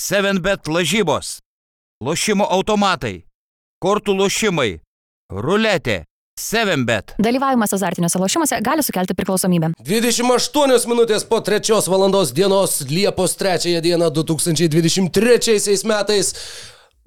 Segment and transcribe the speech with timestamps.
[0.00, 1.40] 7bet lažybos,
[2.00, 3.26] lošimo automatai,
[3.84, 4.78] kortų lošimai,
[5.28, 6.06] ruletė,
[6.40, 7.12] 7bet.
[7.20, 9.74] Dalyvavimas azartiniuose lošimuose gali sukelti priklausomybę.
[9.84, 16.32] 28 minutės po 3 valandos dienos Liepos 3 dieną 2023 metais.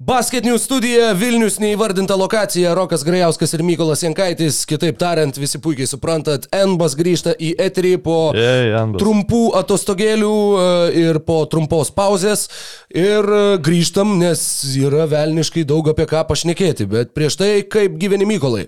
[0.02, 6.48] Basketinių studija, Vilnius neįvardinta lokacija, Rokas Grajauskas ir Mykolas Jankaitis, kitaip tariant, visi puikiai suprantat,
[6.50, 8.98] Enbas grįžta į eterį po Ei, Enbas.
[8.98, 10.64] trumpų atostogėlių e,
[10.98, 12.48] ir po trumpos pauzės
[12.90, 14.42] ir e, grįžtam, nes
[14.82, 18.64] yra velniškai daug apie ką pašnekėti, bet prieš tai kaip gyveni Mykolai.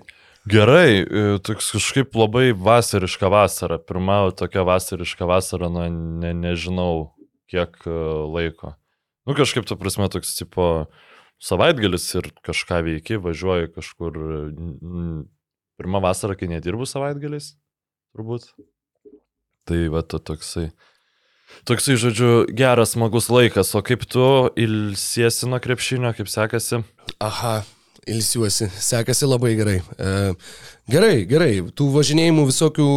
[0.47, 3.81] Gerai, e, toks kažkaip labai vasariška vasara.
[3.83, 7.09] Pirma tokia vasariška vasara, na, ne, nežinau
[7.51, 8.77] kiek laiko.
[9.27, 10.87] Nu, kažkaip, tu prasme, toks tipo
[11.43, 14.19] savaitgalis ir kažką veiki, važiuoji kažkur.
[15.77, 17.51] Pirma vasara, kai nedirbu savaitgaliais,
[18.17, 18.49] turbūt.
[19.67, 20.71] Tai va, to toksai.
[21.67, 23.73] Toksai, žodžiu, geras, smagus laikas.
[23.77, 24.25] O kaip tu
[24.59, 26.81] ilsiesi nuo krepšinio, kaip sekasi?
[27.23, 27.59] Aha,
[28.07, 29.77] ilsiuosi, sekasi labai gerai.
[29.79, 30.11] E,
[30.91, 32.87] gerai, gerai, tų važinėjimų visokių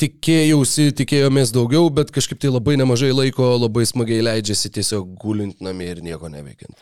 [0.00, 5.88] tikėjausi, tikėjomės daugiau, bet kažkaip tai labai nemažai laiko, labai smagiai leidžiasi tiesiog gulint namie
[5.94, 6.76] ir nieko neveikiant.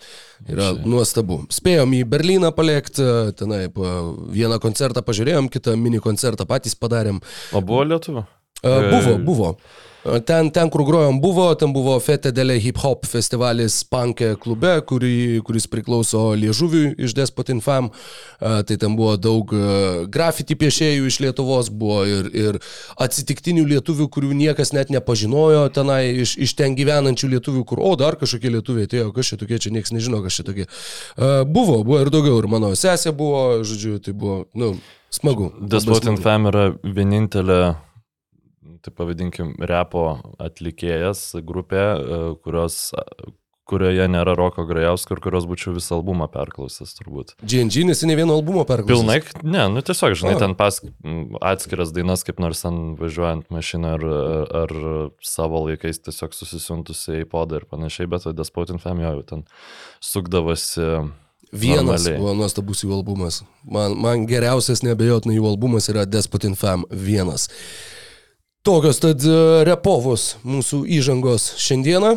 [0.50, 1.44] Yra nuostabu.
[1.54, 3.06] Spėjom į Berliną palėkti,
[3.38, 7.22] tenai vieną koncertą pažiūrėjom, kitą mini koncertą patys padarėm.
[7.54, 8.26] O buvo lietuvių?
[8.64, 9.48] E, Buvo, buvo.
[10.04, 15.40] Ten, ten, kur grojom, buvo, ten buvo Fete Dele Hip Hop festivalis Pankė klube, kurį,
[15.46, 17.88] kuris priklauso Liežuviui iš Despotin Fam.
[18.40, 19.50] E, Tai ten buvo daug
[20.12, 22.58] grafiti piešėjų iš Lietuvos, buvo ir, ir
[23.00, 28.18] atsitiktinių lietuvių, kurių niekas net nepažinojo tenai, iš, iš ten gyvenančių lietuvių, kur, o dar
[28.20, 30.68] kažkokie lietuviai atėjo, kas čia tokie, čia niekas nežino, kas čia tokie.
[31.48, 34.74] Buvo, buvo ir daugiau, ir mano sesė buvo, žodžiu, tai buvo, nu,
[35.14, 35.50] smagu.
[35.54, 36.24] Labai Despotin smagu.
[36.24, 37.60] Fam yra vienintelė,
[38.84, 42.92] taip pavadinkim, repo atlikėjas grupė, e, kurios,
[43.64, 47.32] kurioje nėra Roko Grajausko ir kurios būčiau visą albumą perklausęs turbūt.
[47.40, 48.92] GNG neseniai vieno albumo perklausė.
[48.92, 50.42] Pilnai, ne, nu tiesiog, žinai, O.
[50.42, 50.82] ten pas
[51.40, 54.04] atskiras dainas, kaip nors ten važiuojant mašiną ar,
[54.64, 54.76] ar
[55.24, 59.46] savo laikais tiesiog susisiuntusi į podą ir panašiai, bet Despotin Fam jau ten
[60.04, 61.10] sukdavosi.
[61.54, 62.18] Vienas Normaliai.
[62.18, 63.44] buvo nuostabus jų albumas.
[63.62, 67.46] Man, man geriausias nebejotinai jų albumas yra Despotin Fam vienas.
[68.64, 69.32] Tokios tad e,
[69.68, 72.14] repovos mūsų įžangos šiandieną.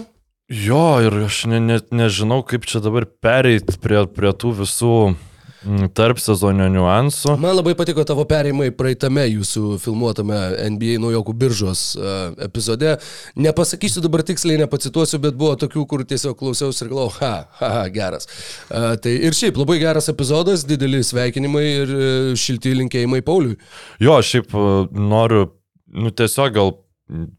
[0.48, 5.90] Jo, ir aš ne, ne, nežinau, kaip čia dabar pereit prie, prie tų visų mm,
[5.92, 7.36] tarp sezonio niuansų.
[7.44, 10.40] Man labai patiko tavo perėjimai praeitame jūsų filmuotame
[10.78, 12.96] NBA naujokų biržos uh, epizode.
[13.36, 17.86] Nepasakysiu dabar tiksliai, nepacituosiu, bet buvo tokių, kur tiesiog klausiausi ir galvojau, ha, ha, ha,
[17.92, 18.32] geras.
[18.72, 21.96] Uh, tai ir šiaip labai geras epizodas, dideli sveikinimai ir
[22.40, 23.60] šilti linkėjimai Pauliui.
[24.00, 25.50] Jo, šiaip e, noriu,
[25.88, 26.74] nu tiesiog gal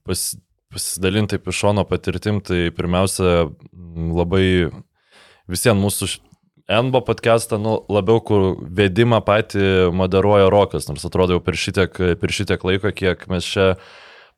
[0.06, 0.22] pas,
[0.72, 3.48] pasidalinti taip iš šono patirtim, tai pirmiausia
[4.19, 4.70] labai
[5.48, 6.10] visiems mūsų
[6.69, 12.34] NBO podcastą, nu, labiau kur vedimą patį moderuoja Rokas, nors atrodo jau per šitiek, per
[12.34, 13.70] šitiek laiko, kiek mes čia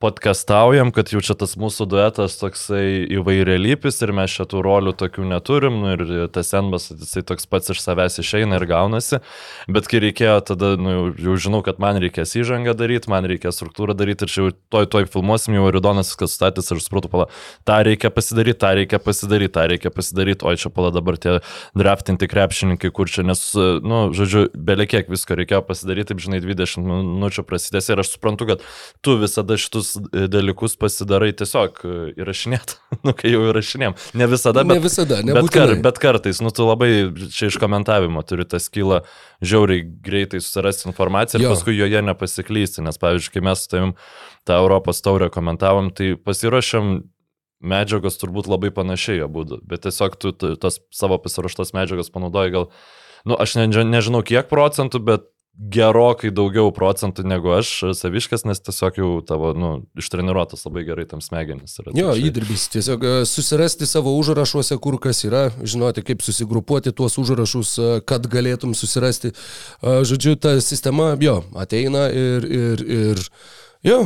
[0.00, 5.26] podcastaujam, kad jau čia tas mūsų duetas toksai įvairialypis ir mes čia tų rolių tokių
[5.28, 9.20] neturim nu, ir tas NBAS, jisai toks pats iš savęs išeina ir gaunasi,
[9.68, 13.92] bet kai reikėjo tada, nu, jau, žinau, kad man reikės įžangą daryti, man reikės struktūrą
[13.98, 17.28] daryti ir čia jau toj, toj filmuosim jau ir Donas viskas statys ir supratau, pala,
[17.68, 21.36] tą reikia pasidaryti, tą reikia pasidaryti, tą reikia pasidaryti, oi čia pala dabar tie
[21.76, 23.44] draftinti krepšininkai, kur čia, nes,
[23.84, 28.64] nu, žodžiu, belekiek visko reikėjo pasidaryti, taip žinai, 20 minučių prasidės ir aš suprantu, kad
[29.04, 31.92] tu visada šitus e, dalykus pasidarai tiesiog e,
[32.22, 32.74] įrašinėt,
[33.06, 33.96] nu, kai jau įrašinėm.
[34.20, 35.52] Ne visada, Ne bet, visada, bet, nebūtinai.
[35.54, 36.90] kar, bet kartais, nu, tu labai
[37.34, 39.02] čia iš komentavimo turi tą skylą
[39.40, 41.54] žiauriai greitai susirasti informaciją ir Jo.
[41.56, 43.94] paskui joje nepasiklysti, nes, pavyzdžiui, kai mes su tavim
[44.48, 47.00] tą Europos taurę komentavom, tai pasiruošėm
[47.60, 52.70] medžiagos turbūt labai panašiai abu, bet tiesiog tu tos savo pasiruoštos medžiagos panaudoji gal,
[53.28, 55.26] nu, aš ne, nežinau kiek procentų, bet
[55.58, 61.20] gerokai daugiau procentų negu aš saviškas, nes tiesiog jau tavo, nu, ištreniruotas labai gerai tam
[61.24, 61.76] smegenis.
[61.82, 61.92] yra.
[61.96, 62.68] Jo, Tai įdirbis.
[62.72, 68.28] Tiesiog e, susirasti savo užrašuose, kur kas yra, žinoti, kaip susigrupuoti tuos užrašus, e, kad
[68.30, 69.34] galėtum susirasti.
[69.34, 73.22] E, Žodžiu, ta sistema, jo, ateina ir, ir, ir
[73.84, 73.98] jo,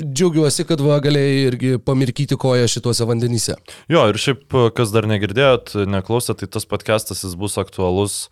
[0.00, 3.58] džiaugiuosi, kad va galėjai irgi pamirkyti koją šituose vandenyse.
[3.92, 8.24] Jo, ir šiaip, kas dar negirdėjot, neklausėt, tai tas podcastas jis bus aktualus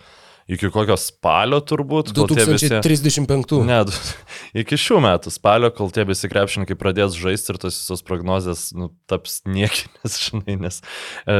[0.50, 2.12] iki kokio spalio turbūt.
[2.16, 3.62] kol tie visi- 2035.
[3.66, 3.80] Ne,
[4.62, 8.90] iki šių metų spalio, kol tie visi krepšininkai pradės žaisti ir tos visos prognozijas nu,
[9.10, 10.82] taps niekinės, žinai, nes
[11.26, 11.36] e,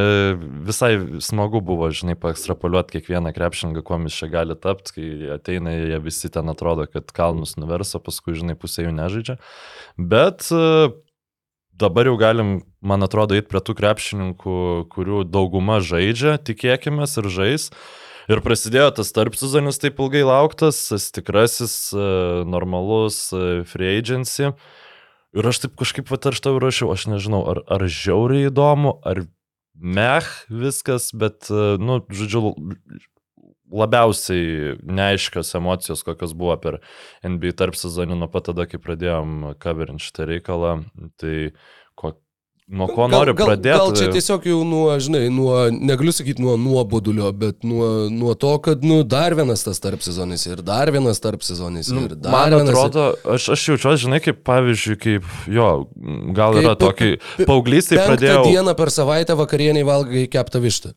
[0.69, 0.95] visai
[1.25, 6.31] smagu buvo, žinai, paekstrapoliuoti kiekvieną krepšininką, kuo jis čia gali tapti, kai ateina, jie visi
[6.33, 9.39] ten atrodo, kad kalnus nuverso, paskui, žinai, pusė jų nežaidžia.
[9.99, 10.93] Bet e,
[11.83, 14.57] dabar jau galim, man atrodo, eiti prie tų krepšininkų,
[14.93, 17.71] kurių dauguma žaidžia, tikėkime, ir žais.
[18.31, 22.07] Ir prasidėjo tas tarp sezonis taip ilgai lauktas, tas tikrasis, e,
[22.47, 24.53] normalus e, free agency.
[25.33, 29.25] Ir aš taip kažkaip pat aš tau rašiau, aš nežinau, ar, ar žiauriai įdomu, ar
[29.75, 32.53] meh viskas, bet, e, nu, žodžiu,
[33.73, 36.79] labiausiai neaiškios emocijos, kokios buvo per
[37.25, 40.75] NBA tarp sezonį nuo pat tada, kai pradėjom coverinti šitą reikalą.
[41.21, 41.37] Tai
[41.99, 42.13] ko,
[42.69, 43.77] nuo ko Gal- noriu gal, pradėti?
[43.79, 48.53] Gal čia tiesiog jau nuo, žinai, nuo, negaliu sakyti nuo nuobodulio, bet nuo, nuo to,
[48.65, 52.33] kad, nu, dar vienas tas tarp sezonis ir dar vienas tarp sezonis Nu, ir dar
[52.33, 52.71] man vienas.
[52.73, 55.69] atrodo, aš, aš jaučiuosi, žinai, kaip pavyzdžiui, kaip jo,
[56.33, 58.45] gal yra Kaip tokį pe- paauglystai pradėjau.
[58.49, 60.95] dieną per savaitę vakarieniai valgai keptą vištą.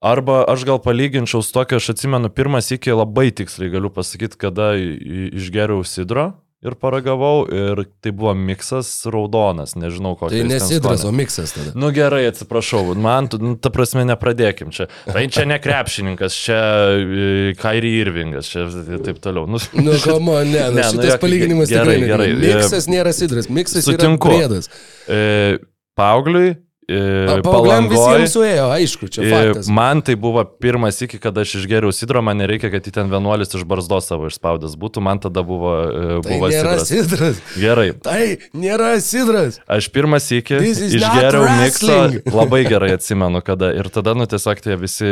[0.00, 4.72] Arba aš gal palyginčiau su tokia, aš atsimenu, pirmas iki labai tiksliai galiu pasakyti, kada
[4.80, 10.34] išgeriau sidro ir paragavau ir tai buvo miksas raudonas, nežinau kokio.
[10.34, 11.72] Tai nesidras, o miksas tada.
[11.78, 14.90] Nu gerai, atsiprašau, man, nu, ta prasme, nepradėkim čia.
[15.08, 16.60] Tai čia ne krepšininkas, čia
[17.00, 18.66] e, Kairi Irvingas, čia
[19.06, 19.48] taip toliau.
[19.48, 22.30] Nu, Nu, kamo, ne, nu, Ne, nu, šitas jo, palyginimas gerai, tikrai gerai.
[22.44, 24.28] Miksas nėra sidras, miksas Sutinku.
[24.28, 24.68] yra priedas.
[25.08, 25.58] e,
[25.96, 26.54] Paugliui,
[26.90, 27.92] e, Paaugliam palangoj.
[27.94, 29.52] visiems suėjo, aišku, čia E.
[29.70, 33.54] Man tai buvo pirmas iki, kada aš išgeriau sidro, man nereikia, kad į ten vienuolis
[33.54, 36.90] iš barzdos savo išspaudęs būtų, man tada buvo, e, Tai buvo nėra sidras.
[36.90, 37.40] sidras.
[37.60, 38.22] Gerai, Tai
[38.58, 39.60] nėra sidras.
[39.70, 42.20] aš pirmas iki išgeriau wrestling.
[42.34, 45.10] labai gerai atsimenu, kada ir tada, nu, tiesiog tie visi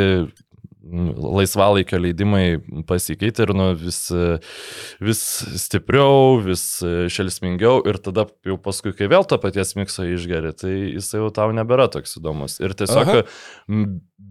[0.89, 2.59] laisvalaikio leidimai
[2.89, 4.01] pasikeitė ir nu, vis,
[5.05, 5.23] vis
[5.65, 6.65] stipriau, vis
[7.15, 11.53] šelsmingiau ir tada jau paskui, kai vėl to paties mikso išgeri, tai jis jau tau
[11.57, 12.59] nebėra toks įdomus.
[12.63, 13.27] Ir tiesiog Aha.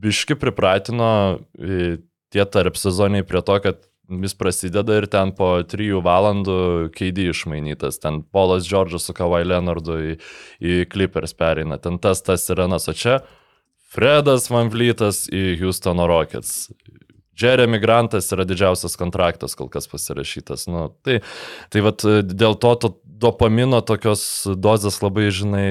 [0.05, 1.11] biški pripratino
[1.57, 1.97] e,
[2.33, 6.59] tie tarp sezoniai prie to, kad vis prasideda ir ten po trijų valandų
[6.95, 7.99] keidį išmainytas.
[8.03, 10.13] Ten Polas Džordžas su Kawhi Leonardu į,
[10.63, 11.79] į Clippers pereina.
[11.81, 12.87] Ten tas, tas ir anas.
[12.87, 13.19] O čia
[13.87, 16.67] Fredas Van Vlytas į Houstono Rockets.
[17.37, 20.65] Jeremy Grantas yra didžiausias kontraktas kol kas pasirašytas.
[20.71, 21.19] Nu, tai
[21.73, 24.21] tai vat, dėl to, to dopamino tokios
[24.57, 25.67] dozės labai, žinai,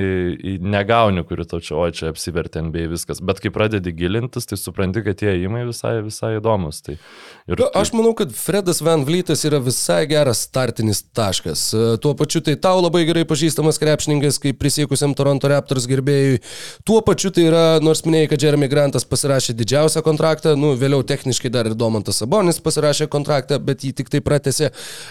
[0.63, 3.23] negauni, kuri tau čia, o čia apsivertė NBA viskas.
[3.25, 6.83] Bet kai pradedi gilintis, tai supranti, kad tie įmai visai, visai įdomus.
[6.87, 11.63] Tai ir, Nu, Aš manau, kad Fredas Van Vlytas yra visai geras startinis taškas.
[11.75, 16.41] E, Tuo pačiu tai tau labai gerai pažįstamas krepšininkas, kaip prisiekusiam Toronto Raptors gerbėjui.
[16.87, 21.53] Tuo pačiu tai yra, nors minėjai, kad Jeremy Grantas pasirašė didžiausią kontraktą, nu vėliau techniškai
[21.55, 24.71] dar ir Domantas Sabonis pasirašė kontraktą, bet jį tik tai pratėsi.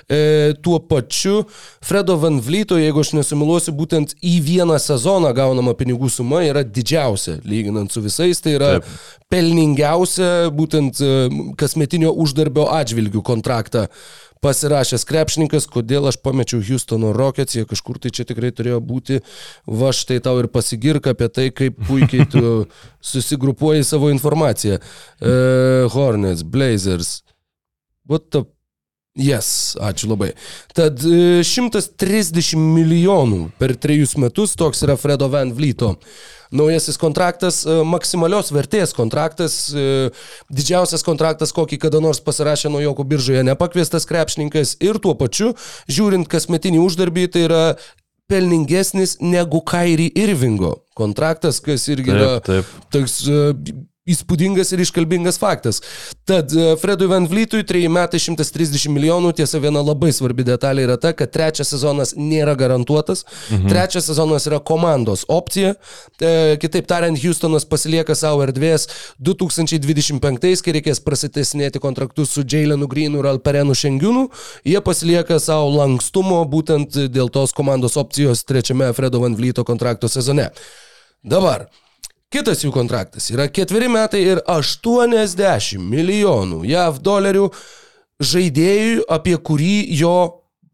[0.10, 0.22] E,
[0.66, 1.46] tuo pačiu
[1.86, 7.38] Fredo Van Vlyto, jeigu aš nesumiluosiu, būtent į vieną sezoną gaunama pinigų suma yra didžiausia,
[7.46, 8.42] lyginant su visais.
[8.42, 8.94] Tai yra Taip.
[9.30, 11.12] pelningiausia būtent e,
[11.60, 13.86] kasmetinio uždarbio atžvilgių kontraktą
[14.46, 19.22] pasirašęs krepšininkas, kodėl aš pamečiau Houstono Rockets, jie kažkur tai čia tikrai turėjo būti,
[19.66, 22.66] va štai tau ir pasigirka apie tai, kaip puikiai tu
[23.14, 24.82] susigrupuoji savo informaciją.
[24.82, 25.38] E,
[25.94, 27.20] Hornets, Blazers,
[28.10, 28.46] what the...
[29.16, 30.34] Yes, ačiū labai.
[30.76, 35.96] Tad e, 130 milijonų per trejus metus toks yra Fredo Van Vlyto
[36.56, 40.10] naujasis kontraktas, e, maksimalios vertės kontraktas, e,
[40.52, 45.54] didžiausias kontraktas, kokį kada nors pasirašė nuo Joko biržoje nepakviestas krepšininkas ir tuo pačiu,
[45.88, 47.64] žiūrint kasmetinį uždarbį, tai yra
[48.32, 52.72] pelningesnis negu Kairi Irvingo kontraktas, kas irgi Taip, yra taip.
[52.94, 53.42] toks e,
[54.06, 55.80] įspūdingas ir iškalbingas faktas.
[56.30, 60.98] Tad e, Fredui Van Vlytui 3 metai 130 milijonų, tiesa viena labai svarbi detalė yra
[61.02, 63.66] ta, kad trečias sezonas nėra garantuotas, mhm.
[63.72, 65.74] trečias sezonas yra komandos opcija,
[66.22, 68.86] e, kitaip tariant, Houstonas pasilieka savo erdvės
[69.26, 74.28] 2025, kai reikės prasitesinėti kontraktus su Jailenu Greenu ir Alperenu Šengiunu,
[74.70, 80.52] jie pasilieka savo lankstumo būtent dėl tos komandos opcijos trečiame Fredo Van Vlyto kontrakto sezone.
[81.26, 81.66] Dabar,
[82.36, 87.46] Kitas jų kontraktas yra ketveri metai ir 80 milijonų JAV dolerių
[88.20, 90.18] žaidėjui, apie kurį jo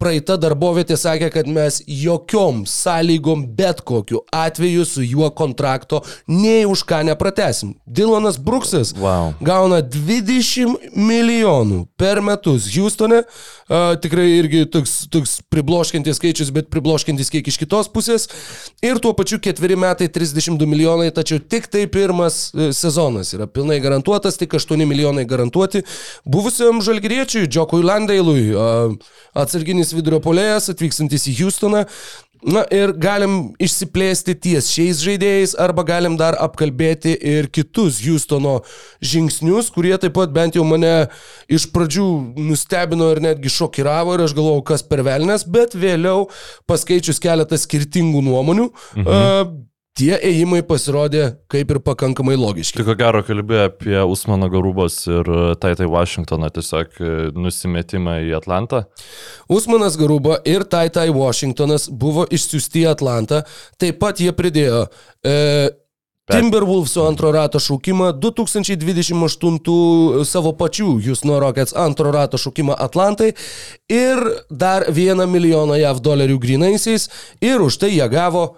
[0.02, 6.82] praeita darbovietė sakė, kad mes jokiom sąlygom bet kokiu atveju su juo kontrakto nei už
[6.88, 7.76] ką nepratesim.
[7.86, 9.32] Dylanas Bruksas Wow.
[9.40, 13.22] gauna 20 milijonų per metus Houstone.
[13.72, 18.26] Uh, tikrai irgi toks, toks pribloškintis skaičius, bet pribloškintis kiek iš kitos pusės.
[18.84, 23.78] Ir tuo pačiu ketveri metai 32 milijonai, tačiau tik tai pirmas e, sezonas yra pilnai
[23.80, 25.84] garantuotas, tik 8 milijonai garantuoti.
[26.28, 31.86] Buvusiam žalgyriečiui, Džokui Landailui, uh, atsarginis vidurio polėjas, atvykstantis į Houstoną.
[32.42, 38.56] Na ir galim išsiplėsti ties šiais žaidėjais arba galim dar apkalbėti ir kitus Houstono
[38.98, 41.06] žingsnius, kurie taip pat bent jau mane
[41.46, 42.08] iš pradžių
[42.42, 46.26] nustebino ir netgi šokiravo ir aš galvojau, kas per velnes, bet vėliau
[46.66, 48.72] paskaičius keletą skirtingų nuomonių.
[48.98, 49.06] Mhm.
[49.06, 52.78] Uh, tie ėjimai pasirodė kaip ir pakankamai logiški.
[52.80, 55.28] Tik ko gero kalbėjo apie Usmano Garubos ir
[55.60, 58.78] Taitai Washingtoną tiesiog e, nusimetimą į Atlantą.
[59.52, 63.38] Usmanas Garuba ir Taitai Washingtonas buvo išsiųsti į Atlantą,
[63.80, 64.86] taip pat jie pridėjo
[65.26, 65.36] e,
[66.32, 73.34] Timberwolveso antro rato šaukimą, 2028 savo pačių Houston Rockets antro rato šaukimą Atlantai
[73.90, 77.10] ir dar vieną milijoną JAV dolerių grinaisiais
[77.42, 78.54] ir už tai jie gavo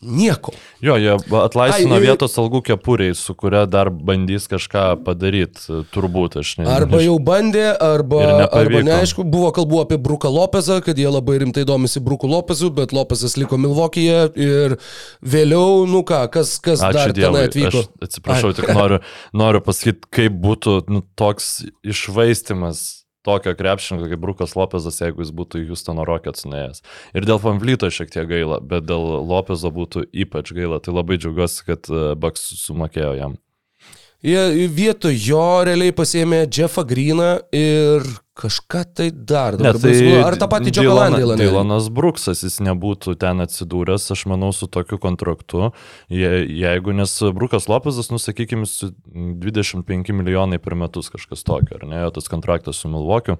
[0.00, 0.52] Nieko.
[0.80, 6.52] Jo, jie atlaisvino Ai, vietos algų kepuriai, su kuria dar bandys kažką padaryti, turbūt aš
[6.60, 6.74] nežinau.
[6.76, 11.66] Arba jau bandė, arba, arba neaišku, buvo kalbų apie Bruką Lopezą, kad jie labai rimtai
[11.66, 14.76] domisi Bruku Lopezu, bet Lopezas liko Milvokyje ir
[15.18, 17.82] vėliau, nu ką, kas, kas Ačiū dar Dievui, tenai atvyko.
[17.82, 18.58] Aš atsiprašau, Ai.
[18.60, 19.02] tik noriu,
[19.34, 22.86] noriu pasakyti, kaip būtų nu, toks išvaistimas
[23.28, 26.84] tokio krepšininko kaip Brukas Lopezas, jeigu jis būtų į Houstono Rockets nuėjęs.
[27.16, 30.80] Ir dėl Fanvlyto šiek tiek gaila, bet dėl Lopezo būtų ypač gaila.
[30.80, 33.36] Tai labai džiaugiuosi, kad e, Baks sumokėjo jam.
[34.18, 38.02] Jie vietoj jo realiai pasėmė Jeffą Greeną ir
[38.38, 39.54] kažką tai dar.
[39.62, 41.36] Ne, tai bus, ar tą patį Džoką Landėlą?
[41.38, 45.70] Dylanas Bruksas, jis nebūtų ten atsidūręs, aš manau, su tokiu kontraktu.
[46.10, 52.26] Je, jeigu, nes Brukas Lopezas, nusakykime, 25 milijonai per metus kažkas tokio, ar ne, tas
[52.30, 53.38] kontraktas su Milvokiu.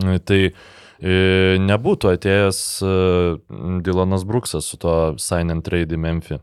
[0.00, 0.50] Tai e,
[1.60, 2.96] nebūtų atėjęs e,
[3.84, 6.40] Dylanas Bruksas su to sign and trade į Memphį.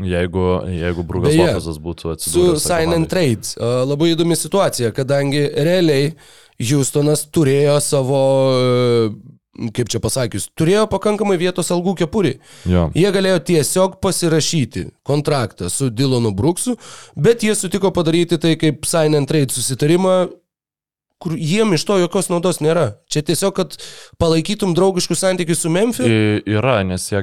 [0.00, 2.60] Jeigu, jeigu Brugas Beje, Lopezas būtų atsidūręs.
[2.60, 3.56] Su sign and trades.
[3.60, 6.14] Labai įdomi situacija, kadangi realiai
[6.60, 8.22] Houstonas turėjo savo,
[9.76, 12.34] kaip čia pasakius, turėjo pakankamai vietos algų kepurį.
[12.68, 12.88] Jo.
[12.96, 16.76] Jie galėjo tiesiog pasirašyti kontraktą su Dylanu Brooksu,
[17.16, 20.18] bet jie sutiko padaryti tai kaip sign and trade susitarimą
[21.20, 22.86] kur jiem iš to jokios naudos nėra.
[23.12, 23.74] Čia tiesiog, kad
[24.20, 26.08] palaikytum draugiškus santykius su Memphis?
[26.48, 27.20] Yra, nes jie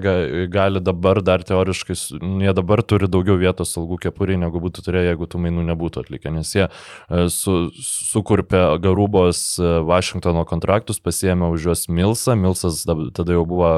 [0.54, 1.98] gali dabar dar teoriškai,
[2.46, 6.34] jie dabar turi daugiau vietos algų kepurį, negu būtų turėję, jeigu tų mainų nebūtų atlikę,
[6.36, 13.34] nes jie e, su, sukurpė Garubos Vašingtono e, kontraktus, pasiemė už juos Milsą, Milsas tada
[13.34, 13.74] jau buvo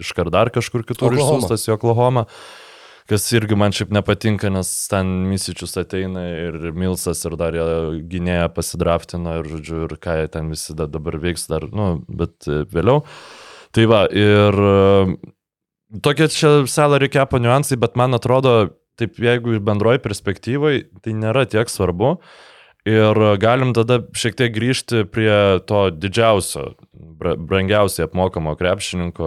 [0.00, 2.24] iškart dar kažkur kitur išsiųstas į Oklahomą.
[3.10, 7.56] Kas irgi man šiaip nepatinka, nes ten Misičius ateina ir Milsas ir dar
[8.12, 12.46] gynėja pasidraftino ir, žodžiu, ir ką jie ten visi da, dabar veiks dar, nu, bet
[12.46, 13.02] e, vėliau.
[13.74, 15.16] Tai va, ir e,
[16.04, 18.54] tokie čia salary cap niuansai, bet man atrodo,
[19.00, 22.16] taip jeigu bendroji perspektyvai, tai nėra tiek svarbu.
[22.86, 29.26] Ir galim tada šiek tiek grįžti prie to didžiausio brangiausiai apmokamo krepšininko.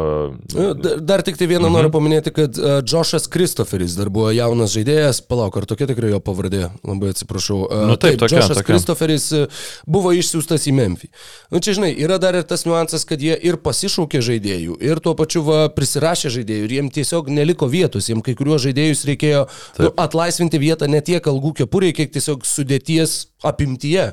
[0.53, 1.74] Nu, dar tik tai vieną mhm.
[1.74, 6.19] noriu paminėti, kad uh, Joshas Kristoferis dar buvo jaunas žaidėjas, palauk, ar tokia tikrai jo
[6.22, 7.63] pavardė, labai atsiprašau.
[7.65, 8.62] Uh, nu, taip, taip tokia.
[8.69, 11.10] Kristoferis uh, buvo išsiųstas į Memphį.
[11.50, 15.17] Nu, čia žinai, yra dar ir tas niuansas, kad jie ir pasišaukė žaidėjų, ir tuo
[15.17, 19.45] pačiu va, prisirašė žaidėjų, ir jiems tiesiog neliko vietos, jiems kai kuriuos žaidėjus reikėjo
[19.81, 24.12] nu, atlaisvinti vietą ne tiek algų kepuriai, kiek tiesiog sudėties apimtyje.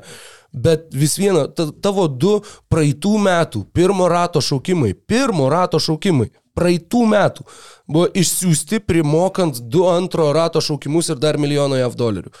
[0.53, 1.47] Bet vis viena,
[1.81, 2.35] tavo du
[2.69, 7.45] praeitų metų pirmo rato šaukimai, pirmo rato šaukimai, praeitų metų
[7.89, 12.33] buvo išsiųsti primokant du antro rato šaukimus ir dar milijoną JAV dolerių.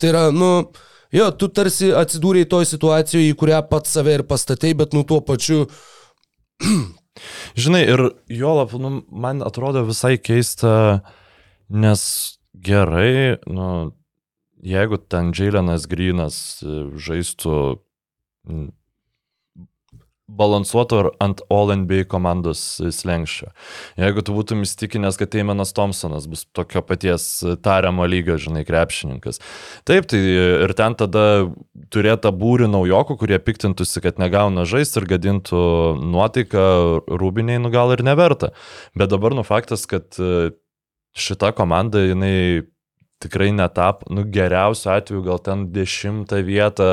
[0.00, 0.50] Tai yra, nu,
[1.14, 5.20] jo, tu tarsi atsidūrėjai toj situacijoje, į kurią pats save ir pastatei, bet nu tuo
[5.22, 5.68] pačiu...
[7.60, 11.02] Žinai, ir jo lab, nu, man atrodo visai keista,
[11.70, 12.02] nes
[12.66, 13.90] gerai, nu,
[14.62, 17.56] jeigu ten Džiailenas Grinas e, žaistų
[20.30, 22.62] balansuotų ant All NBA komandos
[22.94, 23.50] slengščio.
[24.00, 27.26] Jeigu tu būtum įstikinęs, kad Eimenas Thompsonas bus tokio paties
[27.64, 29.40] tariamo lygio, žinai, krepšininkas.
[29.88, 30.20] Taip, tai
[30.66, 31.24] ir ten tada
[31.94, 35.62] turėtų būri naujokų, kurie piktintųsi, kad negauna žaisti ir gadintų
[36.14, 36.66] nuotaiką,
[37.10, 38.54] rūbiniai, nu gal ir neverta.
[38.98, 40.52] Bet dabar nu faktas, kad e,
[41.18, 42.68] šita komanda, jinai
[43.20, 46.90] tikrai netap, nu geriausiu atveju gal ten dešimtą vietą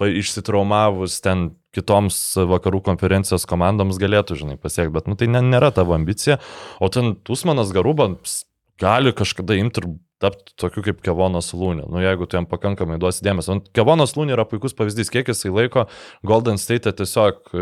[0.00, 6.38] išsitraumavus ten kitoms vakarų konferencijos komandoms galėtų, žinai, pasiekti, bet, nu, tai nėra tavo ambicija,
[6.80, 8.42] o ten Tusmanas Garubas
[8.80, 9.88] gali kažkada imti ir
[10.20, 13.58] tapti tokiu kaip Kevonas Lūnė, nu, jeigu tu jam pakankamai duosi dėmesio.
[13.76, 15.86] Kevonas Lūnė yra puikus pavyzdys, kiek jisai laiko
[16.24, 17.52] Golden State tiesiog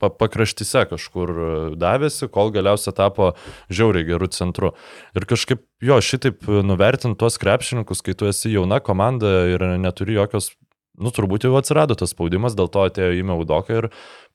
[0.00, 1.50] pakraštyse kažkur e,
[1.80, 3.32] davėsi, kol galiausiai tapo
[3.72, 4.72] žiauriai gerų centru.
[5.18, 10.52] Ir kažkaip jo šitaip nuvertinti tuos krepšininkus, kai tu esi jauna komanda ir neturi jokios
[10.98, 13.88] nu, turbūt jau atsirado tas spaudimas, dėl to atėjo į Meudoką ir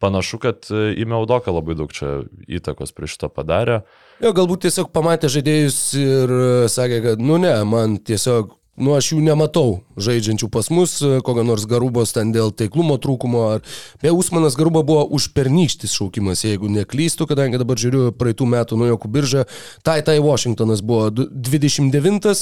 [0.03, 3.81] panašu, kad į Meudoką labai daug čia įtakos prie šito padarė.
[4.23, 9.11] Jo, galbūt tiesiog pamatė žaidėjus ir e, sakė, kad, nu ne, man tiesiog nu aš
[9.13, 13.43] jų nematau žaidžiančių pas mus, e, kokio nors garubos ten dėl taiklumo trūkumo.
[13.55, 13.67] Ar...
[14.01, 19.45] Be Usmanas garuba buvo užpernykštis šaukimas, jeigu neklystu, kadangi dabar žiūriu praeitų metų nuojokų biržą.
[19.85, 22.33] Tai Tai Washingtonas buvo 29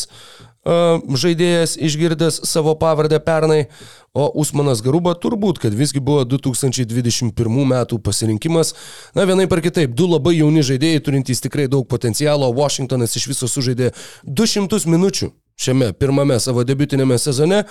[0.62, 3.66] žaidėjas išgirdęs savo pavardę pernai,
[4.14, 7.34] o Usmanas Garuba turbūt, kad visgi buvo 2021
[7.66, 8.76] metų pasirinkimas.
[9.16, 13.48] Na, vienai par kitaip, du labai jauni žaidėjai turintys tikrai daug potencialo, Washingtonas iš viso
[13.50, 13.94] sužaidė
[14.28, 15.32] 200 minučių.
[15.62, 17.64] Šiame pirmame savo debutinėme sezone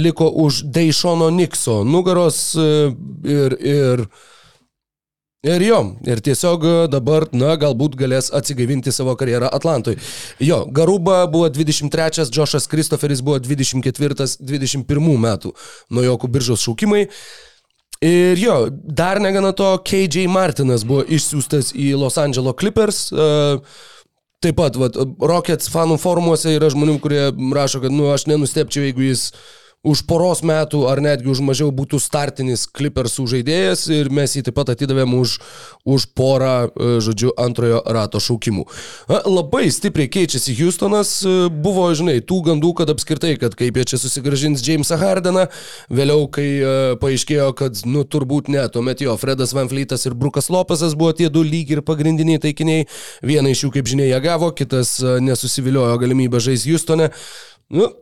[0.00, 4.06] liko už Deišono Nikso nugaros ir, ir
[5.46, 9.94] Ir jo, ir tiesiog e, dabar, na, galbūt galės atsigaivinti savo karjerą Atlantui.
[10.42, 15.52] Jo, Garuba buvo 23, Džošas Kristoferis buvo 24-21 metų
[15.94, 17.04] nuo jokų biržos šaukimai.
[18.02, 23.00] Ir jo, dar negana to, KJ Martinas buvo išsiųstas į Los Angeles Clippers.
[23.14, 23.62] Uh,
[24.38, 27.22] Taip pat, vat, Rockets fanų forumuose yra žmonių, kurie
[27.56, 29.32] rašo, kad, nu, aš nenustepčiau, jeigu jis
[29.86, 34.56] už poros metų ar netgi už mažiau būtų startinis Clippersų žaidėjas ir mes jį taip
[34.58, 35.36] pat atidavėm už,
[35.86, 38.66] už porą, e, žodžiu, antrojo rato šaukimų.
[39.06, 44.00] Labai stipriai keičiasi Houstonas, e, buvo, žinai, tų gandų, kad apskritai, kad kaip jie čia
[44.02, 45.46] susigražins Jamesą Hardeną,
[45.94, 46.48] vėliau, kai
[46.98, 51.30] paaiškėjo, kad, nu, turbūt ne, tuomet jo, Fredas Van Fleetas ir Brukas Lopesas buvo tie
[51.30, 52.90] du lyg ir pagrindiniai taikiniai,
[53.22, 57.12] vieną iš jų, kaip žinia, jie gavo, kitas nesusiviliojo galimybę žaisti Houstone.
[57.70, 57.92] Nu,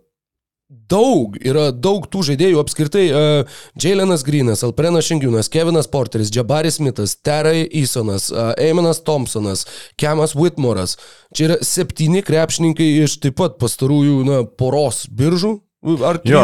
[0.66, 3.04] Daug, yra daug tų žaidėjų apskritai.
[3.14, 9.62] Uh, Jailenas Grinas, Alprenas Šengiūnas, Kevinas Porteris, Jabaris Mitas, Terai Isonas, uh, Eiminas Thompsonas,
[9.94, 10.96] Kemas Whitmoras.
[11.30, 15.52] Čia yra septyni krepšininkai iš taip pat pastarųjų na, poros biržų,
[15.86, 16.42] Ar jo,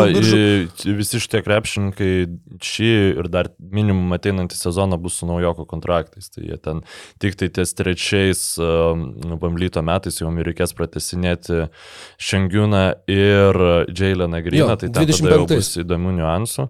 [0.99, 2.11] visi šitie krepšininkai
[2.63, 6.31] šį ir dar minimum ateinantį sezoną bus su naujoko kontraktais.
[6.31, 6.85] Tai jie ten
[7.23, 9.09] tik tai ties trečiais um,
[9.43, 11.67] Bamblyto metais jau reikės pratesinėti
[12.23, 16.69] Šengiūną ir Jaileną Griną, tai ten tada jau bus įdomių niuansų.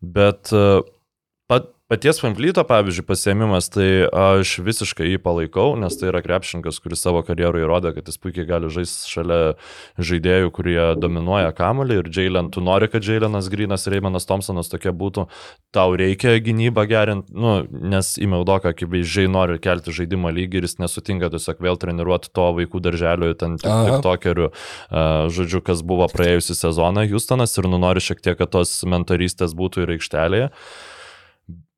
[0.00, 0.80] Bet uh,
[1.90, 7.18] Paties Pamplyto, pavyzdžiui, pasiemimas, tai aš visiškai jį palaikau, nes tai yra krepšininkas, kuris savo
[7.26, 9.38] karjerų įrodė, kad jis puikiai gali žaisti šalia
[9.98, 11.96] žaidėjų, kurie dominuoja kamolį.
[11.98, 15.24] Ir Jalen, tu nori, kad Jalenas Grinas ir Reimanas Thompsonas tokie būtų,
[15.74, 21.32] tau reikia gynybą gerinti, nu, nes įmaudoka, akivaizdžiai nori kelti žaidimo lygį ir jis nesutinka
[21.34, 24.52] tiesiog vėl treniruoti to vaikų darželio, ten tik, tokerių,
[25.34, 29.88] žodžiu, kas buvo praėjusią sezoną Houstonas ir nu nori šiek tiek, kad tos mentorystės būtų
[29.88, 30.52] ir aikštelėje.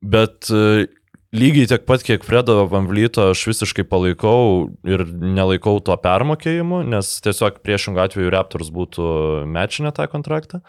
[0.03, 0.87] Bet e,
[1.35, 7.63] lygiai tiek pat, kiek Fredo Vanvlyto aš visiškai palaikau ir nelaikau to permokėjimu, nes tiesiog
[7.63, 9.07] priešingų atveju Raptors būtų
[9.49, 10.63] mečinę tą kontraktą.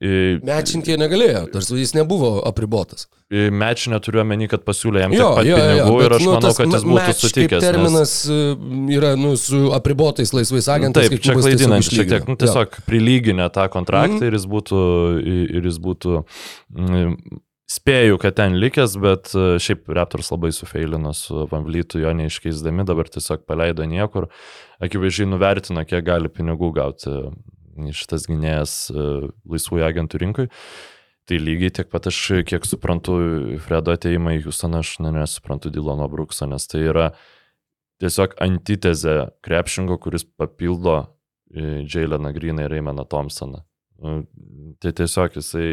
[0.00, 3.10] Mečinti jie negalėjo, tarsi jis nebuvo apribotas.
[3.32, 6.32] Mečinę turiu omeny, kad pasiūlė jam jo, tiek pat jo, pinigų jo, ir aš nu,
[6.32, 7.64] manau, kad jis būtų sutikęs.
[7.64, 8.96] Terminas nes...
[8.96, 11.12] Yra nu, su apribotais laisvais agentais.
[11.12, 12.84] Taip, čia klaidinant šiek tiek, nu, tiesiog jo.
[12.88, 14.26] prilyginę tą kontraktą mm.
[14.28, 14.82] ir jis būtų,
[15.60, 17.16] ir jis būtų mm,
[17.72, 22.84] Spėju, kad ten likęs, bet e, šiaip Raptors labai sufeilino su Van Vlytu, jo neiškeisdami,
[22.88, 24.26] dabar tiesiog paleido niekur.
[24.82, 27.14] Akivaizdžiai nuvertino, kiek gali pinigų gauti
[27.96, 29.04] šitas gynėjas e,
[29.48, 30.48] laisvųjų agentų rinkui.
[31.30, 32.18] Tai lygiai tiek pat aš,
[32.50, 33.14] kiek suprantu,
[33.62, 37.06] Fredo ateimą į Houstoną, aš ne, nesuprantu Dylono Brookso, nes tai yra
[38.02, 39.14] tiesiog antitezė
[39.46, 43.62] krepšingo, kuris papildo e, Jaileną Greeną ir Reimeną Thompsoną.
[44.82, 45.68] Tai tiesiog jisai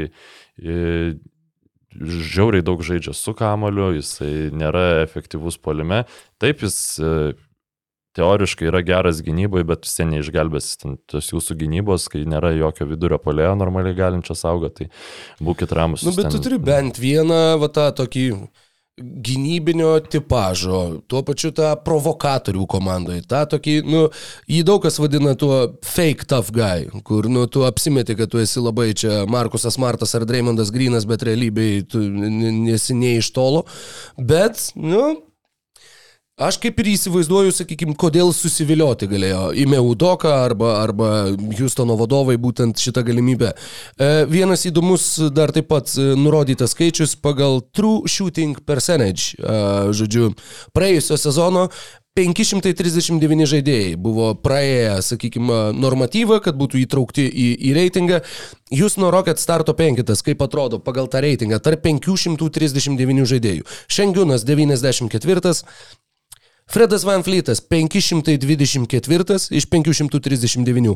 [1.98, 6.04] žiauriai daug žaidžia su kamoliu, jisai nėra efektyvus polime.
[6.42, 7.14] Taip, jis e,
[8.18, 10.72] teoriškai yra geras gynyboje, bet vis tiek neišgelbės
[11.10, 16.06] tos jūsų gynybos, kai nėra jokio vidurio polėjo normaliai galinčio saugoti, tai būkite ramus.
[16.08, 16.36] Nu, bet ten...
[16.38, 18.26] tu turi bent vieną, va tą tokį
[19.00, 24.04] gynybinio tipažo, tuo pačiu tą provokatorių komandoje, tą tokį, nu,
[24.50, 28.64] jį daug kas vadina tuo fake tough guy, kur, nu, tu apsimeti, kad tu esi
[28.64, 33.66] labai čia Markusas Martas ar Dreymondas Grinas, bet realybėje tu nesi ne iš tolo,
[34.18, 35.29] bet, nu,
[36.40, 41.10] Aš kaip ir įsivaizduoju, sakykime, kodėl susivilioti galėjo Ime Udoka arba, arba
[41.60, 43.50] Houstono vadovai būtent šitą galimybę.
[43.52, 49.60] E, vienas įdomus dar taip pat e, nurodytas skaičius pagal True Shooting Percentage, e,
[50.00, 50.32] žodžiu,
[50.72, 51.68] praėjusio sezono
[52.16, 58.24] 539 žaidėjai buvo praėję, sakykime, normatyvą, kad būtų įtraukti į, į reitingą.
[58.76, 63.68] Jūs nuo Rocket starto penkitas, kaip atrodo pagal tą reitingą, tarp 539 žaidėjų.
[63.92, 65.56] Šengiūnas 94,
[66.70, 70.96] Fredas Van Fleetas 524 iš 539.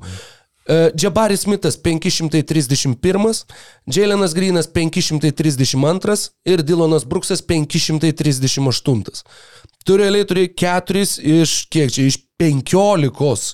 [0.63, 3.45] E, Džabaris Smithas 531,
[3.86, 9.23] Jailenas Grinas 532 ir Dylanas Bruksas 538.
[9.83, 13.53] Tu realiai turi keturis iš, kiek čia, iš penkiolikos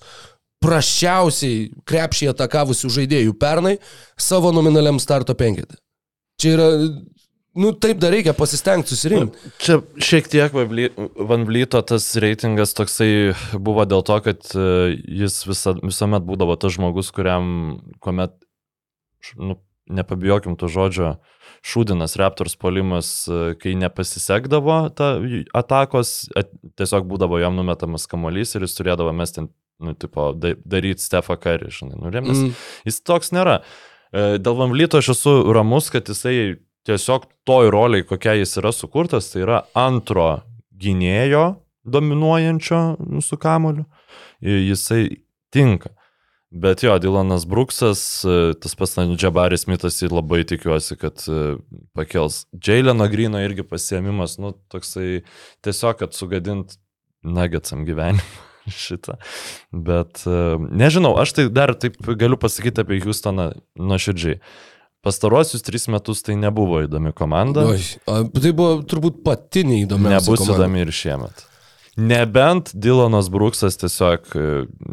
[0.62, 3.77] prašiausiai krepšį atakavusių žaidėjų pernai
[4.19, 5.79] savo nominaliam starto penketį.
[6.39, 6.67] Čia yra,
[7.57, 9.53] nu taip dar reikia pasistengti susirinkti.
[9.62, 14.67] Čia šiek tiek Van Vlyto tas reitingas toksai buvo dėl to, kad e,
[15.23, 18.35] jis visa, visuomet būdavo tas žmogus, kuriam, kuomet,
[19.39, 19.57] nu,
[19.89, 21.15] nepabijokim to žodžio,
[21.65, 25.15] šūdinas Raptors polimas, e, kai nepasisekdavo ta
[25.57, 29.49] atakos, at, tiesiog būdavo jam numetamas kamuolys ir jis turėdavo mesti,
[29.83, 32.45] nu, tipo, da, daryti Stefą Karį, žinai, nu, remės.
[32.45, 32.65] Mm.
[32.88, 33.62] Jis toks nėra.
[34.13, 36.59] E, Dėl Van Vlyto aš esu ramus, kad jisai
[36.89, 40.41] tiesiog toj roliai, kokia jis yra sukurtas, tai yra antro
[40.80, 41.45] gynėjo
[41.89, 43.86] dominuojančio nu, su kamoliu.
[44.41, 45.08] Ir Jisai
[45.54, 45.93] tinka.
[46.49, 51.58] Bet jo, Dylanas Bruksas, e, tas pats Džabaris Mitas, jį labai tikiuosi, kad e,
[51.93, 52.47] pakels.
[52.65, 55.21] Jaileno Grino irgi pasiemimas, nu, toksai
[55.65, 56.80] tiesiog, kad sugadint
[57.21, 58.25] nagetsam gyvenimą
[58.86, 59.19] šitą.
[59.69, 64.41] Bet e, nežinau, aš tai dar taip galiu pasakyti apie Houstoną nuoširdžiai.
[65.01, 67.63] Pastaruosius tris metus tai nebuvo įdomi komanda.
[67.71, 67.79] Oi,
[68.35, 70.17] tai buvo turbūt pati neįdomiausia.
[70.19, 70.57] Nebus komanda.
[70.65, 71.45] įdomi ir šiemet.
[71.99, 74.43] Nebent Dylanas Bruksas tiesiog e,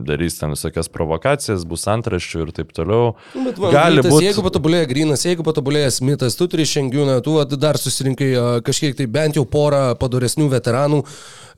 [0.09, 3.12] darys ten visokias provokacijas, bus antraščių ir taip toliau.
[3.35, 4.25] Nu, Bet va, Gali Gali būt- būt.
[4.27, 9.07] Jeigu patobulėja Grinas, jeigu patobulėja Smithas, tu turi Šengiūną, tu dar susirinkai a, kažkiek tai
[9.07, 11.03] bent jau porą padoresnių veteranų.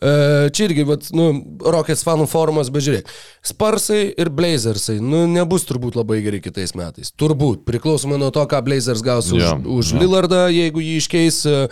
[0.00, 1.28] E, Čia irgi, vat, nu,
[1.64, 3.08] Rockets fanų forumas, bet žiūrėk,
[3.48, 7.10] Sparsai ir Blazersai, nu, nebus turbūt labai geri kitais metais.
[7.18, 10.00] Turbūt, priklausomai nuo to, ką Blazers gaus už, Jo, už jo.
[10.02, 11.62] Lillardą, jeigu jį iškeis, e,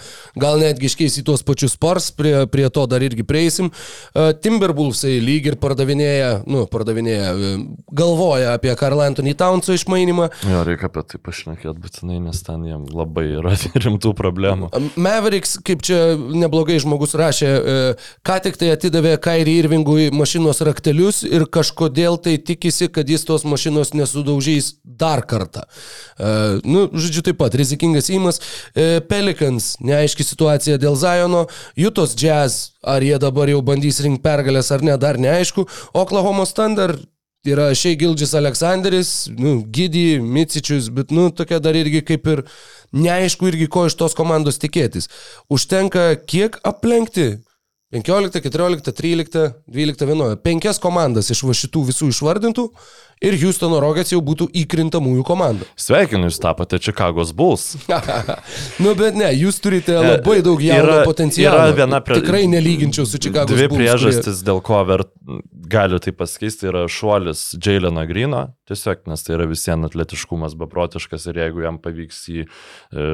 [0.40, 3.70] gal netgi iškeis į tuos pačius Spars, prie, prie to dar irgi prieisim.
[4.14, 7.34] E, Timberwolvesai lyg ir pardavinėja, nu, pardavinėja,
[7.96, 10.28] galvoja apie Karl Anthony Townso išmainimą.
[10.48, 14.70] Jo, reikia apie tai pašnekėti būtinai, nes ten jiem labai yra rimtų problemų.
[14.96, 17.50] Mavericks, kaip čia neblogai žmogus rašė,
[18.26, 23.46] ką tik tai atidavė Kairį Irvingui mašinos raktelius ir kažkodėl tai tikisi, kad jis tos
[23.46, 25.66] mašinos nesudaužys dar kartą.
[26.18, 26.34] E,
[26.66, 28.40] Nu, žodžiu, taip pat rizikingas įmas.
[28.74, 31.46] E, Pelicans, neaiški situacija dėl Zajono.
[31.78, 35.66] Jutos Jazz, ar jie dabar jau bandys rinkti pergalės ar ne, dar neaišku.
[35.94, 37.04] Oklahoma Standard
[37.46, 42.42] yra šiai Gildžis Aleksandris, nu, Gidi, Micičius, bet, nu, tokia dar irgi kaip ir
[42.96, 45.10] neaišku irgi ko iš tos komandos tikėtis.
[45.52, 47.36] Užtenka kiek aplenkti?
[47.90, 50.36] 15, 14, 13, 12, 11.
[50.42, 52.64] Penkias komandas iš šitų visų išvardintų
[53.22, 55.68] ir Houstono Rockets jau būtų įkrintamųjų komanda.
[55.78, 57.76] Sveikinu, jūs tapote Čikagos Bulls.
[58.82, 61.62] nu, bet ne, jūs turite labai daug jauno potencialo.
[61.62, 65.14] yra viena prie- Tikrai nelyginčiau su Dvi Bulls, priežastis, dėl ko vert,
[65.70, 71.38] galiu tai pasikeisti, yra šuolis Jaileno Grino, tiesiog, nes tai yra visiems atletiškumas beprotiškas ir
[71.44, 73.08] jeigu jam pavyks jį e,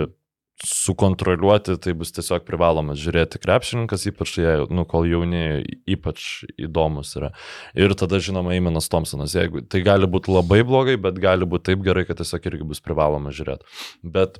[0.62, 7.32] sukontroliuoti, tai bus tiesiog privalomas žiūrėti krepšininkas, ypač jie, nu, kol jauni, ypač įdomus yra.
[7.78, 11.84] Ir tada, žinoma, Eimenas Thompsonas, jeigu tai gali būti labai blogai, bet gali būti taip
[11.86, 13.66] gerai, kad tiesiog irgi bus privaloma žiūrėti.
[14.06, 14.38] Bet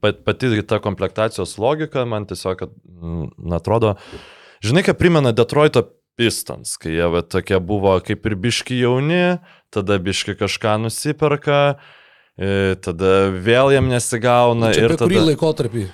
[0.00, 3.96] pat- pati ta komplektacijos logika man tiesiog, kad, mm, atrodo,
[4.64, 9.40] žinai, kaip primena Detroito Pistons, kai jie va, tokie buvo kaip ir biški jauni,
[9.74, 11.80] tada biški kažką nusiperka,
[12.84, 15.88] tada vėl jam nesigauna Čia ir apie kurį tada laikotarpį?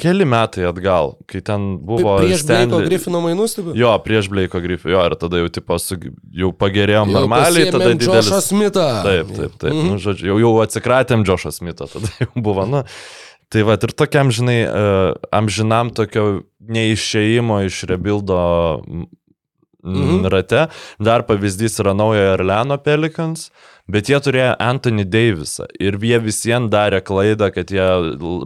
[0.00, 3.70] keli metai atgal, kai ten buvo Prieš Bleiko Stanley- Griffino mainus, taip?
[3.76, 5.98] Jo, prieš Bleiko Griffį, jo, ir tada jau, tipo, su,
[6.42, 8.30] jau pagerėjom Jau normaliai, tada didelis...
[8.30, 8.86] Joshą Smithą.
[9.04, 9.72] Taip, taip, taip.
[9.74, 9.90] Mhm.
[9.92, 12.84] Nu, žodžiu, jau, jau atsikratėm Džošą Smithą, tada jau buvo, nu.
[13.50, 18.38] Tai va, ir tokiam, žinai, uh, amžinam tokio neišėjimo iš rebildo
[18.86, 19.08] mm,
[19.82, 20.26] Mhm.
[20.32, 20.66] rate.
[21.00, 23.50] Dar pavyzdys yra naujojo Orleano Pelicans,
[23.90, 27.86] bet jie turėjo Anthony Davisą ir jie visiems darė klaidą, kad jie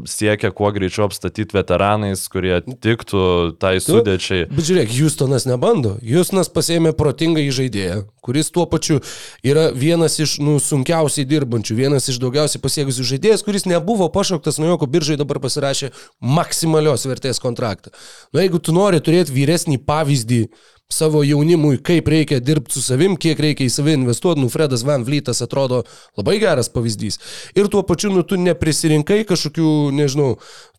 [0.09, 3.25] siekia kuo greičiau apstatyti veteranais, kurie tiktų
[3.61, 4.47] tai sudėčiai.
[4.53, 5.97] Bet žiūrėk, Houstonas nebando.
[6.05, 9.01] Houstonas pasėmė protingą įžaidėją, kuris tuo pačiu
[9.45, 14.73] yra vienas iš nu, sunkiausiai dirbančių, vienas iš daugiausiai pasiekusių žaidėjas, kuris nebuvo pašauktas nuo
[14.73, 15.93] jokio biržai, dabar pasirašė
[16.25, 17.93] maksimalios vertės kontraktą.
[18.33, 20.47] Nu, jeigu tu nori turėti vyresnį pavyzdį
[20.93, 25.03] savo jaunimui, kaip reikia dirbti su savim, kiek reikia į save investuoti, nu, Fredas Van
[25.05, 25.83] Vlytas atrodo
[26.19, 27.17] labai geras pavyzdys.
[27.57, 30.35] Ir tuo pačiu, nu, tu neprisirinkai kažkokių, nežinau,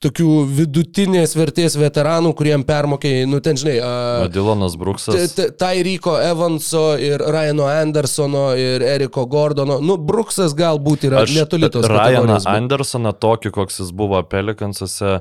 [0.06, 3.89] tokių vidutinės vertės veteranų, kuriem permokėjai, nu, ten, žinai, O
[4.26, 5.36] a, Dylanas Bruksas.
[5.60, 9.82] Tairiko Evanso ir Ryano Andersono ir Eriko Gordono.
[9.82, 15.20] Nu, Bruksas galbūt yra netoli tos bet- Andersoną, tokį, koks jis buvo Pelikansuose,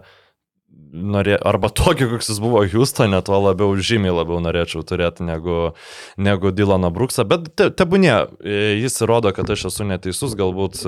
[0.94, 5.74] norė, arba tokį, koks jis buvo Houstone, tuo labiau, žymiai labiau norėčiau turėti negu,
[6.16, 8.14] negu Dylaną Brooksą, bet te, tebūnė,
[8.78, 10.82] jis įrodo, kad aš esu neteisus, galbūt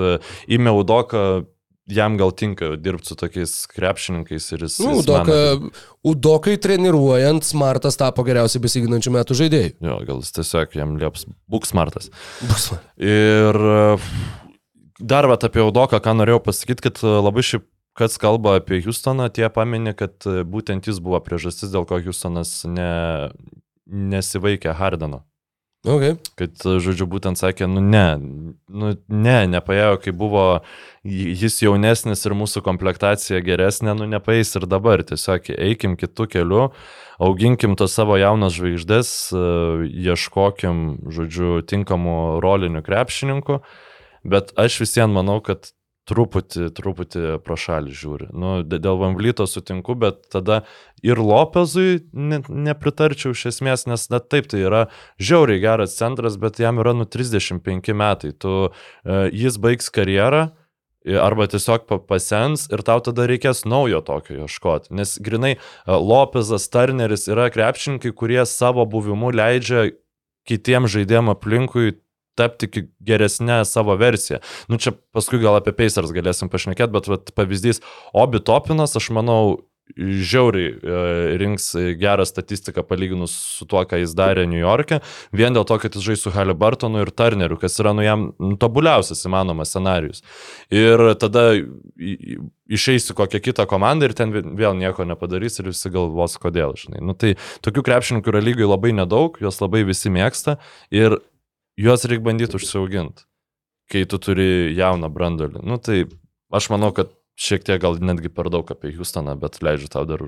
[0.47, 1.27] įmiau doką
[1.87, 4.79] jam gal tinka dirbti su tokiais krepšininkais ir jis...
[4.83, 5.71] Nu, Udoka, mano,
[6.07, 9.71] Udokai treniruojant, Smartas tapo geriausiai besiginančių metų žaidėjai.
[9.87, 12.11] jo, gal jis tiesiog jam lieps būk smartas.
[12.43, 12.69] Bus.
[12.99, 13.61] Ir
[14.99, 17.67] dar vat apie Udoką, ką norėjau pasakyti, kad labai šiaip,
[17.97, 22.91] kas kalba apie Houstoną, tie paminė, kad būtent jis buvo priežastis, dėl ko Houstonas ne,
[23.87, 25.23] nesivaikė Hardeno.
[25.87, 26.17] Okay.
[26.35, 28.17] Kad, žodžiu, būtent sakė, nu ne,
[28.67, 30.43] nu ne, nepaėjo, kai buvo
[31.05, 35.05] jis jaunesnis ir mūsų komplektacija geresnė, nu nepaeis ir dabar.
[35.07, 36.65] Tiesiog eikim kitų kelių,
[37.23, 39.13] auginkim tos savo jaunas žvaigždės,
[40.09, 40.83] ieškokim,
[41.13, 43.61] žodžiu, tinkamų rolinių krepšininkų.
[44.27, 45.71] Bet aš visiems manau, kad
[46.07, 48.29] truputį, truputį pro šalį žiūri.
[48.31, 50.61] Nu, dėl Vamblyto sutinku, bet tada
[51.05, 54.85] ir Lopezui ne, nepritarčiau iš esmės, nes net taip tai yra
[55.19, 58.31] žiauriai geras centras, bet jam yra nu 35 metai.
[58.33, 60.47] Tu, uh, jis baigs karjerą,
[61.07, 64.91] arba tiesiog pasens ir tau tada reikės naujo tokio ieškoti.
[64.97, 65.55] Nes grinai
[65.87, 69.89] Lopezas, Turneris yra krepšininkai, kurie savo buvimu leidžia
[70.47, 71.95] kitiems žaidėjim aplinkui
[72.37, 74.41] tapti geresnę savo versiją.
[74.71, 77.83] Nu čia paskui gal apie Pacers galėsim pašnekėti, bet vat, pavyzdys
[78.17, 79.57] Obi Topinas, aš manau,
[79.95, 84.99] žiauriai e, rinks gerą statistiką palyginus su tuo, ką jis darė New York'e,
[85.35, 88.27] vien dėl to, kad jis žais su Halliburtonu ir Turneriu, kas yra nu jam
[88.59, 90.23] tobuliausias įmanomas scenarius.
[90.73, 91.49] Ir tada
[92.67, 97.01] išeisi kokią kitą komandą ir ten vėl nieko nepadarys ir visi galvos, kodėl, žinai.
[97.01, 100.59] Nu, tai tokių krepšininkų yra lygiai labai nedaug, juos labai visi mėgsta
[100.93, 101.21] ir
[101.77, 103.27] juos reikia bandyti užsiauginti,
[103.91, 105.63] kai tu turi jauną brandolį.
[105.65, 106.05] Nu, tai
[106.53, 110.23] aš manau, kad šiek tiek gal netgi per daug apie Houstoną, bet leidžiu tau dar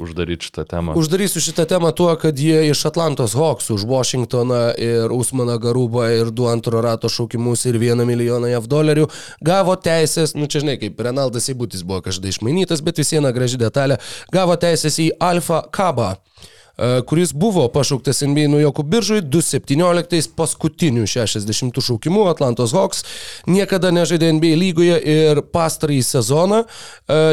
[0.00, 0.94] uždaryti šitą temą.
[0.96, 6.32] Uždarysiu šitą temą tuo, kad jie iš Atlantos Hawks už Washingtoną ir Usmaną Garubą ir
[6.32, 9.06] du antro rato šaukimus ir vieną milijoną JAV dolerių
[9.44, 13.60] gavo teisės, nu čia žinai, kaip Renaldas Įbūtis buvo kažkada išmainytas, bet vis viena graži
[13.60, 14.00] detalė,
[14.32, 16.14] gavo teisės į Alfa Kabą
[17.06, 23.04] kuris buvo pašauktas NBA naujokų biržui 2017 paskutinių 60 šaukimų Atlantos Hawks,
[23.50, 26.62] niekada nežaidė NBA lygoje ir pastarąjį sezoną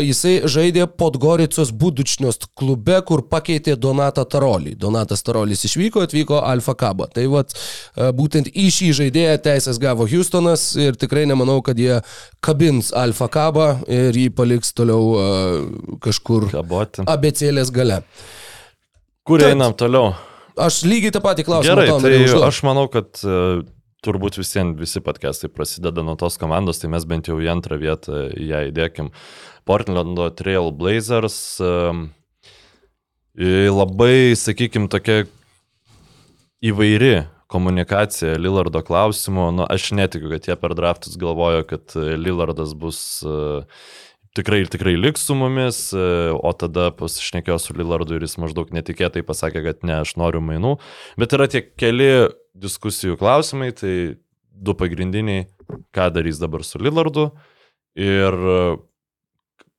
[0.06, 4.76] jisai žaidė Podgoricos Budučnios klube, kur pakeitė Donatą Tarolį.
[4.82, 7.08] Donatas Tarolis išvyko, atvyko Alfa Kaba.
[7.14, 7.54] Tai vat
[8.18, 12.00] būtent į šį žaidėją teisės gavo Houstonas ir tikrai nemanau, kad jie
[12.46, 16.50] kabins Alfa Kabą ir jį paliks toliau kažkur
[17.06, 18.02] abecėlės gale.
[19.26, 20.14] Kur Tad- einam toliau?
[20.56, 23.64] Aš lygiai tą patį klausimą Gerai, tai aš manau, kad uh,
[24.06, 28.28] turbūt visiems visi podcastai prasideda nuo tos komandos, tai mes bent jau į antrą vietą
[28.38, 29.10] ją įdėkim.
[29.68, 31.38] Portlando Trail Blazers
[33.36, 35.26] i- labai, sakykime, tokia
[36.64, 39.50] įvairi komunikacija Lillardo klausimu.
[39.58, 43.00] Nu, aš netikiu, kad jie per draftus galvojo, kad e, Lillardas bus
[44.36, 48.72] tikrai ir tikrai liks su mumis, e, o tada pasišnekėjo su Lillardu ir jis maždaug
[48.76, 50.76] netikėtai pasakė, kad ne, aš noriu mainų.
[51.22, 52.10] Bet yra tie keli
[52.56, 53.94] diskusijų klausimai, tai
[54.56, 55.48] du pagrindiniai,
[55.96, 57.30] ką darys dabar su Lillardu
[58.00, 58.58] ir e,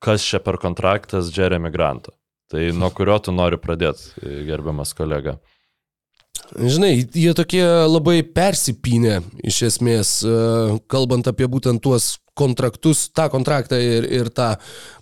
[0.02, 2.16] kas čia per kontraktas Jeremy Grantą.
[2.50, 5.36] Tai nuo kurio tu nori pradėti, e, gerbiamas kolega.
[6.46, 10.10] Žinai, jie tokie labai persipinę iš esmės,
[10.86, 14.52] kalbant apie būtent tuos kontraktus, tą kontraktą ir, ir tą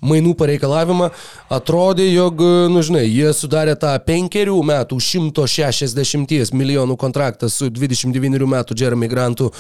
[0.05, 1.11] mainų pareikalavimą,
[1.53, 2.43] atrodė, jog,
[2.73, 9.51] nu žinai, jie sudarė tą penkerių metų 160 milijonų kontraktą su 29 metų Jeremy Grantu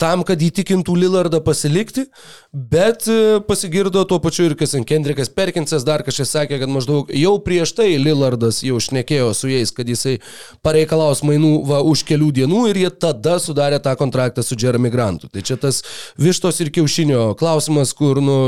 [0.00, 2.06] tam, kad įtikintų Lillardą pasilikti,
[2.52, 7.36] bet e, pasigirdo tuo pačiu ir kas Kendrikas Perkinsas dar kažkas sakė, kad maždaug jau
[7.44, 10.18] prieš tai Lillardas jau šnekėjo su jais, kad jisai
[10.66, 15.30] pareikalaus mainų va, už kelių dienų ir jie tada sudarė tą kontraktą su Jeremy Grantu.
[15.32, 15.80] Tai čia tas
[16.20, 18.38] vištos ir kiaušinio klausimas, kur nu,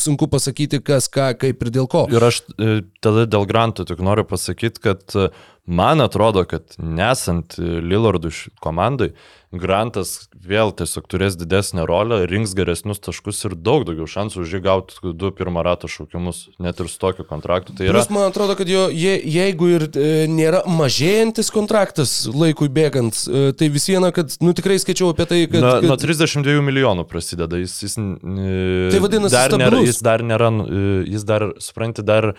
[0.00, 2.06] sunku pasakyti, kas ką, kaip ir dėl ko.
[2.14, 5.32] Ir aš e, tada dėl Grantų tik noriu pasakyti, kad e,
[5.66, 9.12] man atrodo, kad nesant Lillardų komandai,
[9.54, 14.60] Grantas vėl tiesiog turės didesnę rolę, rinks geresnius taškus ir daug daugiau šansų už jį
[14.64, 17.74] gauti du pirmą ratą šaukimus, net ir su tokiu kontraktu.
[17.78, 22.66] Tai yra, Plus, man atrodo, kad jo, je, jeigu ir e, nėra mažėjantis kontraktas laikui
[22.74, 25.60] bėgant, e, tai vis viena, kad, nu tikrai skaičiau apie tai, kad...
[25.62, 29.92] Na, kad nuo 32 milijonų prasideda, jis, jis, e, Tai vadinasi dar nėra, stabilus.
[29.92, 32.32] jis dar nėra, e, jis dar, supranti, dar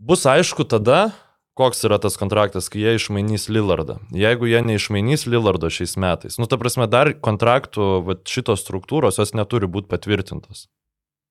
[0.00, 1.10] bus aišku tada,
[1.56, 3.98] koks yra tas kontraktas, kai jie išmainys Lillardą.
[4.14, 9.32] Jeigu jie neišmainys Lillardo šiais metais, nu, ta prasme, dar kontraktų va, šitos struktūros jos
[9.36, 10.66] neturi būti patvirtintos.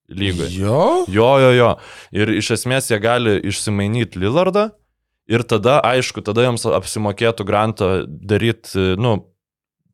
[0.10, 0.52] lygoje.
[0.54, 1.06] Jo?
[1.10, 1.70] Jo, jo, jo.
[2.14, 4.70] Ir iš esmės jie gali išsimainyti Lillardą
[5.30, 9.18] ir tada, aišku, tada jiems apsimokėtų grantą daryti, nu,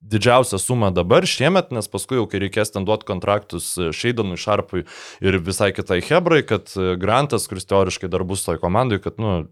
[0.02, 4.86] didžiausią sumą dabar šiemet, nes paskui jau, kai reikės ten duoti kontraktus Šeidanui, Šarpui
[5.22, 9.46] ir visai kitai Hebrai, kad grantas, kuris teoriškai dar bus toj komandai, kad, nu,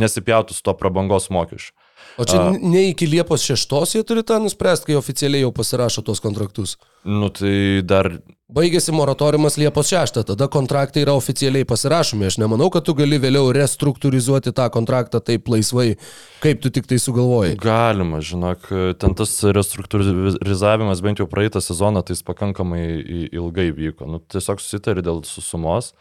[0.00, 1.74] nesipjautų su to prabangos mokesčiu.
[2.18, 2.52] O čia A.
[2.54, 6.76] ne iki Liepos 6 jie turi tą nuspręsti, kai oficialiai jau pasirašo tos kontraktus.
[7.04, 8.12] Nu, tai dar
[8.54, 12.26] Baigėsi moratoriumas Liepos 6, tada kontraktai yra oficialiai pasirašomi.
[12.28, 15.96] Aš nemanau, kad tu gali vėliau restruktūrizuoti tą kontraktą taip laisvai,
[16.44, 17.56] kaip tu tik tai sugalvojai.
[17.58, 18.68] Galima, žinok,
[19.00, 22.84] ten tas restruktūrizavimas bent jau praeitą sezoną tai jis pakankamai
[23.32, 24.06] ilgai vyko.
[24.12, 25.94] Nu, tiesiog susitari dėl susumos.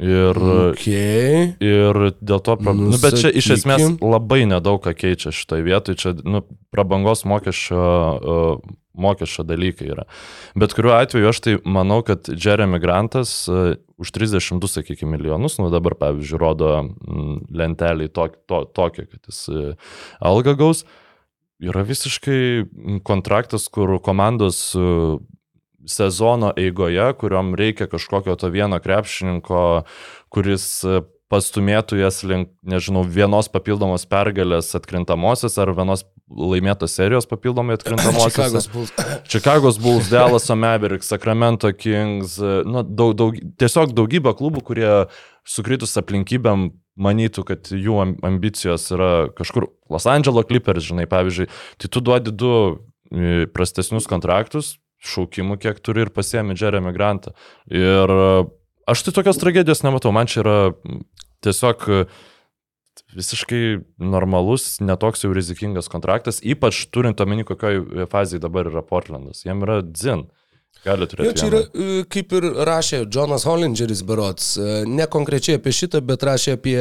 [0.00, 0.38] Ir,
[0.72, 1.52] Okay.
[1.60, 2.56] ir dėl to.
[2.64, 6.40] Nu, nu, bet čia iš esmės labai nedaug ką keičia šitoje vietoje, čia nu,
[6.72, 10.06] prabangos mokesčio, uh, mokesčio dalykai yra.
[10.56, 15.68] Bet kuriuo atveju aš tai manau, kad Jeremy Grantas uh, už 32, sakykime, milijonus, nu
[15.70, 16.72] dabar pavyzdžiui, rodo
[17.52, 19.92] lentelį tok, to, tokią, kad jis uh,
[20.24, 20.86] algą gaus,
[21.62, 25.20] yra visiškai kontraktas, kur komandos uh,
[25.86, 29.82] sezono eigoje, kuriuom reikia kažkokio to vieno krepšininko,
[30.32, 37.76] kuris e, pastumėtų jas link, nežinau, vienos papildomos pergalės atkrintamosios ar vienos laimėtos serijos papildomai
[37.78, 38.68] atkrintamosios.
[38.72, 38.92] Bulls.
[39.32, 44.92] Chicago's Bulls, Dallas Mavericks, Sacramento Kings, e, nu, daug, daug, tiesiog daugybė klubų, kurie
[45.48, 46.70] sukritus aplinkybėm
[47.02, 51.48] manytų, kad jų am- ambicijos yra kažkur Los Angeles Clippers, žinai, pavyzdžiui,
[51.80, 57.34] tai tu duodi du e, prastesnius kontraktus, šaukimų, kiek turi ir pasiemi Jeremy Grantą.
[57.70, 58.26] Ir e,
[58.90, 60.58] aš tai tokios tragedijos nematau, man čia yra
[61.42, 62.04] tiesiog e,
[63.16, 63.64] visiškai
[64.02, 69.44] normalus, netoks jau rizikingas kontraktas, ypač turint omeny, kokioj fazėje dabar yra Portlandas.
[69.46, 70.28] Jam yra dzin.
[70.82, 71.34] Gali Jo, turėti.
[71.38, 76.24] čia yra, e, kaip ir rašė Jonas Hollingeris Berots, e, ne konkrečiai apie šitą, bet
[76.26, 76.78] rašė apie,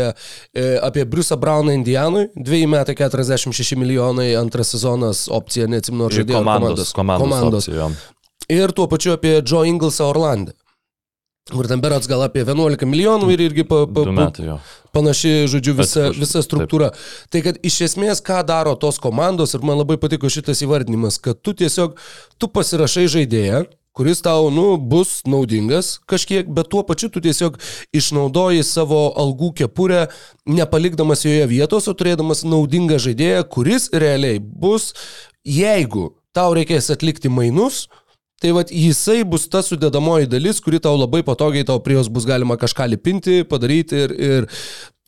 [0.53, 6.41] e, apie Briusą Brauną Indijanui, 2 metai 46 milijonai, antras sezonas, opcija, neatsimenu, ar žaidėjo
[6.41, 7.67] komandos, komandos, komandos.
[7.69, 7.91] opcija.
[8.49, 10.57] Ir tuo pačiu apie Joe Inglesą Orlandą.
[11.51, 14.59] Kur ten berots gal apie 11 milijonų ir irgi pa, pa, metai jo.
[14.93, 16.91] panaši, žodžiu, visa, visa struktūra.
[16.93, 17.29] Taip.
[17.33, 21.41] Tai kad iš esmės, ką daro tos komandos, ir man labai patiko šitas įvardinimas, kad
[21.41, 21.97] tu tiesiog,
[22.37, 23.65] tu pasirašai žaidėją,
[23.97, 27.57] kuris tau, nu, bus naudingas kažkiek, bet tuo pačiu tu tiesiog
[27.95, 30.05] išnaudoji savo algų kepurę,
[30.47, 34.93] nepalikdamas joje vietos, o turėdamas naudingą žaidėją, kuris realiai bus,
[35.47, 37.87] jeigu tau reikės atlikti mainus,
[38.41, 42.25] Tai vad jisai bus ta sudėdamoji dalis, kuri tau labai patogiai, tau prie jos bus
[42.25, 44.47] galima kažką lipinti, padaryti ir, ir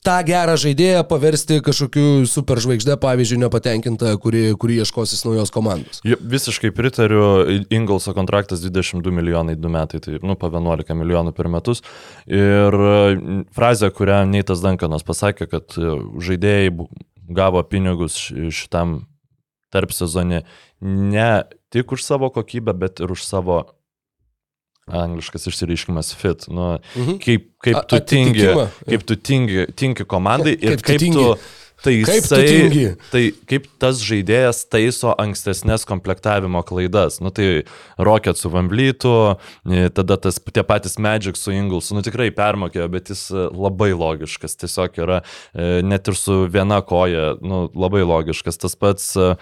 [0.03, 6.01] tą gerą žaidėją paversti kažkokiu superžvaigždė, pavyzdžiui, nepatenkinta, kuri, kuri ieškosis naujos komandos.
[6.07, 7.23] Jo, Visiškai pritariu,
[7.73, 11.83] Ingolso kontraktas 22 milijonai 2 metai, tai nu po 11 milijonų per metus.
[12.27, 13.15] Ir e,
[13.55, 15.95] frazė, kurią Neitas Dankanas pasakė, kad e,
[16.27, 16.73] žaidėjai
[17.33, 18.19] gavo pinigus
[18.51, 19.03] šitam
[19.73, 20.43] tarp sezonė
[20.83, 21.29] ne
[21.73, 23.63] tik už savo kokybę, bet ir už savo
[24.91, 26.47] angliškas išsireiškimas fit.
[26.49, 27.17] Nu, Mhm.
[27.23, 28.47] kaip, kaip tu tingi,
[28.89, 31.13] kaip tu tingi, tingi komandai ir Kaip tu kaip tingi.
[31.13, 31.37] tu
[31.83, 32.95] taisai, Kaip tu tingi.
[33.11, 37.19] tai kaip tas žaidėjas taiso ankstesnės komplektavimo klaidas.
[37.19, 37.63] Nu tai
[37.99, 39.37] Rocket su Vamblytu,
[39.93, 44.55] tada tas tie patys Magic su Inglesu, nu tikrai permokėjo, bet jis e, labai logiškas,
[44.63, 45.21] tiesiog yra
[45.53, 48.57] e, net ir su viena koja, nu labai logiškas.
[48.57, 49.35] Tas pats e,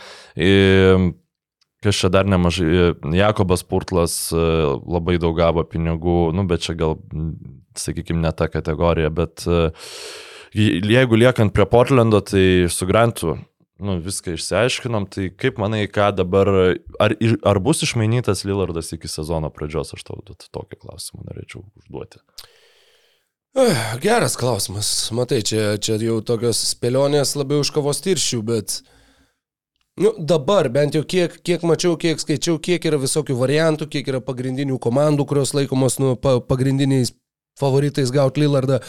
[1.82, 4.38] Kas čia dar nemažai, Jakobas Purtlas e,
[4.86, 7.00] labai daug gavo pinigų, nu bet čia gal,
[7.74, 9.72] sakykime, ne ta kategorija, bet e,
[10.54, 13.34] je- jeigu liekant prie Portlando, tai su Grantu,
[13.82, 16.52] nu viską išsiaiškinom, tai kaip manai, ką dabar,
[17.02, 17.18] ar,
[17.50, 22.22] ar bus išmainytas Lillardas iki sezono pradžios, aš tau tokį klausimą norėčiau užduoti.
[23.58, 25.10] Eh, Geras klausimas.
[25.18, 28.84] Matai, čia, čia jau tokios spėlionės labiau už kavos tirščių, bet...
[30.00, 34.22] Nu, dabar, bent jau kiek, kiek mačiau, kiek skaičiau, kiek yra visokių variantų, kiek yra
[34.24, 37.12] pagrindinių komandų, kurios laikomos nu, pa, pagrindiniais
[37.60, 38.80] favoritais gauti Lillardą.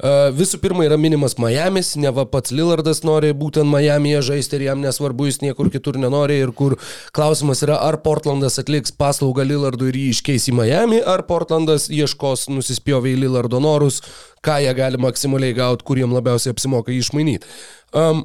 [0.00, 4.64] Uh, visų pirma yra minimas Miamis, ne va pats Lillardas nori būtent Miami'e žaisti ir
[4.70, 6.78] jam nesvarbu, jis niekur kitur nenori ir kur
[7.14, 12.48] klausimas yra, ar Portlandas atliks paslaugą Lillardui ir jį iškeis į Miami, ar Portlandas ieškos
[12.50, 14.00] nusispjovę į Lillardo norus,
[14.42, 17.56] ką jie gali maksimaliai gauti, kur jiem labiausiai apsimoka jį išmainyti.
[17.92, 18.24] Um,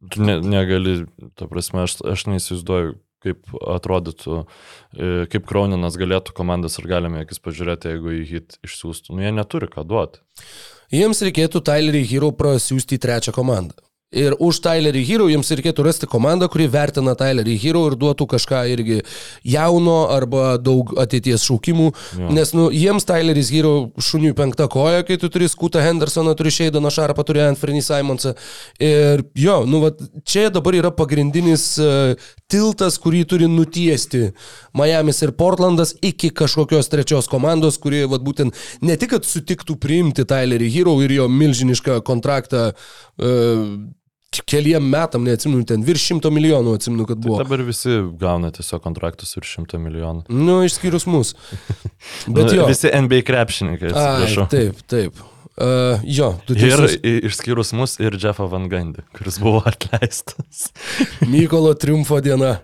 [0.00, 1.02] Tu ne, negali,
[1.36, 4.38] ta prasme, aš, aš neįsivaizduoju, kaip atrodytų,
[4.96, 9.16] e, kaip Krauninas galėtų komandas ir galime akis pažiūrėti, jeigu į hit išsiųstų.
[9.16, 10.22] Nu, jie neturi ką duoti.
[10.94, 13.76] Jiems reikėtų Tylerį Hero prasiųsti į trečią komandą.
[14.10, 18.64] Ir už Tylerį Hero jiems reikėtų rasti komandą, kuri vertina Tylerį Hero ir duotų kažką
[18.72, 18.96] irgi
[19.46, 21.84] jauno arba daug ateities šaukimų.
[22.18, 22.30] Jo.
[22.34, 26.90] Nes nu, jiems Tyleris Hero šuniui penkta koja, kai tu turi Skutą Hendersoną, turi Šeidaną
[26.90, 28.32] Šarpą, turi Anthony Simonsą.
[28.82, 34.32] Ir jo, nu, vat, čia dabar yra pagrindinis uh, tiltas, kurį turi nutiesti
[34.74, 40.26] Miamis ir Portlandas iki kažkokios trečios komandos, kuri vat, būtent ne tik, kad sutiktų priimti
[40.26, 43.96] Tylerį Hero ir jo milžinišką kontraktą uh,
[44.46, 47.40] keliem metam, neatsimenu, ten virš šimto milijonų atsimenu, kad buvo.
[47.42, 50.22] Dabar visi gauna tiesiog kontraktus virš šimto milijonų.
[50.30, 51.34] Nu, išskyrus mus.
[52.34, 52.68] Bet nu, jo.
[52.70, 55.18] Visi NBA krepšininkai, Ai, taip, taip.
[55.60, 56.94] Uh, jo, tu Ir teisus.
[57.04, 60.70] i- išskyrus mus ir Jeffą Van Gandį, kuris buvo atleistas.
[61.28, 62.60] Mykolo triumfo diena.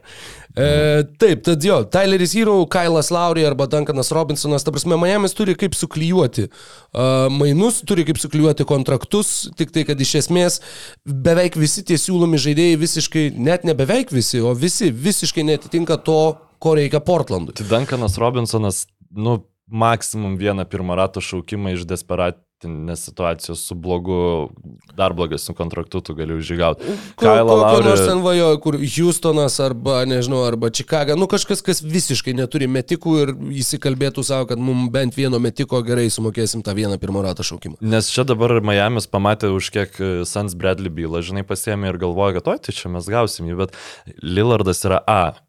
[0.57, 5.53] E, taip, tad jo, Tyleris Hero, Kailas Lauri arba Duncanas Robinsonas, ta prasme, Miami's turi
[5.59, 10.57] kaip suklyjuoti uh, mainus, turi kaip suklyjuoti kontraktus, tik tai, kad iš esmės
[11.05, 16.21] beveik visi tie siūlomi žaidėjai visiškai, net ne beveik visi, o visi visiškai netitinka to,
[16.57, 17.53] ko reikia Portlandui.
[17.59, 24.49] Tai Duncanas Robinsonas, nu, maksimum vieną pirmą rato šaukimą iš desperatinės situacijos su blogu,
[24.97, 26.95] dar blogesniu kontraktu tu gali užžygauti.
[27.19, 32.37] Kailą kokio nors ten vajo, kur Houstonas arba, nežinau, arba Čikaga, nu kažkas, kas visiškai
[32.39, 37.25] neturi metikų ir įsikalbėtų savo, kad mums bent vieno metiko gerai sumokėsim tą vieną pirmo
[37.27, 37.81] rato šaukimą.
[37.83, 42.39] Nes čia dabar Miami's pamatė už kiek e, Sans Bradley bylą, žinai, pasiemė ir galvoja,
[42.39, 43.77] kad oi, tai čia mes gausim jį, bet
[44.23, 45.46] Lillardas yra A.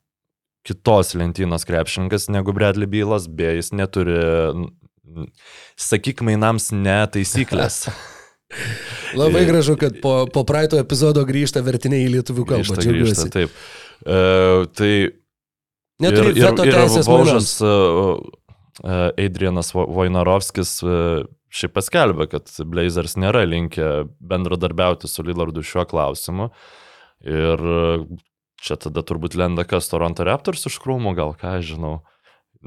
[0.68, 3.56] Kitos lentynos krepšininkas negu Bradley bylas, B.
[3.56, 4.18] Jis neturi,
[5.80, 7.86] sakyk, mainams ne taisyklės.
[9.20, 12.76] Labai gražu, kad po, po praeito epizodo grįžta vertiniai į lietuvių kalbą.
[12.80, 13.56] Grįžta, grįžta, taip.
[14.04, 14.20] E,
[14.78, 14.92] tai
[16.04, 18.20] Neturi ir, veto teisės Vaužas uh,
[18.84, 25.88] uh, Adrianas Vo- Vojnarovskis uh, šiaip paskelbė, kad Blazers nėra linkę bendradarbiauti su Lillardu šiuo
[25.90, 26.52] klausimu.
[27.26, 28.06] Ir uh,
[28.62, 32.00] čia tada turbūt lenda kas Toronto Raptors iš krūmų, gal ką žinau.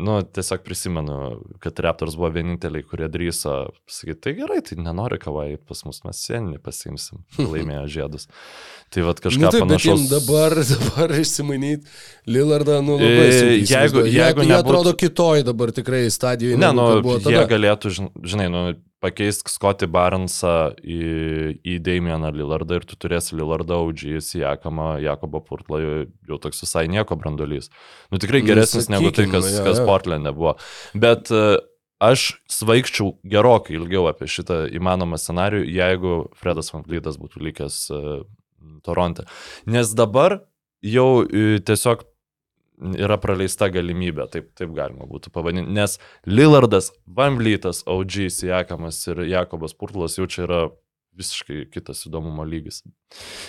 [0.00, 1.14] Nu, tiesiog prisimenu,
[1.60, 6.20] kad Raptors buvo vieninteliai, kurie drįso sakyti, tai gerai, tai nenori kavai pas mus, mes
[6.28, 8.28] sieninį pasiimsim, laimėjo žiedus.
[8.94, 10.04] Tai vad kažką Nu, taip, panašaus.
[10.12, 11.90] dabar, dabar išsimainyti
[12.30, 14.04] Lillardą, nu labai E, jeigu-.
[14.06, 16.56] Jie- jeigu Jie nebūtų- atrodo kitoj dabar tikrai stadijoje.
[16.62, 16.86] Ne, nu,
[17.26, 18.62] jie galėtų, žin- žinai, nu,
[19.00, 21.00] pakeisk Scotty Barnesą į,
[21.64, 25.80] į Damieną Lillardą ir tu turėsi Lillardą Audžį, Jakamą, Jakobo Purtlą,
[26.28, 27.70] jau toks visai nieko brandolys.
[28.12, 29.86] Nu, tikrai Nu, geresnis negu tai, sakykim, kas, jo, kas jo.
[29.88, 30.54] Portlandė buvo.
[31.06, 31.44] Bet e,
[32.04, 38.22] aš svaigčiau gerokai ilgiau apie šitą įmanomą scenarių, jeigu Fredas Van Vlytas būtų likęs uh,
[38.84, 39.24] Toronte.
[39.68, 40.42] Nes dabar
[40.84, 42.04] jau e, tiesiog
[42.80, 45.72] yra praleista galimybė, taip, taip galima būtų pavadinti.
[45.76, 50.62] Nes Lillardas, Vamblytas, OG, Jakamas ir Jakobas Purtlas jau čia yra
[51.20, 52.80] visiškai kitas įdomumo lygis.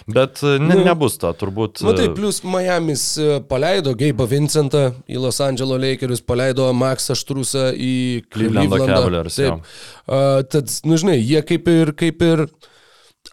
[0.09, 1.83] Bet e, ne, Nu, nebus to, turbūt.
[1.85, 7.15] Na taip, e, plus Miami's e, paleido Gabe'ą Vincentą į Los Angeles Lakers, paleido Maxą
[7.17, 7.93] Štrusą į
[8.33, 8.81] Clevelandą.
[8.89, 9.37] Cavaliers.
[9.37, 9.71] Taip.
[10.07, 12.45] Uh, tad, nu žinai, jie kaip ir, kaip ir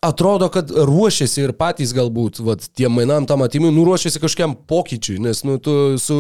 [0.03, 5.19] atrodo, kad ruošiasi ir patys galbūt, vat, tiem mainam tam atimui, nu ruošiasi kažkiam pokyčiui,
[5.25, 6.19] nes nu, tu su,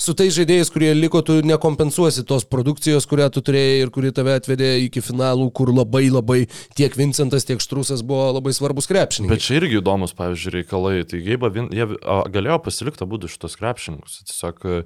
[0.00, 4.38] su tais žaidėjais, kurie liko, tu nekompensuosi tos produkcijos, kurią tu turėjai ir kuri tave
[4.38, 6.40] atvedė iki finalų, kur labai labai
[6.78, 9.36] tiek Vincentas, tiek Štrusas buvo labai svarbus krepšininkai.
[9.36, 10.96] Bet čia irgi įdomus, pavyzdžiui, reikalai.
[11.10, 11.86] Tai Geiba, jie
[12.32, 14.20] galėjo pasilikti abu šitos krepšininkus.
[14.30, 14.82] Tiesiog e,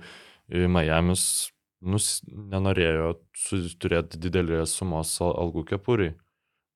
[0.67, 1.53] Miami's
[1.85, 3.15] nus, nenorėjo
[3.83, 6.15] turėti didelės sumos al- algų kepuriai,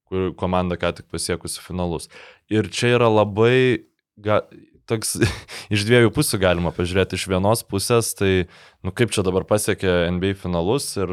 [0.09, 2.09] kur komanda ką tik pasiekusi finalus.
[2.53, 3.85] Ir čia yra labai,
[4.21, 4.43] ga,
[4.89, 5.17] toks,
[5.75, 7.19] iš dviejų pusių galima pažiūrėti.
[7.19, 8.49] Iš vienos pusės, tai,
[8.87, 11.13] nu kaip čia dabar pasiekė NBA finalus ir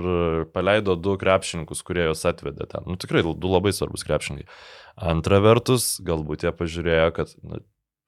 [0.55, 2.87] paleido du krepšininkus, kurie juos atvedė ten.
[2.89, 4.47] Nu tikrai du labai svarbus krepšininkai.
[5.11, 7.59] Antra vertus, galbūt jie pažiūrėjo, kad nu,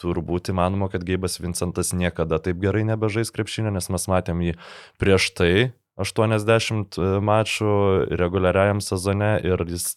[0.01, 4.55] turbūt įmanoma, kad Geibas Vincentas niekada taip gerai nebežais krepšinio, nes mes matėm jį
[5.01, 5.51] prieš tai
[5.97, 7.71] 80 mačų
[8.19, 9.95] reguliariajam sezone ir jis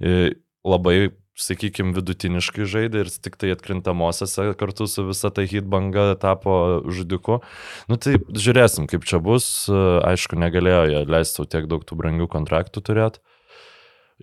[0.00, 0.34] e,
[0.66, 0.96] labai,
[1.36, 7.42] sakykime, vidutiniškai žaidė ir tik tai atkrintamosiose kartu su visa ta hit banga tapo žudiku.
[7.90, 9.68] Nu tai žiūrėsim, kaip čia bus.
[9.70, 13.22] Aišku, negalėjo jie leisti tiek daug tų brangių kontraktų turėti.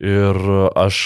[0.01, 0.37] Ir
[0.73, 0.97] aš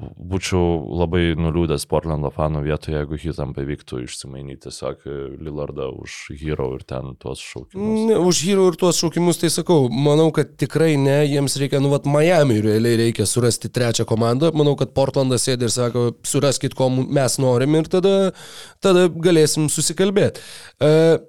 [0.00, 5.04] būčiau labai nuliūdęs Portlando fanų vietoje, jeigu hitam pavyktų išsimainyti tiesiog
[5.44, 8.06] Lillardą už Hero ir ten tuos šaukimus.
[8.08, 11.92] Ne, už Hero ir tuos šaukimus, tai sakau, manau, kad tikrai ne, jiems reikia, nu,
[11.92, 14.54] vat Miami realiai reikia surasti trečią komandą.
[14.56, 18.16] Manau, kad Portlandas sėdi ir sako, suraskit, ko mes norim ir tada,
[18.80, 20.40] tada galėsim susikalbėti.
[20.80, 21.20] Uh,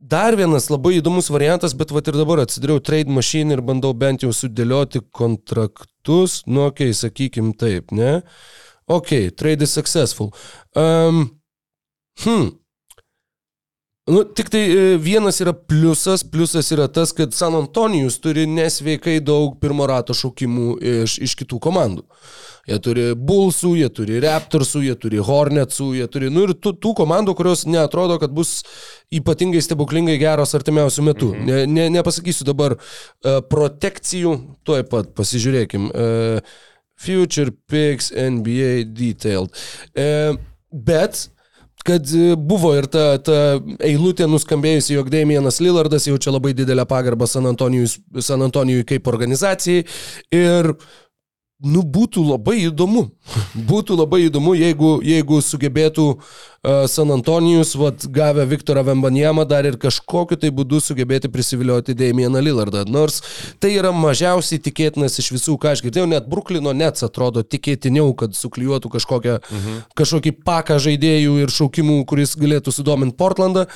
[0.00, 4.22] Dar vienas labai įdomus variantas, bet vat ir dabar atsidariau trade machine ir bandau bent
[4.24, 8.22] jau sudėlioti kontraktus, nu, okay, sakykim taip, ne?
[8.88, 10.32] Ok, trade is successful.
[10.72, 11.26] Um,
[12.24, 12.48] hmm.
[14.10, 19.20] Nu, tik tai e, vienas yra pliusas, pliusas yra tas, kad San Antonijus turi nesveikai
[19.22, 20.70] daug pirmo rato šaukimų
[21.04, 22.02] iš, iš kitų komandų.
[22.68, 26.92] Jie turi Bullsų, jie turi Raptorsų, jie turi Hornetsų, jie turi, nu ir tų, tų
[26.98, 28.60] komandų, kurios neatrodo, kad bus
[29.14, 31.30] ypatingai stebuklingai geros artimiausių metų.
[31.34, 31.48] Mhm.
[31.48, 34.36] Ne, ne, nepasakysiu dabar uh, protekcijų,
[34.66, 35.90] tuoj pat pasižiūrėkim.
[35.90, 36.56] Uh,
[37.00, 39.54] Future Picks NBA Detailed.
[39.94, 40.36] Uh,
[40.70, 41.28] bet
[41.86, 42.06] kad
[42.36, 43.38] buvo ir ta, ta
[43.86, 47.88] eilutė nuskambėjusi, jog Damienas Lillardas jaučia labai didelę pagarbą San Antonijui,
[48.24, 49.86] San Antonijui kaip organizacijai.
[50.34, 50.74] Ir
[51.60, 53.06] nu, būtų labai įdomu.
[53.70, 59.78] būtų labai įdomu, jeigu, jeigu sugebėtų uh, San Antonijus, vat, gavę Viktorą Vembanjamą, dar ir
[59.80, 62.84] kažkokiu tai būdu sugebėti prisivilioti Damieną Lillardą.
[62.88, 63.20] Nors
[63.60, 68.36] tai yra mažiausiai tikėtinas iš visų, ką aš girdėjau, net Bruklino Nets atrodo tikėtiniau, kad
[68.36, 69.80] suklijuotų kažkokią, mhm.
[70.00, 73.66] kažkokį paką žaidėjų ir šaukimų, kuris galėtų sudominti Portlandą.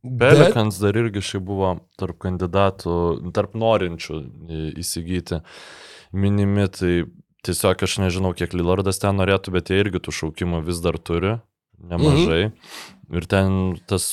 [0.00, 0.86] Pelikans Bet...
[0.86, 2.94] dar irgi šiai buvo tarp kandidatų,
[3.36, 4.20] tarp norinčių
[4.80, 5.42] įsigyti
[6.16, 6.94] minimi, tai
[7.46, 11.38] tiesiog aš nežinau, kiek Lillardas ten norėtų, bet jie irgi tų šaukimų vis dar turi,
[11.80, 12.50] nemažai.
[12.50, 12.96] Mhm.
[13.16, 13.60] Ir ten
[13.90, 14.06] tas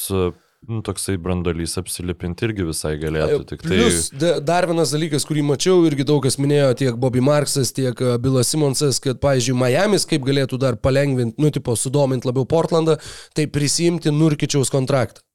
[0.68, 3.44] nu, toksai brandolys apsilipinti irgi visai galėtų.
[3.52, 3.78] Tik tai...
[3.78, 4.10] Plus,
[4.48, 9.02] dar vienas dalykas, kurį mačiau, irgi daug kas minėjo, tiek Bobby Marksas, tiek Bilas Simonsas,
[9.04, 12.98] kad, pavyzdžiui, Miami's kaip galėtų dar palengvinti, nu, tipo, sudominti labiau Portlandą,
[13.38, 15.27] tai prisimti Nurkičiaus kontraktą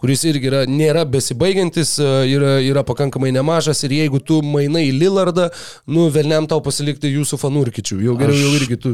[0.00, 5.48] kuris irgi yra, nėra besibaigiantis, e, yra, yra pakankamai nemažas ir jeigu tu mainai Lillardą,
[5.88, 8.00] nu, vėlniam tau pasilikti jūsų fanurkičių.
[8.04, 8.42] Jau geriau Aš...
[8.44, 8.92] jau irgi tu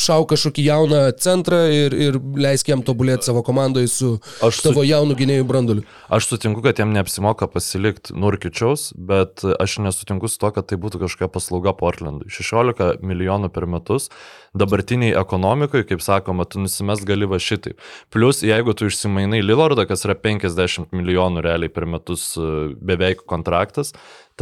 [0.00, 4.12] šau kažkokį jauną centrą ir, ir leisk jam tobulėti savo komandoje su
[4.44, 4.88] Aš tavo su...
[4.90, 5.86] jaunu gynėjų branduliu.
[6.12, 11.04] Aš sutinku, kad jam neapsimoka pasilikti Nurkičiaus, bet aš nesutinku su to, kad tai būtų
[11.06, 12.30] kažkokia paslauga Portlandui.
[12.32, 14.10] 16 milijonų per metus
[14.52, 17.72] dabartiniai ekonomikai, kaip sakoma, tu nusimes gali va šitai.
[18.12, 22.46] Plus, jeigu tu išsimainai Lillardą, kas yra 50 milijonų realiai per metus e,
[22.78, 23.92] beveik kontraktas,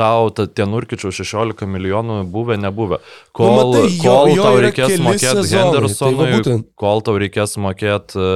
[0.01, 3.01] tau ta, tie Nurkičių 16 milijonų buvę, nebuvę.
[3.36, 7.57] Kol, nu, matai, jo, kol jo tau reikės mokėti tai Hendersonui, tai kol tau reikės
[7.61, 8.26] mokėti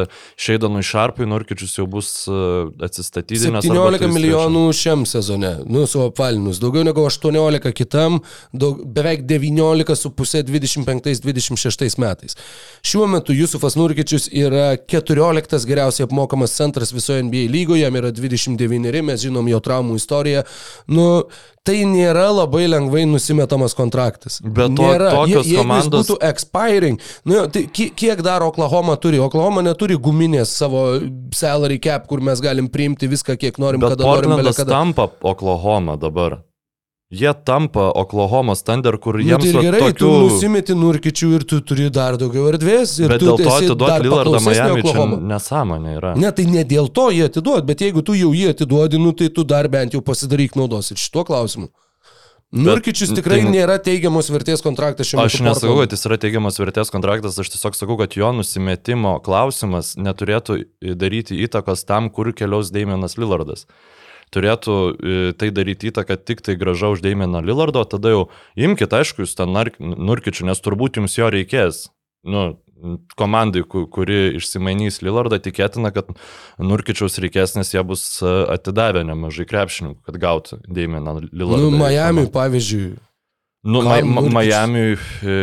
[0.46, 2.38] Šeidanui Šarpui, Nurkičius jau bus e,
[2.84, 3.66] atsistatydinęs.
[3.66, 8.20] 17 milijonų šiam sezone, nu, su apvalinus, daugiau negu 18 kitam,
[8.52, 12.36] daug, beveik 19,5 25-26 metais.
[12.82, 19.02] Šiuo metu Jusufas Nurkičius yra 14 geriausiai apmokamas centras visoje NBA lygoje, jam yra 29,
[19.02, 20.44] mes žinom jo traumų istoriją.
[20.86, 21.06] Nu,
[21.66, 24.40] tai nėra labai lengvai nusimetamas kontraktas.
[24.44, 25.12] Bet to, nėra.
[25.14, 26.08] tokios Je, komandos...
[26.08, 26.98] būtų expiring,
[27.28, 29.20] nu, tai kiek dar Oklahoma turi?
[29.22, 30.86] Oklahoma neturi guminės savo
[31.34, 34.36] salary cap, kur mes galim priimti viską, kiek norim, Bet kada norim.
[34.40, 34.72] Bet kada...
[34.74, 36.40] tampa Oklahoma dabar.
[37.14, 39.98] Jie tampa Oklahoma Thunder, kur jiems nu, tai gerai, tokių...
[40.00, 42.96] tu nusimeti nurkičių ir tu turi dar daugiau erdvės.
[43.04, 46.12] Bet dėl to atiduoti Lillardą Miami čia nesąmonė yra.
[46.18, 49.30] Ne, tai ne dėl to jie atiduot, bet jeigu tu jau jį atiduodi, nu, tai
[49.34, 51.70] tu dar bent jau pasidaryk naudos ir šituo klausimu.
[52.54, 55.32] Nurkičius tikrai tai, nėra teigiamos vertės kontraktas šiuo metu.
[55.32, 59.96] Aš nesakau, kad jis yra teigiamos vertės kontraktas, aš tiesiog sakau, kad jo nusimetimo klausimas
[59.98, 60.60] neturėtų
[60.98, 63.66] daryti įtakos tam, kur keliaus Damienas Lillardas
[64.34, 68.26] turėtų e, tai daryti įtaką tik tai graža už Deimėną Lillardo, tada jau
[68.58, 71.86] imkite, aišku, jūs ten nurkičių, nes turbūt jums jo reikės.
[72.24, 72.54] Nu,
[73.18, 76.12] komandai, kuri išsimainys Lillardą, tikėtina, kad
[76.60, 81.64] Nurkičiaus reikės, nes jie bus e, atidavę nemažai krepšininkų, kad gautų Deimėną Lillardą.
[81.64, 82.94] Nu, Miami, pavyzdžiui.
[83.64, 85.36] Nu, ma ma Miami e,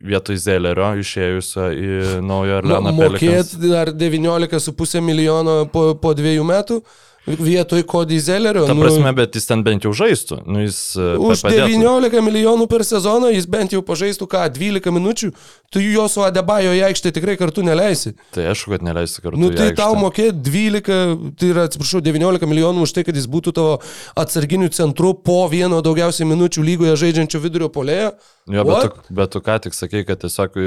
[0.00, 1.88] vietoj Zellerio išėjusio į
[2.24, 2.94] naują Orleaną.
[2.96, 6.80] Mokėt dar 19,5 milijono po, po dviejų metų?
[7.26, 8.66] Vietoj Cody Zellerio.
[8.68, 10.42] Ta prasme, nu, bet jis ten bent jau žaistų.
[10.44, 11.70] Nu, jis, e, už padėtų.
[11.72, 15.30] 19 milijonų per sezoną jis bent jau pažaistų ką, 12 minučių,
[15.72, 18.12] tu jo su Adebajo į aikštę tikrai kartu neleisi.
[18.36, 19.40] Tai aišku, kad neleisi kartu.
[19.40, 23.54] Nu, tai tau mokėti 12, tai yra, atsiprašau, 19 milijonų už tai, kad jis būtų
[23.56, 23.78] tavo
[24.20, 28.12] atsarginių centrų po vieno daugiausiai minučių lygoje žaidžiančio vidurio polėjo.
[28.52, 30.60] Jo, bet tu, bet tu ką tik sakei, kad tiesiog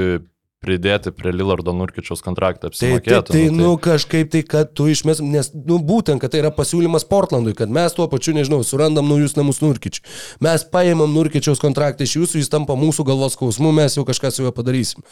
[0.64, 3.30] pridėti prie Lillardo Nurkičiaus kontraktą apsimokėtų.
[3.30, 6.50] Tai, tai, tai, nu, kažkaip tai, kad tu išmes, nes, nu, būtent, kad tai yra
[6.54, 10.02] pasiūlymas Portlandui, kad mes tuo pačiu, nežinau, surandam naujus namus Nurkičiui.
[10.44, 14.46] Mes paėmam Nurkičiaus kontraktą iš jūsų, jis tampa mūsų galvos skausmu, mes jau kažką su
[14.46, 15.06] juo padarysim.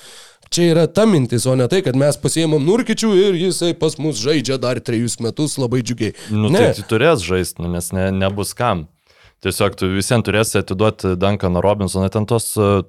[0.50, 4.18] Čia yra ta mintis, o ne tai, kad mes pasiėmam Nurkičių ir jisai pas mus
[4.22, 6.14] žaidžia dar trejus metus labai džiugiai.
[6.34, 6.68] Nu, ne.
[6.74, 8.88] tai turės žaisti, nu, nes ne, nebus kam.
[9.44, 12.80] Tiesiog tu visiems turėsi atiduoti Duncaną Robinsoną, ten tos uh,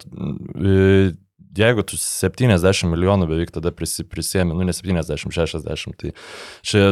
[1.58, 6.14] jeigu tu 70 milijonų beveik tada prisėmė, nu ne 70, 60, tai
[6.66, 6.84] čia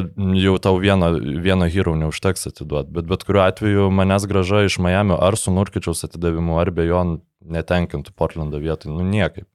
[0.41, 5.18] jau tau vieno, vieno hero neužteks atiduoti, bet bet kuriuo atveju manęs graža iš Miami
[5.18, 7.03] ar su Nurkičiaus atidavimu, ar be jo
[7.45, 9.47] netenkintų Portlando vietoj, nu niekaip.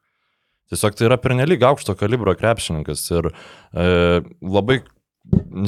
[0.71, 4.81] Tiesiog tai yra pernelyg aukšto kalibro krepšininkas ir e, labai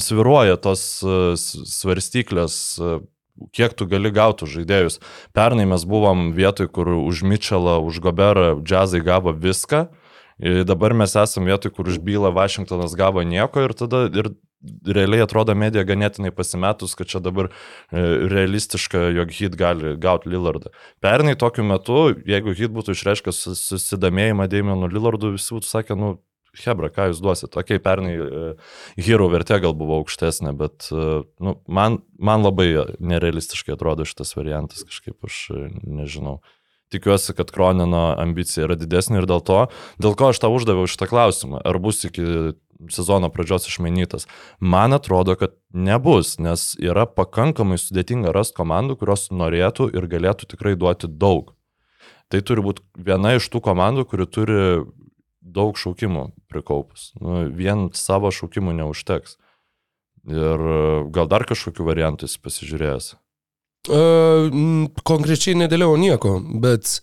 [0.02, 2.98] sviruoja tos e, svarstyklės, e,
[3.52, 5.00] kiek tu gali gauti žaidėjus.
[5.36, 9.86] Pernai mes buvom vietoj, kur už Mitchellą, už Goberą džiazai gavo viską.
[10.42, 14.32] Ir dabar mes esame vietoj, kur už bylą Vašingtonas gavo nieko ir tada ir
[14.86, 20.70] realiai atrodo medija ganėtinai pasimetus, kad čia dabar e, realistiška, jog hit gali gauti Lillardą.
[21.02, 26.12] Pernai tokiu metu, jeigu hit būtų išreiškęs sus- susidomėjimą Damienu Lillardu, visi būtų sakę, nu,
[26.52, 27.56] Hebra, ką jūs duosite?
[27.62, 28.40] Okei, pernai e,
[29.00, 32.68] hero vertė gal buvo aukštesnė, bet e, nu, man, man labai
[33.00, 36.42] nerealistiškai atrodo šitas variantas, kažkaip aš e, nežinau.
[36.92, 39.62] Tikiuosi, kad Kronino ambicija yra didesnė ir dėl to,
[39.96, 42.52] dėl ko aš tau uždaviau šitą klausimą, ar bus iki
[42.92, 44.28] sezono pradžios išmainytas.
[44.60, 50.76] Man atrodo, kad nebus, nes yra pakankamai sudėtinga rasti komandų, kurios norėtų ir galėtų tikrai
[50.76, 51.54] duoti daug.
[52.28, 54.60] Tai turi būti viena iš tų komandų, kuri turi
[55.42, 57.10] daug šaukimų prikaupus.
[57.20, 59.36] Nu, vien savo šaukimų neužteks.
[60.30, 60.78] Ir e,
[61.10, 63.12] gal dar kažkokiu variantu jis pasižiūrėjęs.
[63.90, 64.46] Uh,
[65.02, 67.00] konkrečiai nedėliau nieko, bet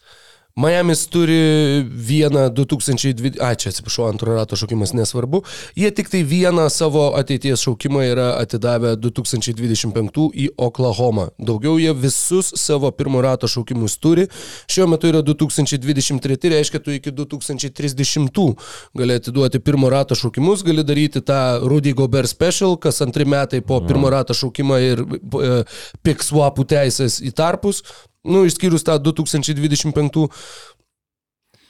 [0.60, 1.39] Miami's turi
[1.88, 5.39] vieną 2020, a čia atsiprašau, antro rato šaukimas nesvarbu,
[5.80, 11.30] jie tik tai vieną savo ateities šaukimą yra atidavę 2025 į Oklahomą.
[11.39, 14.28] Daugiau jie visus savo pirmo rato šaukimus turi,
[14.68, 18.53] šiuo metu yra 2023, reiškia tu iki 2030
[18.99, 23.80] gali atiduoti pirmo rato šaukimus, gali daryti tą Rudy Gobert special, kas antri metai po
[23.88, 25.64] pirmo rato šaukimą ir e,
[26.03, 27.80] pick swapų teisės į tarpus,
[28.28, 30.28] nu, išskyrus tą 2025,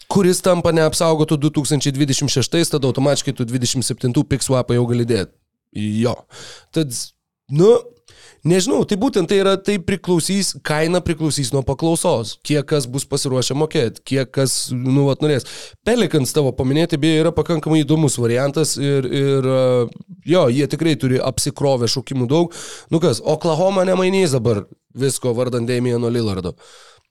[0.09, 5.35] kuris tampa neapsaugotų 2026, tada automatiškai tu 27 pick swapą jau gali dėti.
[6.01, 6.15] Jo.
[6.73, 6.95] Tad,
[7.53, 7.75] nu,
[8.47, 13.57] nežinau, tai būtent tai yra, tai priklausys, kaina priklausys nuo paklausos, kiek kas bus pasiruošę
[13.59, 15.47] mokėti, kiek kas, nu, vat norės.
[15.87, 19.63] Pelikans tavo paminėti, beje, yra pakankamai įdomus variantas ir, ir e,
[20.33, 22.55] jo, jie tikrai turi apsikrovę šaukimų daug.
[22.93, 24.65] Nu kas, Oklahoma nemainys dabar
[24.97, 26.55] visko vardant Damieno Lillardo.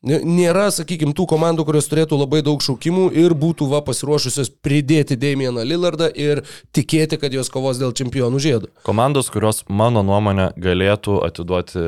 [0.07, 5.65] Nėra, sakykime, tų komandų, kurios turėtų labai daug šaukimų ir būtų va pasiruošusios pridėti Damieną
[5.67, 8.71] Lillardą ir tikėti, kad jos kovos dėl čempionų žiedo.
[8.87, 11.83] Komandos, kurios mano nuomonė galėtų atiduoti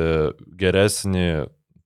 [0.59, 1.27] geresnį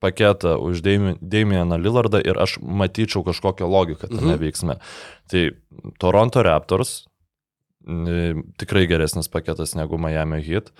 [0.01, 4.41] paketą už Dami- Damieną Lillardą ir aš matyčiau kažkokią logiką tame mhm.
[4.41, 4.79] veiksme.
[5.29, 5.43] Tai
[6.01, 7.03] Toronto Raptors
[8.57, 10.71] tikrai geresnis paketas negu Miami Heat.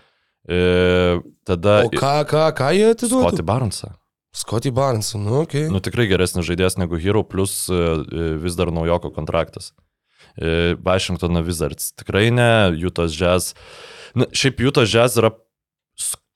[0.50, 3.30] E, tada O ką, ką, ką jie atiduotų?
[3.30, 3.94] Scotty Barnesą.
[4.36, 5.42] Scotty Barnes, nu.
[5.46, 5.70] Okay.
[5.72, 9.72] Nu tikrai geresnis žaidėjas negu Hero, plus e, e, vis dar naujoko kontraktas.
[10.36, 13.54] E, Washingtono Wizards tikrai ne, Jutos Jazz.
[14.12, 15.32] Na, šiaip Jutos Jazz yra,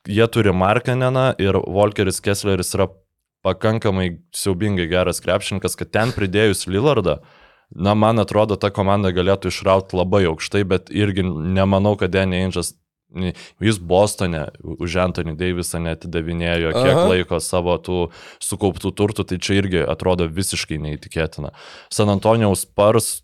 [0.07, 2.87] jie turi Markaneną ir Volkeris Kessleris yra
[3.43, 7.19] pakankamai siaubingai geras krepšininkas, kad ten pridėjus Lillardą,
[7.75, 12.73] na, man atrodo, ta komanda galėtų išrauti labai aukštai, bet irgi nemanau, kad Danny Ainge'as
[13.09, 17.07] Jis Bostone už Anthony Davisą netidavinėjo kiek Aha.
[17.09, 17.99] laiko savo tų
[18.43, 21.53] sukauptų turtų, tai čia irgi atrodo visiškai neįtikėtina.
[21.89, 23.19] San Antonijaus Spars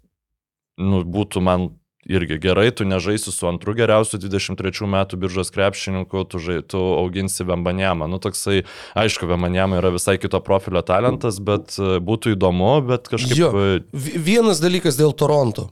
[0.81, 1.69] nu, būtų man
[2.05, 7.45] irgi gerai, tu nežaisi su antru geriausiu 23 metų biržos krepšininku, tu, žai, tu auginsi
[7.47, 8.09] Vembanjamą.
[8.09, 8.63] Nu, toksai,
[8.97, 13.39] aišku, Vembanjama yra visai kito profilio talentas, bet e, būtų įdomu, bet kažkaip...
[13.39, 13.49] Jo.
[13.57, 13.81] e,
[14.21, 15.71] Vienas dalykas dėl Toronto.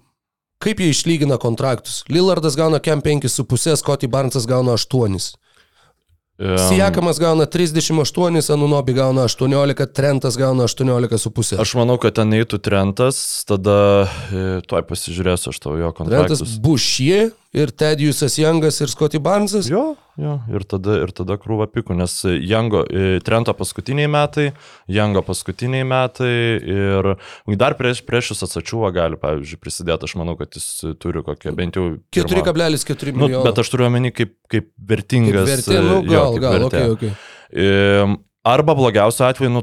[0.61, 2.03] Kaip jie išlygina kontraktus?
[2.09, 5.17] Lillardas gauna kem 5,5, Scotty Barnesas gauna 8.
[6.39, 11.59] em, Sijakamas gauna 38, Anunobi gauna 18, Trentas gauna 18,5.
[11.61, 16.55] Aš manau, kad ten eitų Trentas, tada e, tuoj pasižiūrėsiu aš tavo jo Trentas kontraktus.
[16.63, 17.19] Bušie
[17.53, 19.69] ir Tedijusas Jangas ir Scotty Barnesas.
[19.69, 22.13] Jo, jo, ir tada, ir tada krūva pikų, nes
[22.45, 24.51] Jango, e, Trento paskutiniai metai,
[24.91, 27.09] Jango paskutiniai metai ir
[27.59, 30.67] dar prieš, prieš jis atsačiuva gali, pavyzdžiui, prisidėti, aš manau, kad jis
[31.01, 31.87] turi kokią bent jau...
[32.13, 33.43] pirmą- 4,4 Nu, milijono.
[33.47, 35.47] bet aš turiu omeny kaip, kaip vertingas.
[35.47, 36.83] Kaip vertė, nu, jo, gal, kaip gal, vertė.
[36.97, 37.13] okei.
[37.53, 39.61] Ehm, Arba blogiausiu atveju, nu,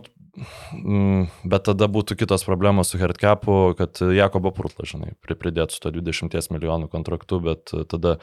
[1.44, 5.92] bet tada būtų kitos problemos su Hertcapu, kad Jakobo Purtla, žinai, pri- pridėtų su to
[5.96, 8.18] 20 milijonų kontraktu, bet tada,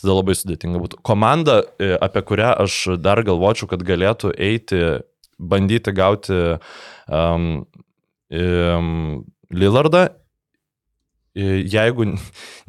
[0.00, 1.00] tada labai sudėtinga būtų.
[1.06, 4.80] Komanda, e, apie kurią aš dar galvočiau, kad galėtų eiti,
[5.38, 6.40] bandyti gauti
[7.08, 7.66] um,
[8.30, 10.08] um, Lillardą,
[11.34, 12.12] e, jeigu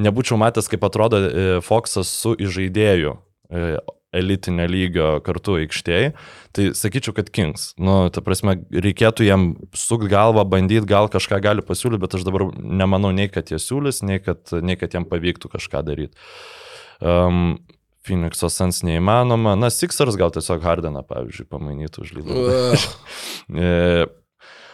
[0.02, 3.18] nebūčiau matęs, kaip atrodo e, Foxas su įžaidėju
[4.16, 6.14] elitinio lygio kartu aikštėje,
[6.56, 7.72] tai sakyčiau, kad Kings.
[7.80, 9.46] Nu, ta prasme, reikėtų jam
[9.78, 14.04] sukt galvą, bandyti, gal kažką gali pasiūlyti, bet aš dabar nemanau nei, kad jie siūlys,
[14.08, 16.18] nei kad, nei kad jam pavyktų kažką daryti.
[17.02, 17.62] Um,
[18.06, 19.54] Phoenix'o Sans neįmanoma.
[19.60, 22.40] Na, Sixers gal tiesiog Hardeną, pavyzdžiui, pamainytų už lygą.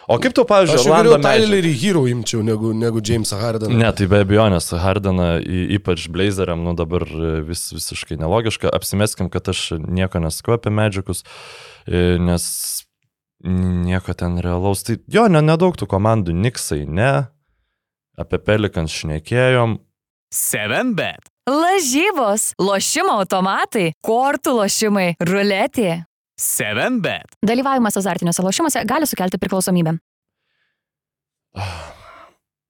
[0.08, 1.18] O kaip tu, pavyzdžiui, Aš geriau?
[1.20, 3.76] Tylerį Hero imčiau negu, negu Jamesą Hardeną.
[3.76, 5.26] Ne, tai be abejonės, Hardeną,
[5.76, 7.04] ypač Blazeriam, nu dabar
[7.44, 8.72] vis, visiškai nelogiška.
[8.72, 11.26] Apsimeskim, kad aš nieko nesakau apie medžiagus,
[11.84, 12.48] e, nes
[13.44, 14.86] nieko ten realaus.
[14.88, 17.28] Tai jo, ne, nedaug tų komandų, Niksai, ne.
[18.18, 19.76] Apie Pelikans šnekėjom.
[20.34, 21.28] 7bet.
[21.48, 26.07] Lažybos, lošimo automatai, kortų lošimai, ruletė.
[26.38, 27.36] 7bet.
[27.46, 29.96] Dalyvavimas azartiniuose lošimuose gali sukelti priklausomybę.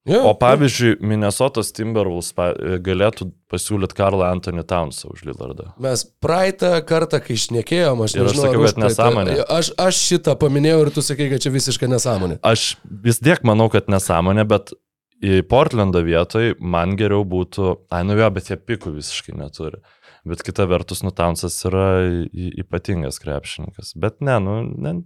[0.09, 5.66] Jo, O pavyzdžiui, Minnesotos Timberwolves pa- e, galėtų pasiūlyti Karlą Anthony Townsą už Lillardą.
[5.85, 9.35] Mes praeitą kartą, kai išnekėjom, aš Ir aš nežinau, sakiau, kad nesąmonė.
[9.59, 12.39] Aš, aš šitą paminėjau ir tu sakai, kad čia visiškai nesąmonė.
[12.41, 14.73] Aš vis tiek manau, kad nesąmonė, bet
[15.21, 19.83] į Portlando vietoj man geriau būtų, ai nu jo, bet jie pikų visiškai neturi.
[20.29, 21.89] Bet kita vertus, nu Townsas yra
[22.33, 23.95] ypatingas krepšininkas.
[23.97, 24.99] Bet ne, nu, ne,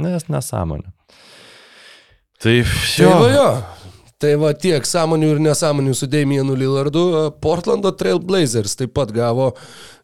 [0.00, 0.94] nes nesąmonė.
[2.38, 3.48] Tai Tai jo, va jo.
[4.18, 7.04] Tai va tiek sąmonių ir nesąmonių su Damienu Lillardu.
[7.42, 9.52] Portlando Trail Blazers taip pat gavo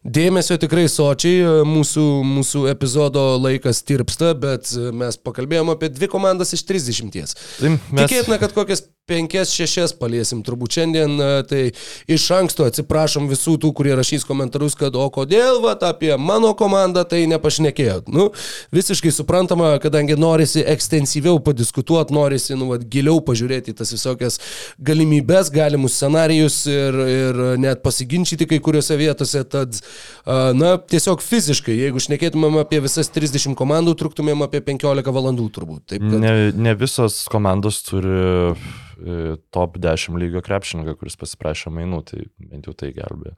[0.07, 1.43] dėmesio tikrai sočiai.
[1.67, 7.11] Mūsų, mūsų epizodo laikas tirpsta, bet mes pakalbėjome apie dvi komandas iš 30.
[7.11, 11.59] tai mes, Tikėtina, kad kokias penkias, šešias paliesim turbūt šiandien, e, tai
[12.09, 17.03] iš anksto atsiprašom visų tų, kurie rašys komentarus, kad o kodėl, va, apie mano komandą
[17.05, 18.09] tai nepašnekėjot.
[18.09, 18.31] Nu,
[18.73, 24.39] visiškai suprantama, kadangi norisi ekstensyviau padiskutuoti, norisi, nu, va, giliau pažiūrėti tas visokias
[24.81, 29.77] galimybės, galimus scenarius ir, ir net pasiginčyti kai kuriuose vietose, tad,
[30.25, 35.85] a, na, tiesiog fiziškai, jeigu šnekėtumėm apie visas 30 komandų, truktumėm apie 15 valandų turbūt.
[35.93, 36.19] Taip, kad...
[36.25, 38.83] ne, ne visos komandos turi e,
[39.55, 43.35] top 10 lygio krepšininką, kuris pasiprašė mainų, tai bent jau tai gelbėjo.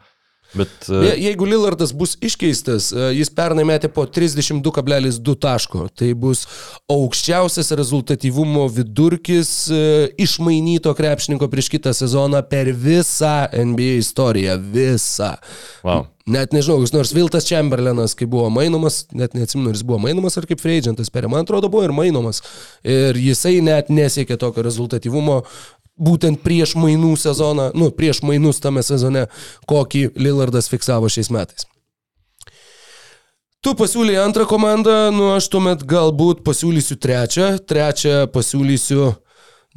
[0.56, 5.88] Bet Je- Jeigu Lillardas bus iškeistas, e, jis pernai metė po 32,2 taško.
[5.96, 6.46] Tai bus
[6.90, 9.82] aukščiausias rezultatyvumo vidurkis e,
[10.24, 14.56] išmainyto krepšininko prieš kitą sezoną per visą NBA istoriją.
[14.74, 15.34] Visą.
[15.84, 16.06] wow.
[16.28, 20.44] Net nežinau, koks nors Viltas Chamberlainas, kai buvo mainomas, net neatsimenu, jis buvo mainomas ar
[20.50, 22.42] kaip free agentas, per man atrodo buvo ir mainomas.
[22.84, 25.38] Ir jisai net nesiekė tokio rezultatyvumo
[25.98, 29.28] būtent prieš mainų sezoną, nu, prieš mainus tame sezone,
[29.70, 31.68] kokį Lillardas fiksavo šiais metais.
[33.66, 39.08] Tu pasiūlyi antrą komandą, nu aš tuomet galbūt pasiūlysiu trečią, trečią pasiūlysiu,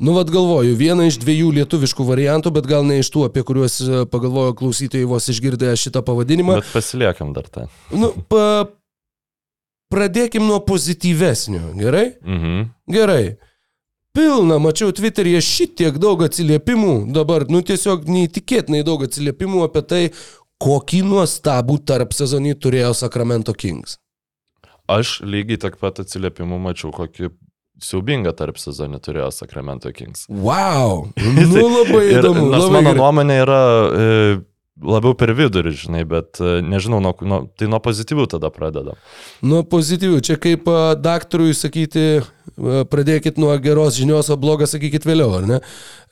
[0.04, 3.80] nu vad galvoju, vieną iš dviejų lietuviškų variantų, bet gal ne iš tų, apie kuriuos
[3.80, 6.60] e, pagalvojo klausytojai vos išgirdę šitą pavadinimą.
[6.60, 7.66] Bet pasiliekam dar tą.
[7.90, 8.68] Nu, pa,
[9.90, 12.10] pradėkim nuo pozityvesnio, gerai?
[12.20, 12.66] Mhm.
[12.94, 13.24] Gerai.
[14.16, 20.00] Pilna, mačiau Twitter'yje šitiek daug atsiliepimų, dabar, nu tiesiog neįtikėtinai daug atsiliepimų apie tai,
[20.60, 24.00] kokį nuostabų tarp sezonį turėjo Sacramento Kings.
[24.90, 27.30] Aš lygiai tiek pat atsiliepimų mačiau, kokį
[27.80, 30.26] siaubingą tarp sezonį turėjo Sacramento Kings.
[30.28, 31.06] Wow!
[31.54, 32.48] Nu labai Ir įdomu.
[32.50, 33.00] Nors labai mano gerai.
[33.00, 34.08] nuomonė yra e,
[34.78, 38.98] labiau per vidurį, žinai, bet e, nežinau, nuo, nuo, tai nuo pozityvių tada pradedam.
[39.46, 40.20] Nuo pozityvių.
[40.24, 45.48] Čia kaip a, daktarui sakyti, a, pradėkit nuo geros žinios, o blogą sakykit vėliau, ar
[45.50, 45.60] ne?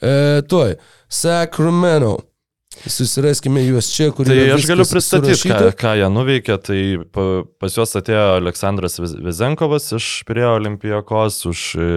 [0.00, 0.16] E,
[0.48, 0.76] tuoj.
[1.08, 2.18] Sacramento.
[2.86, 6.58] Susiraskime juos čia, kur Tai yra aš galiu pristatyti, ką, ką jie nuveikė.
[6.64, 6.80] Tai
[7.14, 7.24] pa,
[7.58, 11.88] pas juos atėjo Aleksandras Vezenkovas iš Pirėjo Olimpijakos už e,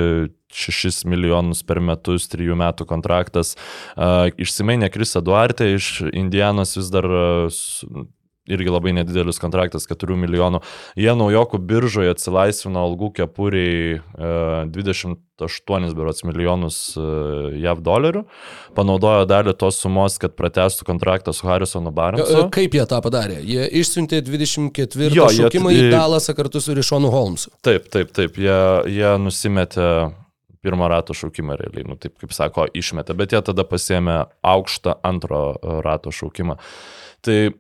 [0.52, 3.54] 6 milijonus per metus, 3 metų kontraktas.
[4.42, 7.08] Išsimainė Krisa Duarte iš Indianos vis dar
[7.54, 8.08] su,
[8.52, 10.62] irgi labai nedidelis kontraktas, 4 milijonų.
[11.00, 18.24] Jie naujokų biržoje atsilaisvino algų kepuriai uh, 28 berots milijonus uh, JAV dolerių.
[18.78, 22.46] Panaudojo dalį tos sumos, kad pratestų kontraktą su Harrisonu Barnesu.
[22.46, 23.40] E, Kaip jie tą padarė?
[23.46, 27.52] Jie išsiuntė 24 Jo, jo, jie- šaukimą į Dalasą kartu su Rišonu Holmesu.
[27.66, 28.38] Taip, taip, taip.
[28.42, 28.60] Jie,
[28.92, 29.88] jie nusimetė
[30.62, 35.40] pirmą rato šaukimą realiai, nu taip kaip sako, išmetė, bet jie tada pasėmė aukštą antro
[35.58, 36.58] e, rato šaukimą.
[37.26, 37.54] Tai e,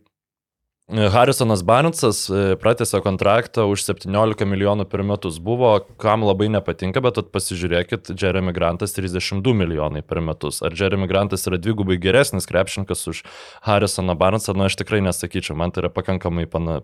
[0.92, 5.38] Harrisonas Barnesas e, pratęsė kontraktą už 17 milijonų per metus.
[5.40, 10.60] Buvo, kam labai nepatinka, bet pasižiūrėkit, Jeremy Grantas 32 milijonai per metus.
[10.66, 13.24] Ar Jeremy Grantas yra dvigubai geresnis krepšininkas už
[13.68, 14.58] Harrisoną Barnesą?
[14.58, 16.82] Na, aš tikrai nesakyčiau, man tai yra pakankamai pana,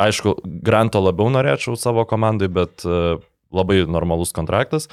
[0.00, 3.18] Aišku, Granto labiau norėčiau savo komandai, bet e,
[3.54, 4.88] labai normalus kontraktas.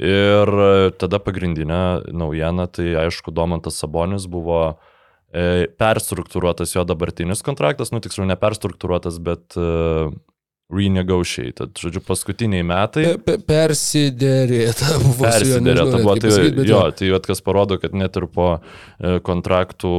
[0.00, 4.80] Ir e, tada pagrindinė naujiena, tai aišku, Domantas Sabonis buvo
[5.78, 10.10] perstruktūruotas jo dabartinis kontraktas, nu tiksliau ne perstruktūruotas, bet e,
[10.70, 11.74] renegotiated.
[11.78, 13.04] Žodžiu, paskutiniai metai.
[13.12, 16.16] Pe- pe- Persiderėta buvo Persiderėta buvo.
[16.22, 19.94] Tai, jo, tai kas parodo, kad net ir po e, kontraktų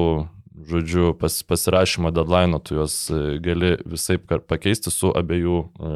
[0.70, 5.91] žodžiu, pas, pasirašymo deadline, tu juos e, gali visai pakeisti su abiejų e,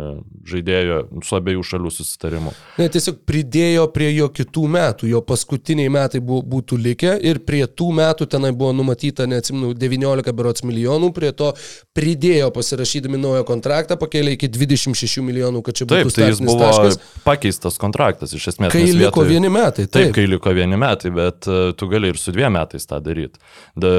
[0.51, 2.53] žaidėjo, su abiejų šalių susitarimu.
[2.79, 7.63] Ne, tiesiog pridėjo prie jo kitų metų, jo paskutiniai metai buvo, būtų likę ir prie
[7.67, 11.51] tų metų tenai buvo numatyta, neatsimenu, 19 berots milijonų, prie to
[11.95, 16.59] pridėjo pasirašydami naują kontraktą, pakėlė iki 26 milijonų, kad čia būtų Taip, tai jis buvo
[16.65, 16.99] taškas.
[17.25, 18.73] pakeistas kontraktas iš esmės.
[18.73, 20.13] Kai nes liko vietoj- vieni metai, Taip, taip.
[20.17, 23.39] kai liko vieni metai, bet uh, tu gali ir su dviem metais tą daryti.
[23.75, 23.91] Da,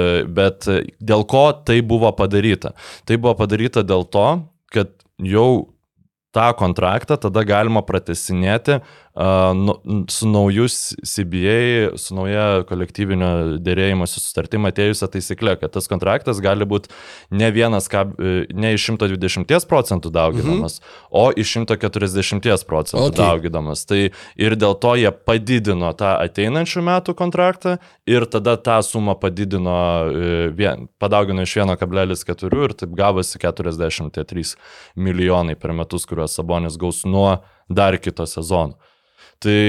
[0.56, 2.72] bet uh, dėl ko tai buvo padaryta?
[3.04, 4.26] Tai buvo padaryta dėl to,
[4.72, 4.92] kad
[5.22, 5.76] jau
[6.36, 8.80] tą kontraktą tada galima pratesinėti
[10.08, 16.92] su naujus CBA, su nauja kolektyvinio dėrėjimosi sutartim atėjusią taisyklę, kad tas kontraktas gali būti
[17.32, 20.90] ne, vienas, e, ne iš 120 procentų dauginamas, mhm.
[21.16, 23.12] o iš 140 procentų Okay.
[23.12, 23.22] okay.
[23.22, 23.84] dauginamas.
[23.88, 24.00] Tai
[24.36, 27.76] ir dėl to jie padidino tą ateinančių metų kontraktą
[28.08, 29.78] ir tada tą sumą padidino,
[30.10, 34.56] e, vien, padaugino iš 1,4 ir taip gavosi 43
[34.96, 37.38] milijonai per metus, kuriuos Sabonis gaus nuo
[37.68, 38.76] dar kito sezono.
[39.42, 39.60] Tai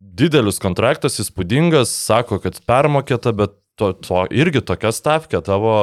[0.00, 5.74] didelis kontraktas, įspūdingas, sako, kad permokėta, bet to, to irgi tokia stavkė, tavo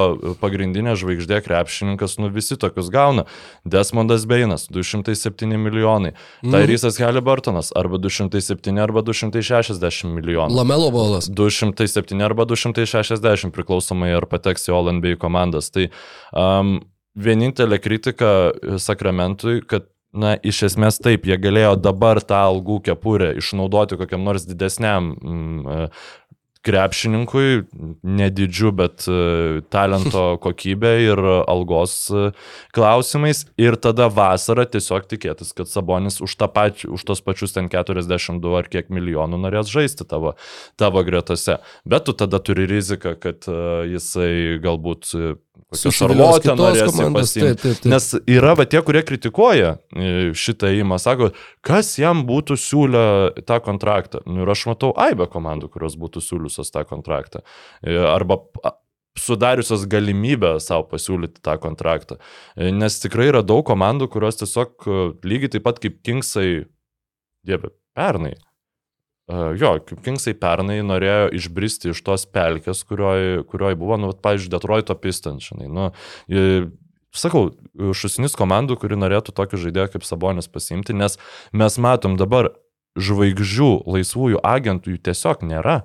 [0.42, 3.28] pagrindinė žvaigždė krepšininkas, nu visi tokius gauna.
[3.70, 6.14] Desmondas Beinas, 207 milijonai.
[6.42, 6.56] Mm.
[6.56, 10.58] Tairysas Haliburtonas, arba 207, arba 260 milijonų.
[10.58, 11.30] Lamelo bolas.
[11.30, 15.70] 207 arba 260 priklausomai ar pateks į All NBA komandas.
[15.74, 15.92] Tai
[16.34, 16.80] um,
[17.14, 18.34] vienintelė kritika
[18.82, 24.46] Sakramentui, kad Na, iš esmės taip, jie galėjo dabar tą algų kepurę išnaudoti kokiam nors
[24.46, 25.88] didesniam mm,
[26.64, 27.64] krepšininkui,
[28.08, 32.30] nedidžiu, bet e, talento kokybė ir algos e,
[32.76, 33.44] klausimais.
[33.60, 38.56] Ir tada vasarą tiesiog tikėtis, kad Sabonis už, tą pačią, už tos pačius ten 42
[38.62, 40.38] ar kiek milijonų norės žaisti tavo,
[40.80, 41.60] tavo gretose.
[41.84, 43.50] Bet tu tada turi riziką, kad
[43.90, 45.12] jisai galbūt
[45.74, 47.90] kokią šarlotę kitos norės komandos, taip, taip, taip.
[47.92, 51.32] Nes yra va tie, kurie kritikuoja e, šitą įmą, sako,
[51.66, 53.04] kas jam būtų siūlę
[53.48, 54.24] tą kontraktą.
[54.30, 57.44] Nu, ir aš matau aibę komandų, kurios būtų siūliusios tą kontraktą.
[57.82, 58.40] E, Arba
[59.20, 62.18] sudariusios galimybę savo pasiūlyti tą kontraktą.
[62.56, 64.90] E, Nes tikrai yra daug komandų, kurios tiesiog
[65.26, 66.66] lygiai taip pat kaip Kingsai,
[67.46, 68.36] dieve, pernai.
[69.32, 74.52] Uh, jo, kaip Kingsai pernai norėjo išbristi iš tos pelkės, kurioj, kurioj buvo, nu, pavyzdžiui,
[74.52, 75.86] Detroito Pistons, žinai, nu,
[77.16, 77.54] sakau,
[77.96, 81.16] šusinis komandų, kuri norėtų tokį žaidėją kaip Sabonis pasiimti, nes
[81.56, 82.52] mes matom dabar
[83.00, 85.82] žvaigždžių, laisvųjų agentų jų tiesiog nėra.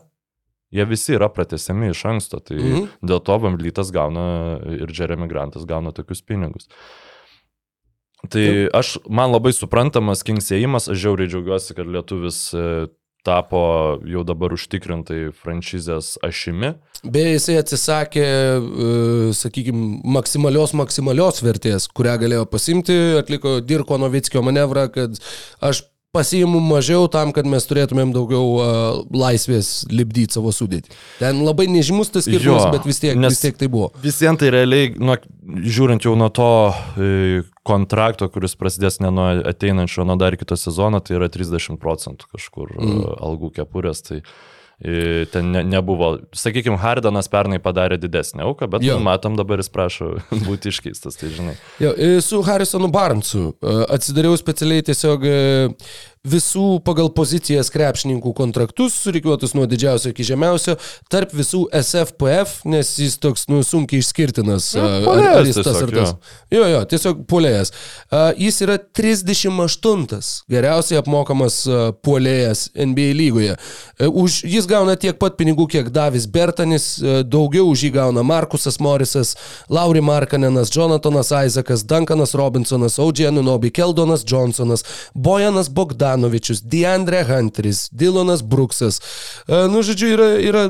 [0.75, 2.75] Jie visi yra pratesiami iš anksto, tai Mhm.
[2.75, 2.89] mhm.
[3.09, 6.69] dėl to Vamblytas gauna ir Jeremy Grantas gauna tokius pinigus.
[8.29, 12.89] Tai aš, man labai suprantamas kingsėjimas, aš žiauriai džiaugiuosi, kad lietuvis e,
[13.27, 13.61] tapo
[14.09, 16.73] jau dabar užtikrintai franšizės ašimi.
[17.05, 18.27] Beje, jisai atsisakė,
[19.39, 25.21] sakykime, maksimalios, maksimalios vertės, kurią galėjo pasimti, atliko Dirko Novickio manevrą, kad
[25.65, 30.95] aš pasiimu mažiau tam, kad mes turėtumėm daugiau uh, laisvės libdyti savo sudėtį.
[31.21, 33.91] Ten labai nežymus tas skirtumas, Jo, bet vis tiek, vis tiek tai buvo.
[34.03, 35.19] Visiems tai realiai, nuo,
[35.69, 36.51] žiūrint jau nuo to
[36.97, 42.31] e, kontrakto, kuris prasidės ne nuo ateinančio, nuo dar kito sezono, tai yra 30 procentų
[42.33, 43.05] kažkur mm.
[43.29, 44.01] algų kepurės.
[44.09, 44.27] Tai e,
[45.33, 49.01] ten ne, nebuvo, sakykime, Hardanas pernai padarė didesnį auką, bet Jo.
[49.03, 50.13] matom dabar jis prašo
[50.47, 51.57] būti iškeistas, tai žinai.
[51.83, 55.35] Jo, e, su Harrisonu Barnsu e, atsidariau specialiai tiesiog e,
[56.29, 60.77] visų pagal pozicijas krepšininkų kontraktus, surikiuotus nuo didžiausio iki žemiausio,
[61.13, 64.71] tarp visų SFPF, nes jis toks, nu, sunkiai išskirtinas.
[64.77, 66.15] E, puolėjas ar jis tas ar tas.
[66.53, 67.73] Jo, jo, tiesiog puolėjas.
[68.39, 71.63] Jis yra 38 geriausiai apmokamas
[72.05, 73.57] puolėjas NBA lygoje.
[73.99, 78.25] E, Už, jis gauna tiek pat pinigų, kiek Davis Bertanis, e, daugiau už jį gauna
[78.27, 79.35] Markusas Morisas,
[79.71, 85.71] Lauri Markanenas, Jonathanas Isaacas, Duncanas Robinsonas, Audžė Nunobi, Keldonas Johnsonas, Bojanas
[86.19, 89.01] Bogdanovičius, Deandre Hunteris, Dylanas Bruksas.
[89.49, 90.63] E, Nu, žodžiu, yra, yra,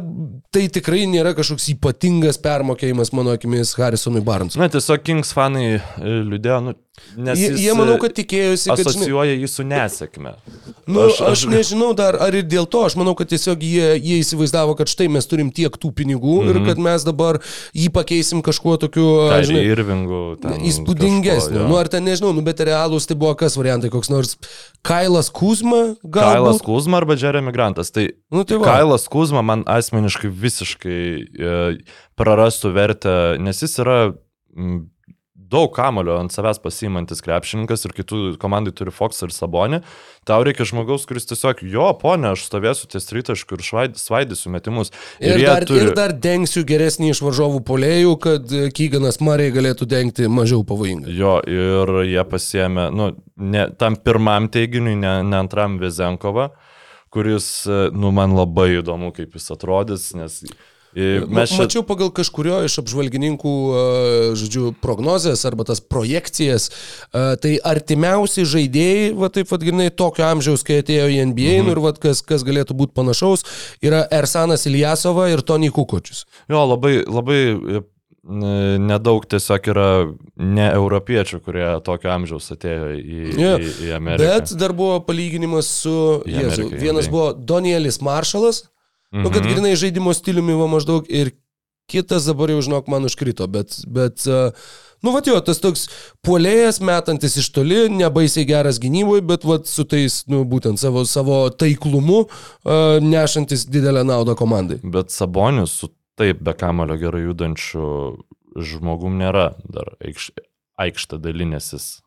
[0.52, 4.60] tai tikrai nėra kažkoks ypatingas permokėjimas, mano akimis, Harrisonui Barnesui.
[4.60, 6.74] Na, tiesiog Kings fanai e, liūdėjo, nu,
[7.16, 8.82] nes Jie, jie manau, e, kad tikėjosi, kad...
[8.84, 10.34] asocijuoja jį su nesėkme.
[10.88, 14.20] Nu, aš, aš nežinau dar, ar ir dėl to, aš manau, kad tiesiog jie, jie
[14.22, 16.62] įsivaizdavo, kad štai mes turim tiek tų pinigų mm -hmm.
[16.62, 17.40] ir kad mes dabar
[17.76, 20.36] jį pakeisim kažkuo tokiu, Tai žinai, Irvingu.
[20.42, 21.62] įspūdingesniu.
[21.62, 21.68] jo.
[21.68, 24.36] Nu, ar ten nežinau, nu, bet realūs tai buvo kas variantai, koks nors
[24.82, 26.34] Kailas Kuzma, gal.
[26.34, 27.90] Kailas Kuzma arba Jeremy Grantas.
[27.90, 28.64] Tai, Nu, tai va.
[28.64, 31.54] Kailas Kuzma man asmeniškai visiškai e,
[32.18, 33.98] prarastų vertę, nes jis yra
[34.56, 34.88] m,
[35.50, 39.80] daug kamulio ant savęs pasiimantis krepšininkas ir kitų komandai turi Fox ir Sabonį,
[40.28, 43.64] tau reikia žmogaus, kuris tiesiog, jo, ponė, aš stovėsiu ties tritaškiu ir
[43.96, 44.92] svaidysiu metimus.
[45.20, 45.86] Ir, jie dar, turi...
[45.86, 51.16] ir dar dengsiu geresnį iš varžovų polėjų, kad e, Kyganas Mariai galėtų dengti mažiau pavojingai.
[51.16, 56.50] Jo, ir jie pasiemė, nu, ne, tam pirmam teiginiui, ne, ne antram Vezenkovą,
[57.14, 60.42] kuris, e, nu, man labai įdomu, kaip jis atrodys, nes
[60.96, 61.60] mes čia...
[61.62, 63.54] Mačiau pagal kažkurio iš apžvalgininkų,
[64.38, 66.70] žodžiu, prognozes arba tas projekcijas,
[67.12, 71.68] tai artimiausi žaidėjai, va taip vadinai, tokio amžiaus, kai atėjo į NBA, mhm.
[71.68, 73.44] nu ir va kas, kas galėtų būti panašaus,
[73.84, 76.24] yra Ersanas Iljasova ir Tony Kukočius.
[76.50, 77.82] Jo, labai, labai e,
[78.28, 79.90] nedaug tiesiog yra
[80.36, 84.24] ne europiečių, kurie tokio amžiaus atėjo į, Jo, į, į Ameriką.
[84.24, 85.94] Bet dar buvo palyginimas su,
[86.28, 88.66] Jėzu, vienas buvo Donielis Maršalas,
[89.14, 89.24] mhm.
[89.24, 91.34] nu kad grinai žaidimo stiliumi va maždaug ir
[91.88, 94.52] kitas dabar jau, žinok, man užkrito, bet, bet uh,
[95.04, 95.86] nu va jo, tas toks
[96.26, 101.46] puolėjas metantis iš toli, nebaisiai geras gynyboje, bet va su tais, nu būtent savo, savo
[101.48, 104.82] taiklumu uh, nešantis didelę naudą komandai.
[104.84, 105.88] Bet Sabonis su
[106.18, 108.18] taip be kamulio gerai judančiu
[108.58, 110.32] žmogum nėra dar aikš,
[110.82, 112.02] aikštą dalinėsis e,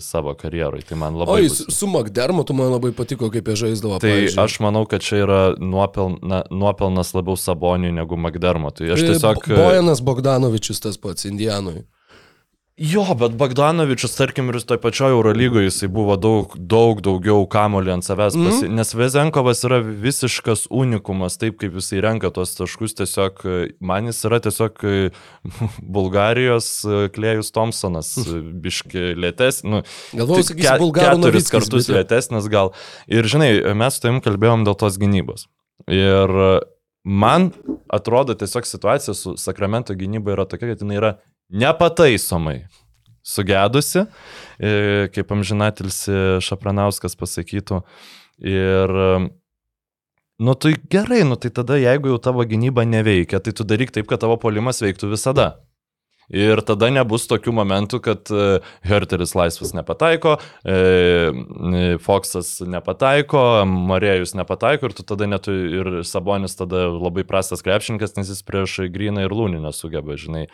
[0.00, 0.82] savo karjeroj.
[0.88, 1.34] Tai man labai...
[1.42, 3.98] Oi, bus- su, McDermottu man labai patiko, kaip jie žaisdavo.
[3.98, 4.42] Tai pavyzdžiui.
[4.44, 8.92] aš manau, kad čia yra nuopelna, nuopelnas labiau Saboniui negu McDermottui.
[8.92, 9.42] Aš E, tiesiog...
[9.48, 11.86] Bo- Bojanas Bogdanovičius tas pats, Indijanui.
[12.76, 18.04] Jo, bet Bogdanovičius, tarkim, ir toj pačioj Eurolygoje jisai buvo daug, daug daugiau kamolį ant
[18.04, 18.44] savęs, Mhm.
[18.50, 18.68] pasi...
[18.68, 23.40] nes Vezenkovas yra visiškas unikumas, taip kaip jisai renka tos taškus, tiesiog
[23.80, 24.84] man jis yra tiesiog
[25.96, 26.68] Bulgarijos
[27.16, 28.12] Klėjus Thompsonas,
[28.66, 29.80] biški lėtesnis, nu,
[30.12, 32.74] Galvojau, tik sakysi, Bulgarų keturis Novickis, kartus bet lėtesnis gal.
[33.08, 35.46] Ir žinai, mes su tavim kalbėjom dėl tos gynybos.
[35.88, 36.28] Ir
[37.08, 37.48] man
[37.88, 41.14] atrodo tiesiog situacija su Sakramento gynyba yra tokia, kad jinai yra
[41.50, 42.64] nepataisomai
[43.26, 44.06] sugedusi,
[44.58, 47.82] e, kaip amžinatilsi Šapranauskas pasakytų.
[48.46, 49.28] Ir, e,
[50.38, 54.06] nu tai gerai, nu tai tada jeigu jau tavo gynyba neveikia, tai tu daryk taip,
[54.10, 55.65] kad tavo polimas veiktų visada.
[56.32, 64.34] Ir tada nebus tokių momentų, kad e, Herteris laisvas nepataiko, e, e, Foxas nepataiko, Marėjus
[64.38, 69.26] nepataiko ir tu tada netu ir Sabonis tada labai prastas krepšininkas, nes jis prieš Gryną
[69.26, 70.46] ir Lūnį nesugeba, žinai,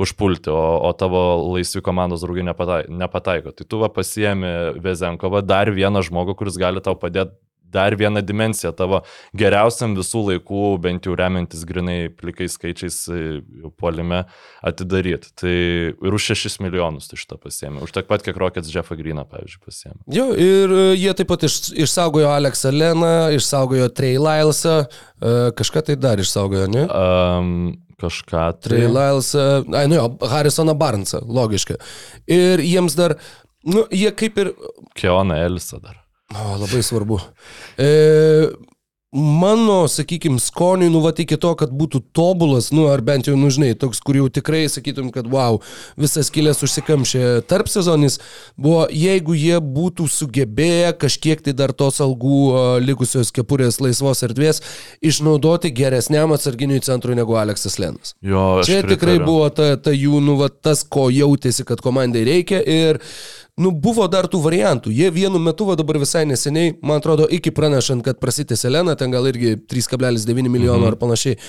[0.00, 1.20] užpulti, o, o tavo
[1.52, 3.52] laisvi komandos draugai nepataiko, nepataiko.
[3.52, 7.36] Tai tu va pasiemi Vezenkovą, dar vieną žmogų, kuris gali tau padėti
[7.72, 9.02] dar vieną dimensiją tavo
[9.36, 13.22] geriausiam visų laikų, bent jau remiantis grinai plikais skaičiais e,
[13.80, 14.24] puolime
[14.66, 15.32] atidaryti.
[15.38, 15.54] Tai
[15.92, 17.82] ir už 6 milijonus tu šitą pasiemi.
[17.84, 19.98] Už tiek pat, kiek Rockets Jeffą Greeną, pavyzdžiui, pasiemi.
[20.14, 25.84] Jo, ir e, jie taip pat iš, išsaugojo Aleksą Leną, išsaugojo Trey Lylesą, e, kažką
[25.90, 26.86] tai dar išsaugojo, ne?
[26.88, 27.52] Um,
[28.00, 28.48] kažką.
[28.64, 29.46] Trey Lylesą,
[29.76, 31.78] ai, nu jo, Harrisoną Barnesą, logiška.
[32.30, 33.18] Ir jiems dar,
[33.66, 34.52] nu, jie kaip ir
[34.98, 36.00] Keona Elisa dar.
[36.34, 37.20] O, labai svarbu.
[37.80, 38.50] E,
[39.12, 43.48] mano, sakykime, skoniui, nu, va, iki to, kad būtų tobulas, nu, ar bent jau, nu,
[43.48, 45.56] žinai, toks, kur jau tikrai sakytum, kad, wow,
[45.96, 48.18] visas kilės užsikamšė tarp sezonis,
[48.60, 52.42] buvo, jeigu jie būtų sugebėję kažkiek tai dar tos algų
[52.84, 54.60] likusios kepurės laisvos erdvės
[55.00, 58.12] išnaudoti geresniam atsarginiui centrui negu Aleksas Lenas.
[58.20, 59.26] Jo, Čia tikrai pritariu.
[59.32, 63.00] buvo ta, ta jų, nu, va, tas, ko jautėsi, kad komandai reikia ir,
[63.58, 64.92] nu, buvo dar tų variantų.
[64.94, 69.12] Jie vienu metu, va dabar visai neseniai, man atrodo, iki pranešant, kad prasitęsė Lena, ten
[69.14, 70.90] gal irgi 3,9 milijonų mhm.
[70.92, 71.40] ar panašiai.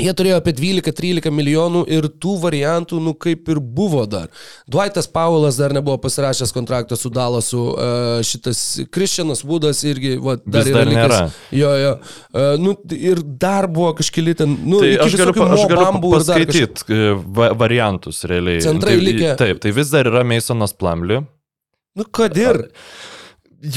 [0.00, 4.30] Jie turėjo apie 12-13 milijonų ir tų variantų, nu kaip ir buvo dar.
[4.64, 10.64] Dwightas Paulas dar nebuvo pasirašęs kontraktą su Dalasu, uh, šitas Christianas Woodas irgi, va, dar,
[10.64, 10.96] Vis dar likęs.
[10.96, 11.20] nėra.
[11.52, 11.92] Jo, jo.
[12.32, 17.02] Uh, nu, ir dar buvo kažkeli ten, nu, Tai aš galiu, pa- aš galiu paskaityti
[17.36, 18.64] va, variantus realiai.
[18.64, 19.36] Centrai tai, likę.
[19.44, 21.20] Taip, tai vis dar yra Masonas Plumlee.
[22.00, 22.64] Nu, kad ir.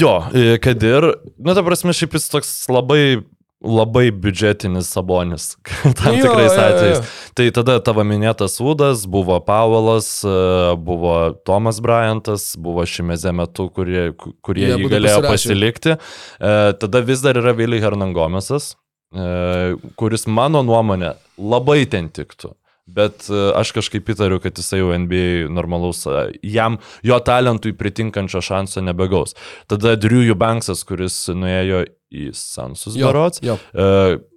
[0.00, 3.20] Jo, e, kad ir, nu, ta prasme, šiaip jis toks labai,
[3.64, 5.56] labai biudžetinis sabonis,
[5.98, 6.98] tam Jo, tikrais jo, jo, atvejais.
[6.98, 7.30] jo.
[7.36, 10.34] Tai tada tavo minėtas Udas, buvo Paulas, e,
[10.76, 11.14] buvo
[11.48, 14.10] Tomas Bryantas, buvo Šimeze metu, kurie,
[14.44, 15.32] kurie Jie jį galėjo pasirašė.
[15.32, 15.96] pasilikti.
[15.96, 18.74] E, Tada vis dar yra Vili Hernangomesas,
[19.14, 22.52] e, kuris mano nuomonė labai ten tiktų.
[22.86, 28.42] Bet e, aš kažkaip įtariu, kad jisai jau NBA normalaus, e, jam jo talentui pritinkančio
[28.46, 29.34] šanso nebegaus.
[29.66, 31.82] Tada Drew Eubanksas, kuris nuėjo
[32.14, 33.90] į Sansus Barots, e,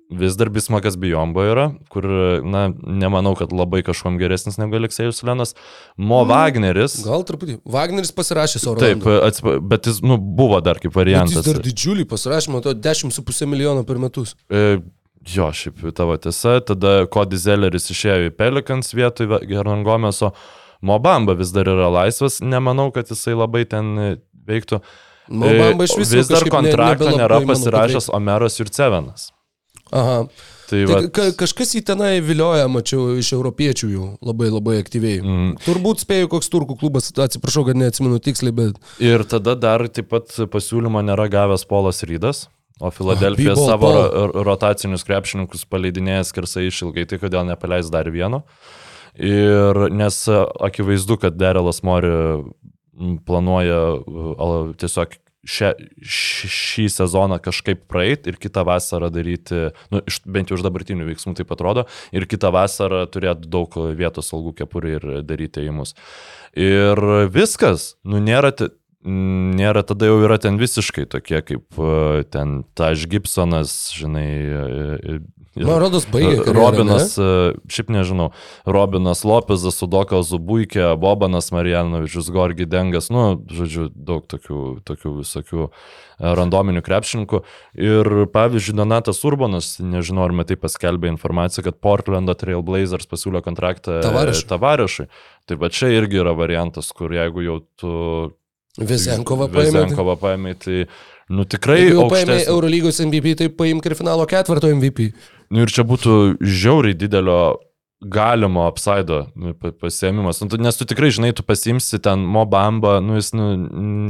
[0.09, 2.09] vis dar Bismakas Bijombo yra, kur,
[2.41, 5.53] na, nemanau, kad labai kažkom geresnis negu Aleksėjus Lenas.
[6.01, 6.97] Mo Wagneris.
[7.05, 7.59] Gal truputį.
[7.69, 11.45] Wagneris pasirašė savo Taip, atsipa, bet jis, nu, buvo dar kaip Bet jis variantas.
[11.45, 14.33] dar didžiulį pasirašė, man to 10,5 milijono per metus.
[14.49, 14.79] E,
[15.35, 16.59] Jo, šiaip tavo tiesa.
[16.65, 20.31] Tada Cody Zelleris išėjo į Pelicans vietoj Gernan Gomeso.
[20.81, 24.13] Mobamba vis dar yra laisvas, nemanau, kad jisai labai ten e,
[24.47, 24.79] veiktų.
[25.29, 29.27] Mobamba iš E, viso vis dar kažkaip ne- nėra pasirašęs Omeras Jurcevenas.
[29.91, 30.23] Aha.
[30.69, 35.17] Tai, Tai ka, kažkas į tenai vilioja, mačiau, iš europiečių jų labai labai aktyviai.
[35.23, 35.55] Mm.
[35.65, 38.77] Turbūt spėjau, koks turkų klubas, atsiprašau, kad neatsimenu tiksliai, bet...
[39.01, 42.45] ir tada dar taip pat pasiūlymo nėra gavęs Polas Rydas.
[42.79, 48.45] O Filadelfija B-ball savo ro- rotacinius krepšininkus paleidinėja skersai išilgai, tai kodėl nepaleis dar vieno.
[49.19, 52.11] Ir nes a, akivaizdu, kad Derelas Mori
[53.27, 54.47] planuoja a,
[54.79, 55.17] tiesiog
[55.49, 55.71] šią,
[56.03, 61.35] šį sezoną kažkaip praeiti ir kitą vasarą daryti, nu, iš, bent jau iš dabartinių veiksmų
[61.39, 65.95] taip atrodo, ir kitą vasarą turėti daug vietos algų kepurį ir daryti įimus.
[66.59, 66.99] Ir
[67.33, 68.51] viskas, nu nėra,
[69.05, 74.27] nėra tada jau yra ten visiškai tokie kaip e, ten Taž Gibsonas, žinai.
[74.27, 75.19] e, e,
[75.59, 78.29] Man rodos, baigė Robinas, e, šiaip nežinau,
[78.67, 85.69] Robinas Lopezas, Sudokas Zubuikė, Bobanas Marijanovičius, Gorgi Dengas, nu, žodžiu, daug tokių, tokių visokių
[86.19, 87.41] randominių krepšininkų.
[87.79, 94.01] Ir pavyzdžiui, Donatas Urbanas, nežinau, ar matai paskelbė informaciją, kad Portlando Trail Blazers pasiūlė kontraktą
[94.05, 94.47] Tavarišui.
[94.51, 95.07] Tavarišui.
[95.49, 97.95] Tai va čia irgi yra variantas, kur jeigu jau tu
[98.77, 99.71] Vesenkovą paėmė.
[99.71, 100.83] Vezenkovą paėmė, tai
[101.33, 102.37] nu tikrai Jeigu jau paėmė.
[102.51, 105.09] Eurolygos MVP, tai paimk ir finalo ketvirto MVP.
[105.49, 107.57] Nu ir čia būtų žiauriai didelio
[107.99, 110.39] galimo apsaido nu, pa- pasiėmimas.
[110.39, 113.49] Nu, tu, nes tu tikrai žinai, tu pasimsi ten mobamba, nu jis nu,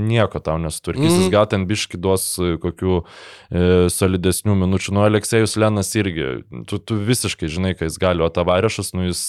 [0.06, 1.24] nieko tau nesutvarkys, mm.
[1.24, 4.94] Jis gal ten biški duos e, kokių e, solidesnių minučių.
[4.94, 9.24] Nu, Aleksėjus Lenas irgi, tu, tu visiškai žinai, ką jis gali, o tavarišas, nu jis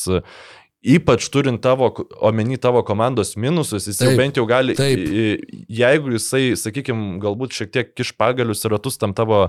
[0.81, 1.91] Ypač turint tavo,
[2.25, 5.03] omeny tavo komandos minusus, jis jau Taip, bent jau gali, taip.
[5.69, 9.43] jeigu jisai, sakykime, galbūt šiek tiek kiš pagalius ir ratus tam tavo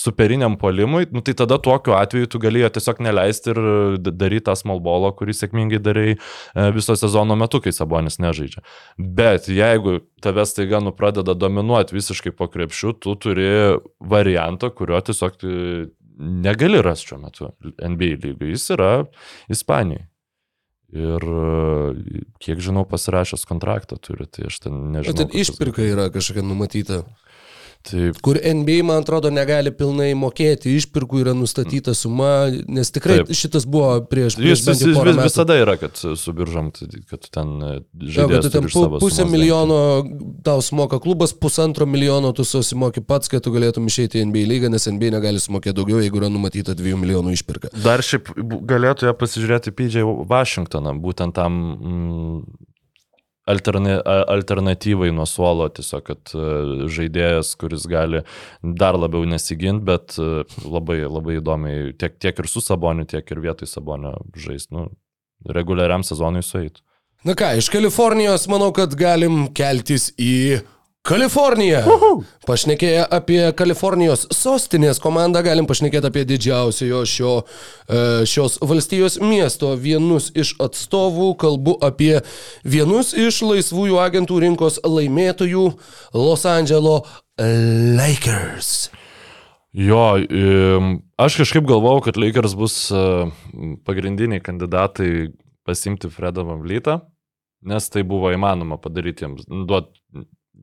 [0.00, 3.62] superiniam polimui, nu, tai tada tokiu atveju tu galėjo tiesiog neleisti ir
[4.08, 6.18] daryti tą smallbolo, kurį sėkmingai darai e,
[6.72, 8.64] viso sezono metu, kai Sabonis nežaidžia.
[8.96, 13.50] Bet jeigu tavęs taiga nu pradeda dominuoti visiškai po krepšių, tu turi
[14.00, 15.88] variantą, kurio tiesiog e,
[16.48, 18.54] negali rasti šiuo metu NBA lygiui.
[18.56, 18.92] Jis yra
[19.52, 20.08] Ispanijai.
[20.92, 25.16] Ir e, kiek žinau, pasirašęs kontraktą turi, tai aš ten nežinau.
[25.18, 27.02] ten kokios- išpirka yra kažkokia numatyta.
[27.86, 33.30] Taip, Kur NBA, man atrodo, negali pilnai mokėti, išpirkų yra nustatyta suma, nes tikrai Taip.
[33.38, 37.54] šitas buvo prieš, prieš Vis, vis, vis, visada yra, kad su biržom, tai- kad ten
[37.62, 37.70] e,
[38.02, 39.78] žaidėjas tu ten pu, pusę milijono
[40.44, 44.72] tau sumoka klubas, pusantro milijono tu susimoki pats, kad tu galėtum išeiti į NBA lygą,
[44.74, 47.72] nes NBA negali sumokėti daugiau, jeigu yra numatyta 2 milijonų išpirka.
[47.84, 48.34] Dar šiaip
[48.68, 52.42] galėtų ją pasižiūrėti PJ Washingtoną, būtent tam mm,
[53.48, 53.98] alterna,
[54.34, 58.22] alternatyvai nuo suolo, tiesiog, kad e, žaidėjas, kuris gali
[58.62, 63.42] dar labiau nesiginti, bet e, labai, labai įdomiai tiek, tiek ir su Saboniu, tiek ir
[63.48, 64.88] vietoj Sabonio žaisti, nu,
[65.54, 66.84] reguliariam sezonui sueitų.
[67.26, 70.60] Na ką, iš Kalifornijos manau, kad galim keltis į
[71.06, 71.80] Kaliforniją.
[72.48, 77.32] Pašnekėję apie Kalifornijos sostinės komandą, galim pašnekėti apie didžiausią jo šio,
[77.88, 79.72] e, šios valstijos miesto.
[79.76, 82.20] Vienus iš atstovų kalbu apie
[82.64, 85.66] vienus iš laisvųjų agentų rinkos laimėtojų
[86.18, 87.02] Los Andželo
[87.38, 88.90] Lakers.
[89.78, 90.16] Jo,
[91.20, 93.02] aš kažkaip galvojau, kad Lakers bus e,
[93.86, 95.28] pagrindiniai kandidatai
[95.68, 96.98] pasimti Fredą Vamlytą,
[97.68, 99.44] nes tai buvo įmanoma padaryti jiems.
[99.68, 99.92] Duot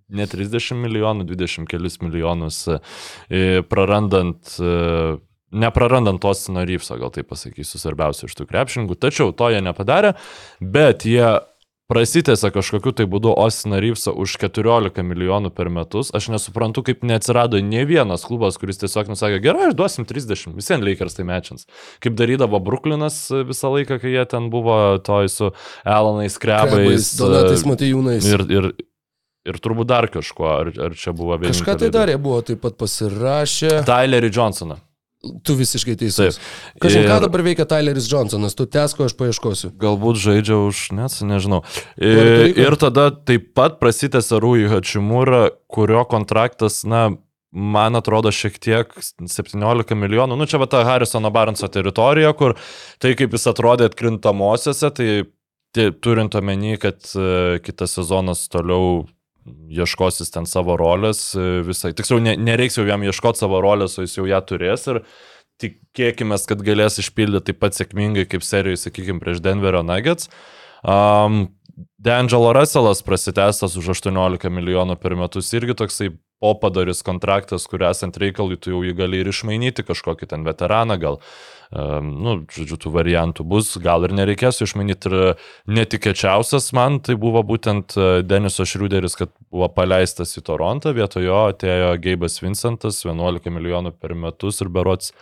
[0.09, 5.17] ne 30 milijonų, 20 kelis milijonus, e, prarandant, e,
[5.55, 8.99] neprarandant Ostino Ryfso, gal taip pasakysiu, svarbiausia iš tų krepšininkų.
[8.99, 10.15] Tačiau to jie nepadarė,
[10.61, 11.39] bet jie
[11.91, 16.09] prasitėse kažkokiu tai būdu Ostiną Ryfsą už 14 milijonų per metus.
[16.17, 20.85] Aš nesuprantu, kaip neatsirado ne vienas klubas, kuris tiesiog nusakė, gerai, aš duosim 30, visiems
[20.85, 21.69] Lakers tai mečins.
[22.03, 25.53] Kaip darydavo Brooklynas visą laiką, kai jie ten buvo toj su
[25.85, 27.13] Elanais, Krebais.
[27.21, 28.33] Donatais e, Matejūnais.
[28.33, 28.71] Ir, ir,
[29.45, 31.61] ir turbūt dar kažkuo, ar, ar čia buvo vienas.
[31.61, 33.81] Kažką tai darė, buvo taip pat pasirašę.
[33.87, 34.79] Tylerį Johnsoną.
[35.45, 36.37] Tu visiškai teisus.
[36.81, 39.71] Kažin, ką Ir- dabar veikia Tyleris Johnsonas, tu tesko, aš paieškosiu.
[39.81, 41.63] Galbūt žaidžia už, net, nežinau.
[41.97, 47.07] Ir, ir tada taip pat prasitęsia Rūjų Hačimūra, kurio kontraktas, na,
[47.55, 48.93] man atrodo šiek tiek
[49.25, 50.37] 17 milijonų.
[50.37, 52.53] Nu, čia va ta Harrisono Baranso teritorija, kur
[53.01, 55.09] tai kaip jis atrodė atkrintamosiose, tai,
[55.73, 59.07] tai turint omeny, kad e, kitas sezonas toliau
[59.46, 61.93] ieškosis ten savo rolės, e, visai.
[61.97, 65.01] Tiksliau, ne, nereiks jau jam ieškoti savo rolės, o jis jau ją turės ir
[65.62, 70.30] tikėkime, kad galės išpildyti taip pat sėkmingai kaip serijoje, sakykime, prieš Denverio Nuggets.
[70.84, 71.55] Um,
[72.00, 76.12] D'Angelo Russellas prasitęstas už 18 milijonų per metus irgi toksai
[76.43, 81.20] popadaris kontraktas, kur esant reikalui, tu jau jį gali ir išmainyti kažkokį ten veteraną, gal,
[81.20, 81.24] um,
[81.74, 85.09] nu, žodžiu, tų variantų bus, gal ir nereikės išmainyti.
[85.09, 85.16] Ir
[85.70, 91.96] netikėčiausias man tai buvo būtent e, Deniso Šriuderis, kad buvo paleistas į Torontą, vietojo atėjo
[92.01, 95.13] Geibas Vincentas, 11 milijonų per metus ir berots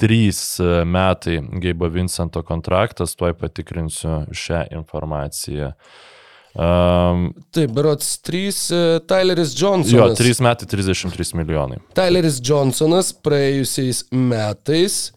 [0.00, 5.72] 3 metai Geibo Vincento kontraktas, tuoj patikrinsiu šią informaciją.
[6.56, 10.16] Um, Taip, berots 3 Tyleris jo, Johnsonas.
[10.16, 11.82] 3 metai 33 milijonai.
[11.96, 15.15] Tyleris Johnsonas praėjusiais metais, uh,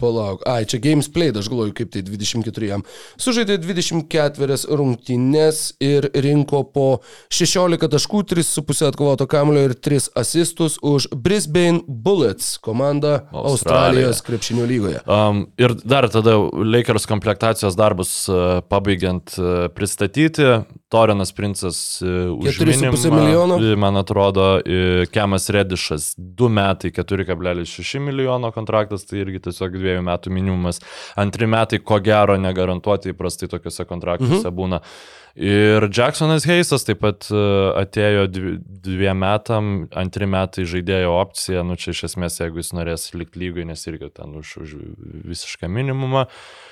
[0.00, 2.84] palauk, ai, čia games played, aš galvoju, kaip tai 24 jam,
[3.20, 6.86] sužaidė 24 rungtynės ir rinko po
[7.32, 13.52] 16 taškų, 3,5 atkovoto kamulio ir 3 asistus už Brisbane Bullets komandą Australija.
[13.52, 15.00] Australijos krepšinio lygoje.
[15.06, 20.62] Um, ir dar tada Lakers komplektacijos darbus uh, pabaigiant uh, pristatyti.
[20.92, 23.58] Torinas Princas uh, už 4,5 minimumą, milijono.
[23.76, 30.32] Man atrodo, uh, Kemas Redišas 2 metai 4,6 milijono kontraktas, tai irgi tiesiog 2 metų
[30.34, 30.80] minimumas.
[31.20, 34.56] Antri metai, ko gero, negarantuoti įprastai tokiuose kontraktuose mhm.
[34.58, 34.82] būna.
[35.32, 37.44] Ir Jacksonas Heisas taip pat e,
[37.80, 43.06] atėjo dvi- dviem metam, antri metai žaidėjo opcija, nu čia iš esmės, jeigu jis norės
[43.16, 44.76] likti lygai, nes irgi ten už, už
[45.32, 46.26] visišką minimumą.
[46.26, 46.71] Uh,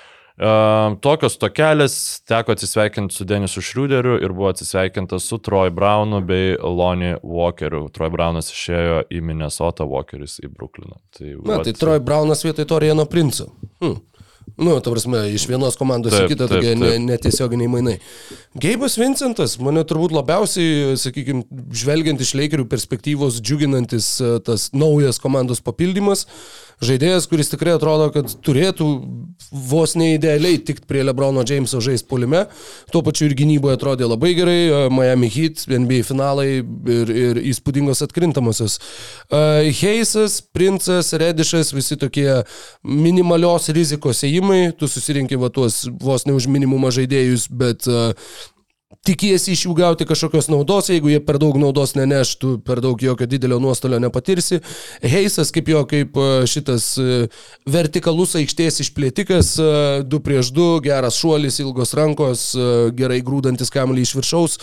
[1.05, 1.95] tokios tokelės
[2.29, 7.89] teko atsisveikinti su Denisu Šriuderiu ir buvo atsisveikinta su Troy Brownu bei Lonnie Walkeriu.
[7.93, 10.97] Troy Brownas išėjo į Minnesota, Walkeris į Brooklyną.
[11.17, 13.51] Tai, Na, vat- tai Troy Brownas vietoj Toriano Princo.
[13.85, 13.99] Hm.
[14.61, 16.81] Nu, ta prasme, iš vienos komandos Taip, į kitą tokie taip.
[16.83, 17.99] ne- netiesioginiai mainai.
[18.61, 25.61] Geibas Vincentas, mane turbūt labiausiai, sakykime, žvelgiant iš Lakerių perspektyvos, džiuginantis e, tas naujas komandos
[25.65, 26.27] papildymas.
[26.81, 28.87] Žaidėjas, kuris tikrai atrodo, kad turėtų
[29.51, 32.47] vos neidealiai tikti prie Lebrono Jameso žaisti polime.
[32.93, 34.61] Tuo pačiu ir gynyboje atrodė labai gerai.
[34.69, 38.79] e, Miami Heat, NBA finalai ir, ir įspūdingos atkrintamosios.
[39.29, 42.29] Uh, Heisas, Princas, Redišas, visi tokie
[42.85, 44.73] minimalios rizikos ėjimai.
[44.79, 48.15] Tu susirinkė va tuos vos ne už minimumą žaidėjus, bet uh,
[49.07, 53.01] tikiesi iš jų gauti kažkokios naudos, jeigu jie per daug naudos neneš, tu per daug
[53.01, 54.61] jokio didelio nuostolio nepatirsi.
[55.03, 57.21] Heisas kaip jo, kaip e, šitas e,
[57.71, 59.55] vertikalus aikštės išplėtikas,
[60.11, 64.59] 2 prieš 2, geras šuolis, ilgos rankos, e, gerai grūdantis kamuolį iš viršaus.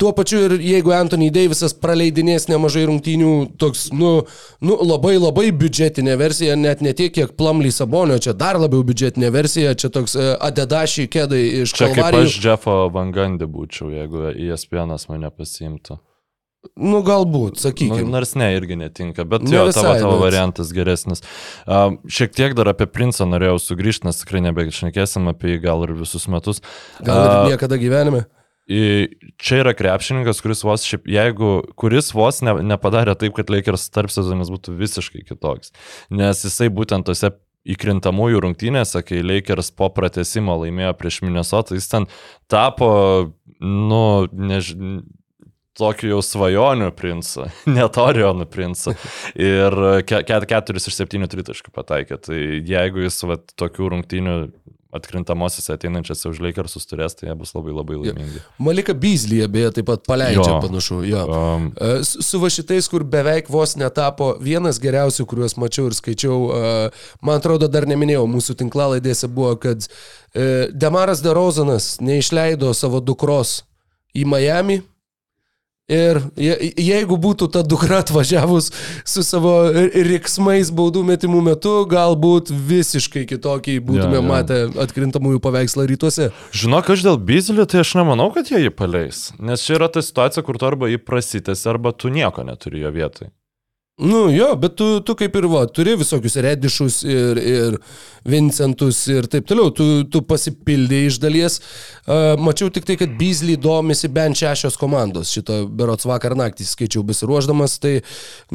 [0.00, 4.22] Tuo pačiu ir jeigu Anthony Davisas praleidinės nemažai rungtynių, toks, nu,
[4.64, 9.28] nu labai labai biudžetinė versija, net ne tiek, kiek Plumly Sabonio, čia dar labiau biudžetinė
[9.34, 12.30] versija, čia toks e, Adedashi kėdai iš Čia kaip Kalvarijų.
[12.32, 16.00] aš Jeffo Vangandį būčiau, jeigu ESPN'as mane pasiimtų.
[16.76, 18.08] Nu, galbūt, Nu, sakykime.
[18.12, 21.22] nors ne, irgi netinka, bet Ne jo, visai, tavo, tavo bet- variantas geresnis.
[21.64, 25.94] Um, šiek tiek dar apie Princą norėjau sugrįžti, nes tikrai nebešnekėsim apie jį gal ir
[25.96, 26.60] visus metus.
[27.00, 28.26] Gal ir A, niekada gyvenime.
[28.70, 34.12] Čia yra krepšininkas, kuris vos šiaip, jeigu, kuris vos ne, nepadarė taip, kad Lakers tarp
[34.14, 35.72] sezonis būtų visiškai kitoks.
[36.14, 37.32] Nes jisai būtent tose
[37.70, 42.06] įkrintamųjų rungtynėse, kai Lakers po pratesimo laimėjo prieš Minnesotą, jis ten
[42.48, 42.90] tapo,
[43.60, 45.02] nu, nežinau,
[45.80, 48.92] tokį jau svajonių princą, net Orionų princą.
[49.38, 49.76] Ir
[50.08, 52.18] ke- ke- keturis iš septynių tritaškių pataikė.
[52.26, 52.36] Tai
[52.68, 54.34] jeigu jis vat, tokių rungtynių
[54.92, 58.42] atkrintamosiose ateinančiose už Lakersus turės, tai jie bus labai labai laimingi.
[58.58, 60.60] Malika Beasley beje taip pat paleidžia Jo.
[60.64, 61.00] panašu.
[61.08, 61.24] Jo.
[61.30, 66.38] Um, E, Su va šitais, kur beveik vos netapo vienas geriausių, kuriuos mačiau ir skaičiau,
[66.50, 66.90] e,
[67.22, 69.86] man atrodo, dar neminėjau, mūsų tinklalaidėse buvo, kad
[70.34, 73.62] e, Demaras Derozanas neišleido savo dukros
[74.16, 74.80] į Miami.
[75.90, 78.70] Ir je- jeigu būtų ta dukra atvažiavus
[79.04, 79.54] su savo
[80.06, 84.28] riksmais baudų metimų metu, galbūt visiškai kitokį būtume Jo, jo.
[84.28, 86.30] matę atkrintamųjų paveikslą rytuose.
[86.54, 89.32] žinok, aš dėl Bizlio, tai aš nemanau, kad jie jį paleis.
[89.40, 92.90] Nes čia yra ta situacija, kur tu arba jį prasitęsi, arba tu nieko neturi jo
[92.94, 93.30] vietoj.
[94.00, 97.76] Nu jo, bet tu, tu kaip ir va, turi visokius redišus ir, ir
[98.24, 101.58] Vincentus ir taip toliau, tu, tu pasipildai iš dalies.
[102.04, 107.04] Uh, mačiau tik tai, kad Beasley domisi bent šešios komandos, šito berots vakar naktį skaičiau
[107.06, 107.98] besiruoždamas, tai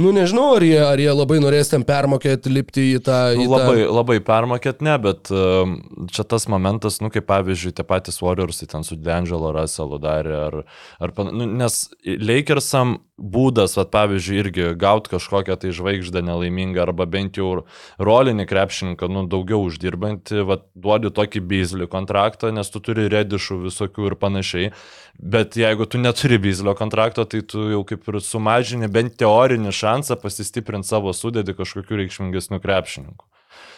[0.01, 3.21] nu nežinau, ar jie, ar jie labai norės ten permokėti, lipti į tą...
[3.37, 5.77] Į Labai, labai permokėt, ne, bet um,
[6.11, 10.61] čia tas momentas, nu, kaip pavyzdžiui, tie patys Warriorsai ten su D'Angelo Russellu darė, ar,
[10.99, 11.29] ar pan...
[11.33, 17.63] nu, nes Lakersam būdas, vat, pavyzdžiui, irgi gauti kažkokią tai žvaigždę nelaimingą, arba bent jau
[17.95, 24.09] rolinį krepšininką, nu, daugiau uždirbantį, vat, duodi tokį bizlių kontraktą, nes tu turi redišų visokių
[24.11, 24.73] ir panašiai,
[25.15, 30.19] bet jeigu tu neturi bizlio kontrakto, tai tu jau kaip ir sumažini bent teorinį šansą
[30.19, 33.29] pasistiprinti savo sudėdį kažkokiu reikšmingesniu krepšininku.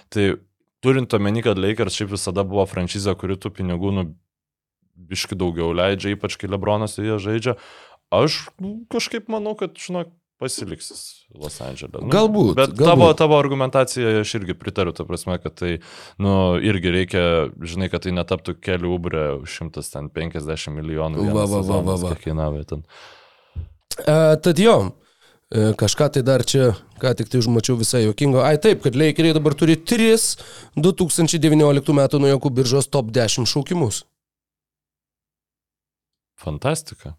[0.09, 0.29] Tai
[0.81, 4.09] turint omeny, kad Lakers šiaip visada buvo franšizė, kuri tų pinigų nu,
[4.97, 7.55] biški daugiau leidžia, ypač kai Lebronas joje žaidžia.
[8.13, 8.45] Aš
[8.93, 11.01] kažkaip manau, kad, žinok, pasiliksis
[11.37, 12.03] Los Andželė.
[12.03, 12.85] Nu, Galbūt, Bet galbūt.
[12.85, 15.71] tavo, tavo argumentacija aš irgi pritariu, ta prasme, kad tai,
[16.21, 16.31] nu,
[16.63, 17.23] irgi reikia,
[17.57, 21.25] žinai, kad tai netaptų kelių ubrė už 150 milijonų.
[21.33, 22.13] Va, va, va, va, va.
[22.21, 22.85] kainavo ten.
[23.97, 24.77] E, tad jo,
[25.49, 26.69] e, kažką tai dar čia,
[27.01, 28.43] ką tik tai užmačiau visai jokingo.
[28.45, 30.37] Ai taip, kad Lakeriai dabar turi 3
[30.77, 34.05] 2019 metų nuojokų biržos top 10 šaukimus.
[36.37, 37.15] Fantastika.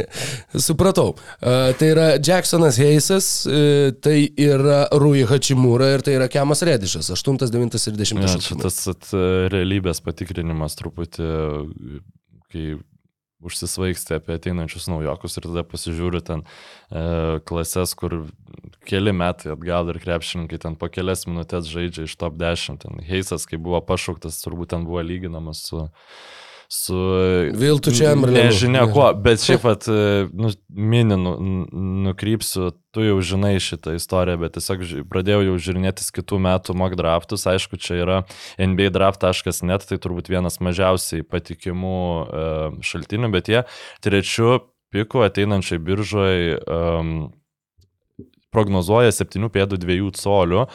[0.68, 1.14] Supratau.
[1.40, 7.08] E, tai yra Jacksonas Heisas, e, tai yra Rui Hachimura ir tai yra Kemas Redišas,
[7.16, 9.08] 8, 9 ir 10 Ja, čia tas at,
[9.54, 11.30] realybės patikrinimas truputį,
[12.52, 12.66] kai
[13.40, 18.26] užsisvaigsti apie ateinančius naujokus ir tada pasižiūri ten e, klases, kur
[18.88, 22.82] keli metai atgal ir krepšininkai ten po kelias minutės žaidžia iš top 10.
[22.84, 25.86] Ten Heisas, kai buvo pašauktas, turbūt ten buvo lyginamas su
[26.72, 26.94] su...
[27.54, 28.46] Viltu Chamberlainu.
[28.46, 29.88] Nežinia kuo, bet šiaip pat,
[30.30, 31.32] nu, mini, nu,
[32.06, 37.48] nukrypsiu, tu jau žinai šitą istoriją, bet tiesiog pradėjau jau žiūrinėtis kitų metų mock draftus,
[37.50, 38.20] aišku, čia yra
[38.62, 42.46] nbadraft.net, tai turbūt vienas mažiausiai patikimų e,
[42.86, 43.64] šaltinių, bet jie
[44.06, 44.60] trečiu
[44.94, 47.30] piku ateinančiai biržoje um,
[48.54, 50.68] prognozuoja 7 pėdų 2 colių e,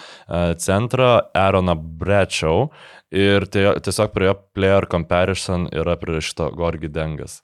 [0.63, 2.69] centrą Aaroną Brečiau
[3.15, 7.41] ir tai, tiesiog prie jo player comparison yra prirašyta Gorgi Dengas.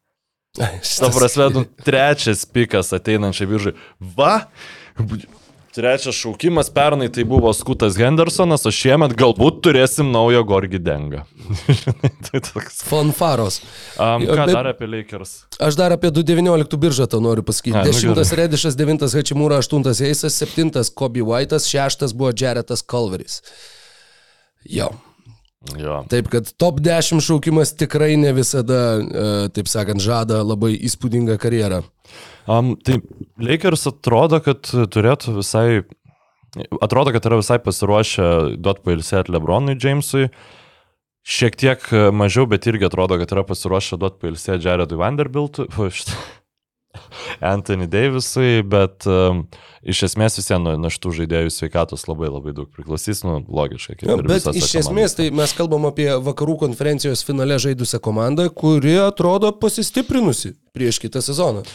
[0.57, 3.77] Ta prasme, nu, trečias pikas ateinančiai biržai.
[4.17, 4.41] Va!
[5.71, 11.21] Trečias šaukimas pernai tai buvo Skutas Hendersonas, o šiemet galbūt turėsim naują Gorgi Dengą.
[12.27, 12.81] tai toks.
[12.83, 13.61] Fanfaros.
[13.95, 15.31] Um, ką bet- dar apie Lakers?
[15.63, 17.77] Aš dar apie 2.19 biržą to noriu pasakyti.
[17.79, 18.41] A, nu 10 gerai.
[18.41, 23.39] Redišas, 9 Hachimūra, 8 Eisas, 7 Kobe White'as, 6 buvo Jaretas Culveris.
[24.67, 24.91] Jo.
[25.77, 25.99] Jo.
[26.09, 31.83] Taip, kad top 10 šaukimas tikrai ne visada, e, taip sakant, žada labai įspūdingą karjerą.
[32.49, 32.97] Um, tai
[33.37, 35.83] Lakers atrodo, kad turėtų visai,
[36.81, 40.31] atrodo, kad yra visai pasiruošę duoti pailsėti Lebronui Jamesui.
[41.21, 41.83] Šiek tiek
[42.17, 45.69] mažiau, bet irgi atrodo, kad yra pasiruošę duoti pailsėti Jaredui Vanderbiltui,
[47.53, 49.45] Anthony Davisui, bet um,
[49.81, 54.01] iš esmės visiems nuo, nuo šitų žaidėjų sveikatos labai labai daug priklausys, nu, logiškai.
[54.05, 55.17] Ja, bet iš esmės komandose.
[55.21, 61.65] tai mes kalbam apie vakarų konferencijos finale žaidusią komandą, kuri atrodo pasistiprinusi prieš kitą sezoną.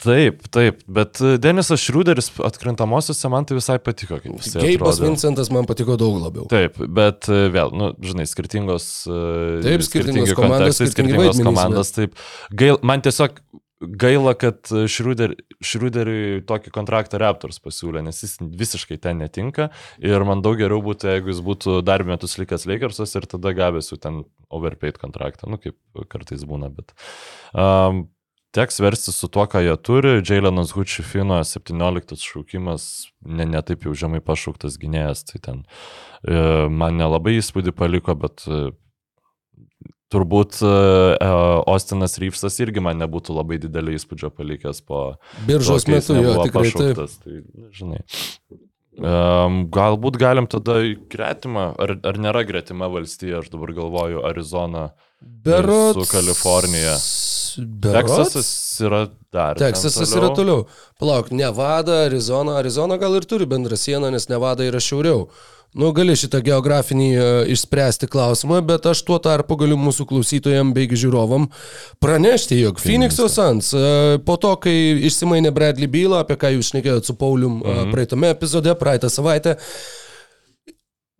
[0.00, 5.00] Taip, taip, bet e, Denisas Šrūderis atkrintamosiose man tai visai patiko, Geibas.
[5.02, 6.46] Vincentas man patiko daug labiau.
[6.48, 11.92] Taip, bet e, vėl, nu, žinai, skirtingos, e, Taip, skirtingos komandos, skirtingos komandos.
[11.98, 12.16] Taip,
[12.56, 13.36] gail, man tiesiog
[13.80, 15.34] gaila, kad Šrūder,
[15.64, 19.70] Šrūderiui tokį kontraktą Raptors pasiūlė, nes jis visiškai ten netinka
[20.04, 23.92] ir man daug geriau būtų, jeigu jis būtų dar metus likęs Lakersos ir tada gavęs
[23.92, 25.78] jau ten overpaid kontraktą, nu kaip
[26.12, 26.96] kartais būna, bet...
[27.54, 28.08] Um,
[28.50, 30.16] Teks versti su tuo, ką jie turi.
[30.26, 32.86] Jailenas Hučifino 17 šaukimas,
[33.22, 35.60] ne, ne taip jau žemai pašauktas gynėjas, tai ten
[36.26, 38.72] e, man nelabai įspūdį paliko, bet e,
[40.10, 41.28] turbūt e, e,
[41.70, 45.04] Ostinas Ryfsas irgi man nebūtų labai didelį įspūdžio palikęs po
[45.48, 46.80] Biržos to, metu jo tikrai taip.
[46.80, 47.16] pašauktas.
[47.22, 48.02] Tai, na, žinai.
[49.00, 50.80] Um, galbūt galim tada
[51.12, 54.90] gretimą, ar, ar nėra gretima valstija, aš dabar galvoju, Arizona.
[55.20, 55.96] Berots.
[56.00, 56.96] su Kalifornija.
[57.60, 57.94] Berots.
[57.94, 58.50] Teksasas
[58.84, 59.00] yra
[59.32, 59.58] dar.
[59.60, 60.66] Teksasas yra toliau.
[61.00, 62.58] Palauk, Nevada, Arizona.
[62.60, 65.28] Arizona gal ir turi bendrą sieną, nes Nevada yra šiauriau.
[65.78, 70.90] Nu, gali šitą geografinį e, išspręsti klausimą, bet aš tuo tarpu galiu mūsų klausytojams bei
[70.90, 71.46] žiūrovam
[72.02, 74.74] pranešti, jog Phoenix'o Suns e, po to, kai
[75.06, 77.94] išsimainė Bradley bylą, apie ką jūs šnekėjote su Paulium mhm.
[77.94, 79.58] praeitame epizode, praeitą savaitę,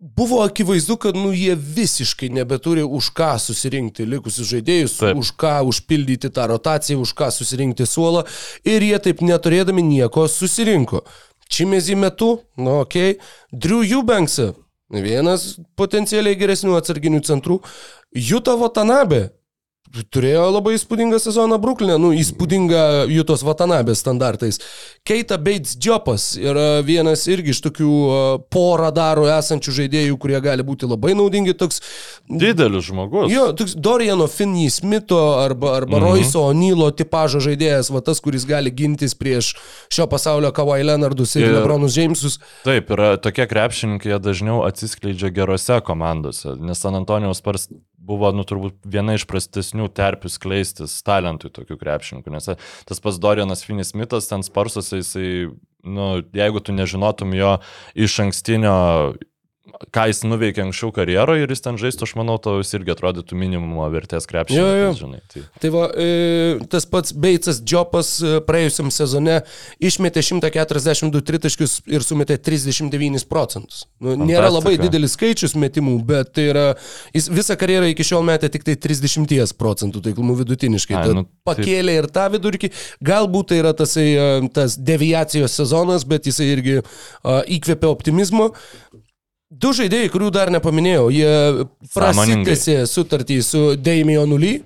[0.01, 4.95] Buvo akivaizdu, kad nu, jie visiškai nebeturi už ką susirinkti likusius žaidėjus.
[4.97, 5.19] Taip.
[5.21, 8.23] už ką užpildyti tą rotaciją, už ką susirinkti suolą
[8.65, 11.03] ir jie taip neturėdami nieko susirinko.
[11.51, 13.17] Čimezi metu, nu okay.
[13.51, 14.53] Drew Eubanksą,
[15.03, 17.59] vienas potencialiai geresnių atsarginių centrų,
[18.15, 19.29] Juta Watanabe.
[19.91, 24.59] Turėjo labai įspūdingą sezoną Bruklinė, nu, įspūdingą Jutos Vatanabės standartais.
[25.03, 30.63] Keita Bates Džiopas yra vienas irgi iš tokių uh, porą darų esančių žaidėjų, kurie gali
[30.63, 31.57] būti labai naudingi.
[31.59, 31.81] Toks,
[32.29, 33.27] Didelis žmogus.
[33.33, 36.05] jo, toks Doriano Finney Smitho arba, arba Mhm.
[36.07, 39.55] Royso O'Neilo tipažo žaidėjas, va tas, kuris gali gintis prieš
[39.91, 42.39] šio pasaulio Kawhi Leonardus ir Ir- Lebronus Jamesus.
[42.63, 47.67] Taip, yra tokie krepšininkai, dažniau atsiskleidžia gerose komandose, nes San Antonijaus Spurs
[48.01, 52.51] buvo, nu, turbūt viena iš prastesnių terpių skleistis talentui tokių krepšininkų, nes
[52.89, 55.31] tas pats Dorianas Finis Smithas ten Sparsuose, jisai,
[55.83, 57.57] nu, jeigu tu nežinotum jo
[57.95, 58.75] iš ankstinio
[59.93, 63.37] ką jis nuveikė anksčiau karjeroje ir jis ten žaistų, aš manau, to jis irgi atrodytų
[63.39, 64.27] minimumo vertės
[64.99, 65.21] žinai.
[65.31, 65.43] Tai.
[65.63, 66.07] Tai va, e,
[66.71, 69.41] tas pats Beitsas Džopas e, praėjusiam sezone
[69.83, 73.85] išmetė 142 tritaškius ir sumetė 39 procentus.
[73.99, 74.55] Nu, nėra Fantastika.
[74.57, 76.65] labai didelis skaičius metimų, bet tai yra,
[77.15, 80.97] jis visą karjerą iki šiol metė tik tai 30 procentų taiklumų vidutiniškai.
[80.99, 82.71] Ai, nu, tai- pakėlė ir tą vidurkį.
[83.05, 88.51] Galbūt tai yra tasai, e, tas deviacijos sezonas, bet jisai irgi a, įkvėpė optimizmo.
[89.51, 91.31] Du žaidėjai, kurių dar nepaminėjau, jie
[91.91, 94.61] prasitėsi sutartį su Damienu Lee.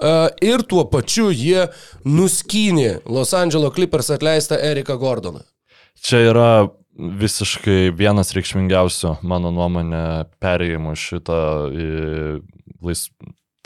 [0.00, 1.66] Uh, ir tuo pačiu jie
[2.08, 5.42] nuskynė Los Angeles Clippers atleistą Eriką Gordoną.
[6.00, 6.50] Čia yra
[6.96, 10.04] visiškai vienas reikšmingiausių, mano nuomonė,
[10.40, 11.40] perėjimų šitą
[12.80, 13.06] lais,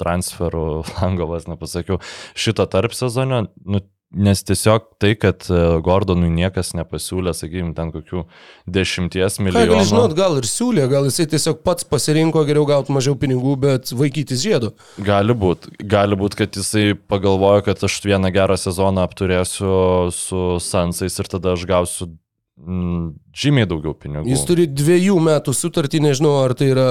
[0.01, 0.67] transferų
[0.99, 2.01] langovas, nepasakiau,
[2.35, 3.85] šitą tarp sezoną, nu,
[4.15, 8.25] nes tiesiog tai, kad e, Gordonui niekas nepasiūlė, sakykime, ten kokių
[8.71, 9.85] dešimties milijonų.
[9.91, 14.43] žinot, gal ir siūlė, gal jisai tiesiog pats pasirinko geriau gauti mažiau pinigų, bet vaikytis
[14.45, 14.73] žiedo.
[15.05, 21.19] Gali būti, gali būti, kad jisai pagalvojo, kad aš vieną gerą sezoną apturėsiu su Sansais
[21.21, 22.13] ir tada aš gausiu
[22.55, 24.29] žymiai daugiau pinigų.
[24.31, 26.87] Jis turi dviejų metų sutartį, nežinau, ar tai yra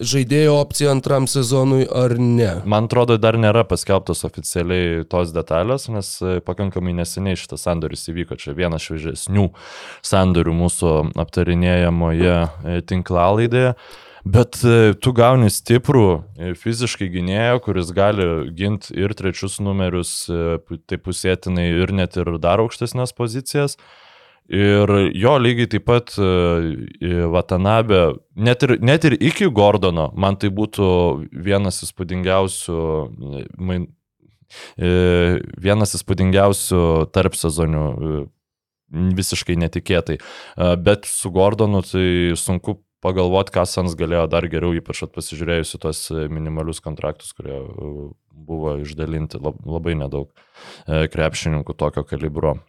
[0.00, 2.48] žaidėjo opcija antram sezonui ar ne.
[2.64, 8.38] Man atrodo, dar nėra paskelbtos oficialiai tos detalės, nes e, pakankamai neseniai šitas sandoris įvyko.
[8.40, 9.50] Čia vienas šviežesnių
[10.06, 10.96] sandorių mūsų
[11.26, 13.76] aptarinėjamoje e, tinklalaidėje.
[14.26, 16.06] Bet e, tu gauni stiprų
[16.58, 18.24] fiziškai gynėją, kuris gali
[18.56, 23.76] ginti ir trečius numerius, e, pu- tai pusėtinai ir net ir dar aukštesnės pozicijas.
[24.46, 26.26] Ir jo lygiai taip pat e,
[27.02, 27.24] e,
[28.38, 30.86] net ir, net ir iki Gordono, man tai būtų
[31.32, 32.78] vienas įspūdingiausių,
[33.40, 33.88] e, main,
[34.78, 37.86] e, vienas įspūdingiausių tarp sezonių,
[39.18, 40.20] visiškai netikėtai.
[40.78, 46.04] Bet su Gordonu tai sunku pagalvoti, ką Sans galėjo dar geriau, ypač at pasižiūrėjusi tuos
[46.14, 47.58] e, minimalius kontraktus, kurie
[48.30, 50.30] buvo išdalinti lab- labai nedaug
[50.86, 52.60] krepšininkų tokio kalibro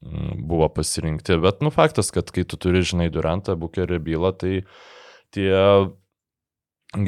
[0.00, 1.38] buvo pasirinkti.
[1.42, 4.52] Bet, nu, faktas, kad kai tu turi, žinai, Durantą, Bukerį bylą, tai
[5.34, 5.52] tie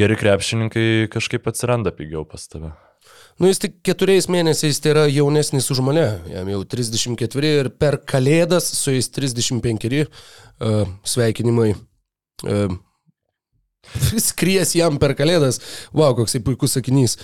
[0.01, 2.73] geri krepšininkai kažkaip atsiranda pigiau pas tave.
[3.41, 7.97] Nu, jis tik keturiais mėnesiais tai yra jaunesnis už mane, jam jau 34 ir per
[8.05, 11.71] kalėdas su jais 35 uh, sveikinimai.
[12.45, 12.77] Uh,
[14.31, 15.61] skries jam per kalėdas.
[15.93, 17.17] Vau, wow, koks puikus sakinys.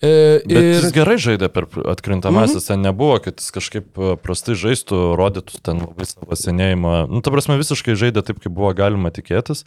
[0.00, 0.68] Bet ir...
[0.78, 2.68] jis gerai žaidė per atkrintamasis, mhm.
[2.68, 6.94] ten nebuvo, kad jis kažkaip e, prastai žaistų, rodytų ten labai savo senėjimą.
[7.10, 9.64] Nu, ta prasme, visiškai žaidė taip, kaip buvo galima tikėtis.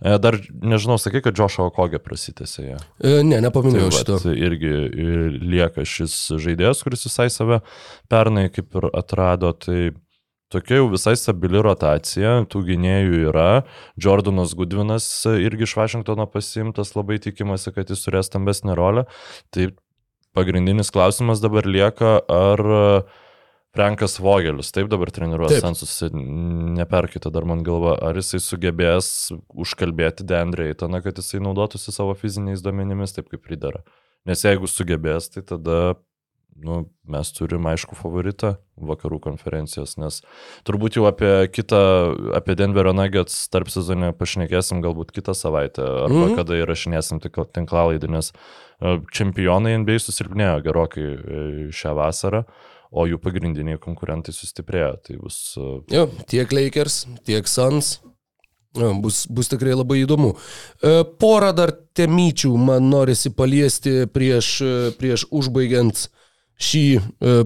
[0.00, 2.80] E, Dar nežinau, sakai, kad Džošo Okogė prasitėsi ją.
[2.80, 4.18] uh, ne, nepaminėjau Tai šito.
[4.20, 7.62] vat, irgi e, lieka šis žaidėjas, kuris visai save
[8.12, 9.54] pernai kaip ir atrado.
[9.56, 9.80] Tai
[10.52, 13.50] tokia jau visai stabili rotacija, tų gynėjų yra.
[14.00, 19.06] Jordanas Goodvinas irgi iš Vašingtono pasimtas, labai tikimasi, kad jis turės stambesnę rolę.
[19.54, 19.70] Tai
[20.36, 22.62] pagrindinis klausimas dabar lieka, ar
[23.76, 25.64] Frankas Vogelis, taip dabar treniruos Taip.
[25.64, 25.98] Sansus,
[26.78, 29.10] neperkite dar man galva, ar jisai sugebės
[29.52, 33.82] užkalbėti Dendrė Eitoną, kad jisai naudotųsi savo fiziniais duomenimis taip kaip pridara.
[34.26, 35.98] Nes jeigu sugebės, tai tada
[36.64, 40.20] nu, mes turim aišku favoritą vakarų konferencijos, nes
[40.68, 41.80] turbūt jau apie kitą,
[42.36, 46.22] apie Denverio Nuggets tarp sezonę pašnekėsim galbūt kitą savaitę, arba mm.
[46.22, 46.36] -hmm.
[46.40, 52.44] kada įrašinėsim tik tinklalaidį, nes e, čempionai NBA susilpnėjo gerokai e, šią vasarą,
[52.90, 54.96] o jų pagrindiniai konkurentai sustiprėjo.
[55.04, 58.00] Tai bus e, Jo, tiek Lakers, tiek Suns.
[58.76, 60.34] Bus, bus tikrai labai įdomu.
[61.16, 64.50] Porą dar temyčių man norisi paliesti prieš,
[64.98, 66.10] prieš užbaigiant
[66.56, 67.38] šį e,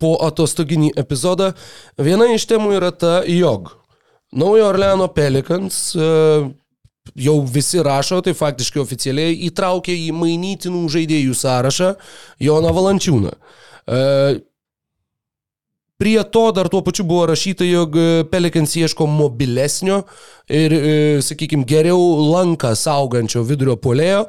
[0.00, 1.52] po atostoginį epizodą.
[1.98, 3.72] Viena iš temų yra ta, jog
[4.36, 6.08] Naujo Orleano Pelicans e,
[7.16, 11.94] jau visi rašo, tai faktiškai oficialiai įtraukė į mainytinų žaidėjų sąrašą
[12.48, 13.32] Joną Valančiūną.
[13.86, 14.04] E,
[15.96, 20.02] Prie to dar tuo pačiu buvo rašyta, jog e, Pelikans ieško mobilesnio
[20.52, 20.74] ir,
[21.24, 21.96] sakykime, geriau
[22.34, 24.26] lanką saugančio vidurio polėjo.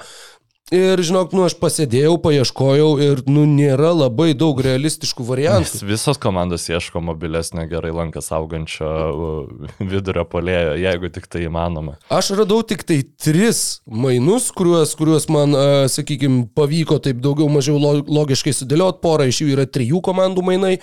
[0.67, 5.77] Ir žinok, nu aš pasėdėjau, paieškojau ir nu nėra labai daug realistiškų variantų.
[5.77, 11.93] Nes visos komandos ieško mobilesnio gerai lanką saugančio uh, vidurio polėjo, jeigu tik tai įmanoma.
[12.11, 15.55] Aš radau tik tai tris mainus, kuriuos, kuriuos man,
[15.87, 18.99] sakykime, pavyko taip daugiau mažiau lo- logiškai sudėlioti.
[19.07, 20.73] Pora iš jų yra trijų komandų mainai.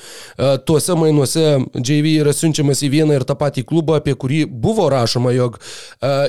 [0.40, 1.44] A, Tuose mainuose
[1.76, 5.60] JV yra siunčiamas į vieną ir tą patį klubą, apie kurį buvo rašoma, jog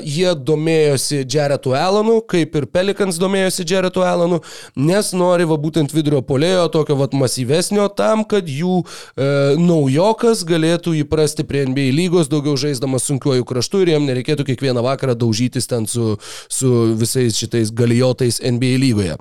[0.03, 4.41] jie domėjosi Jaretu Allenu, kaip ir Pelikans domėjosi domėjosi Jaretu Alanu,
[4.75, 10.95] nes nori va būtent vidurio polėjo tokio va masyvesnio tam, kad jų e, naujokas galėtų
[11.03, 15.85] įprasti prie NBA lygos, daugiau žaisdamas sunkiuoju kraštu ir jam nereikėtų kiekvieną vakarą daužytis ten
[15.87, 16.17] su,
[16.49, 19.17] su visais šitais galijotais NBA lygoje.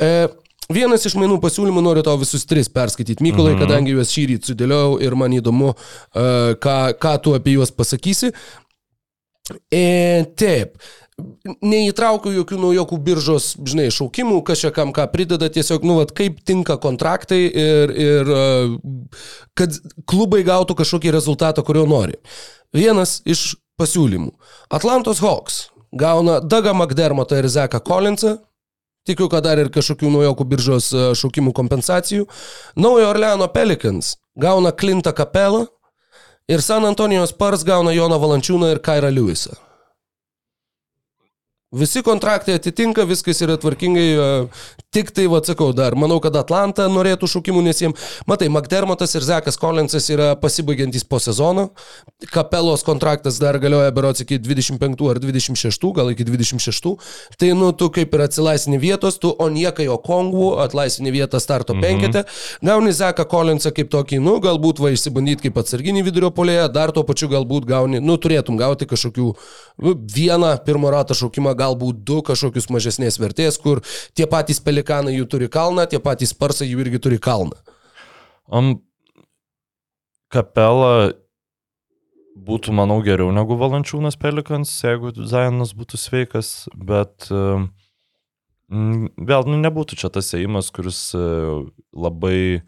[0.00, 0.28] E,
[0.66, 3.60] Vienas iš mainų pasiūlymų noriu tau visus tris perskaityti, Mykolai, mhm.
[3.60, 8.32] kadangi juos šį rytą sudėliojau ir man įdomu, uh, ką, ką tu apie juos pasakysi.
[9.70, 10.74] E, taip,
[11.64, 16.42] neįtraukiu jokių naujokų biržos, žinai, šaukimų, kas čia kam ką prideda, tiesiog, nu, vat, kaip
[16.44, 18.32] tinka kontraktai ir, ir
[19.56, 19.78] kad
[20.08, 22.18] klubai gautų kažkokį rezultatą, kurio nori.
[22.76, 24.34] Vienas iš pasiūlymų.
[24.76, 25.66] Atlantos Hawks
[25.96, 28.36] gauna Dagą McDermottą ir Zeką Collinsą,
[29.06, 32.24] Tikiu, kad dar ir kažkokių naujokų biržos šaukimų kompensacijų.
[32.74, 35.60] Naujo Orleano Pelicans gauna Klintą Kapelą
[36.50, 39.54] ir San Antonijos Spurs gauna Joną Valančiūną ir Kairą Lewisą.
[41.74, 44.26] Visi kontraktai atitinka, viskas yra tvarkingai, e,
[44.94, 49.24] tik tai, va, sakau, dar manau, kad Atlanta norėtų šaukimų, nes jiems, matai, McDermottas ir
[49.26, 51.72] Zekas Collinsas yra pasibaigiantys po sezono,
[52.30, 56.92] Kapelos kontraktas dar galioja berots iki 25 ar 26, gal iki 26,
[57.34, 61.82] tai, nu, tu kaip ir atsilaisini vietos, tu Oniekai Okongų atlaisini vietą starto mhm.
[61.82, 62.24] penkete,
[62.62, 67.02] gauni Zeką Collinsą kaip tokį, nu, galbūt va išsibandyti kaip atsarginį vidurio polėje, dar tuo
[67.02, 69.28] pačiu galbūt gauni, nu, turėtum gauti kažkokių,
[69.82, 73.82] nu, vieną pirmo rato šaukimą galbūt du kažkokius mažesnės vertės, kur
[74.16, 77.56] tie patys pelikanai jų turi kalną, tie patys sparsai jų irgi turi kalną.
[78.46, 78.76] Um,
[80.32, 81.12] kapela
[82.36, 87.70] būtų, manau, geriau negu Valančiūnas Pelikans, jeigu Zajanas būtų sveikas, bet um,
[88.68, 91.64] vėl nu, nebūtų čia tas ėjimas, kuris uh,
[91.96, 92.62] labai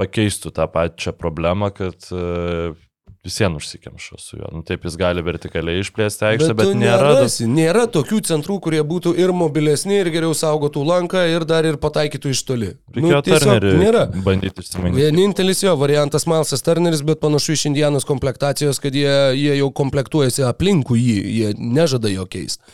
[0.00, 2.78] pakeistų tą pačią problemą, kad uh,
[3.24, 4.48] visiems užsikemša su juo.
[4.52, 7.10] Nu, taip jis gali vertikaliai išplėsti aikštę, bet, bet nėra.
[7.12, 11.76] Nerasi, nėra tokių centrų, kurie būtų ir mobilesni, ir geriau saugotų lanką, ir dar ir
[11.82, 12.70] pataikytų iš toli.
[12.96, 14.06] Nu, tiesiog nėra.
[14.24, 15.04] Bandyti išsimanyti.
[15.04, 20.46] Vienintelis jo variantas Malsas Turneris, bet panašu iš Indianos komplektacijos, kad jie, jie jau komplektuojasi
[20.48, 22.64] aplinkui jį, jie nežada jo keisti.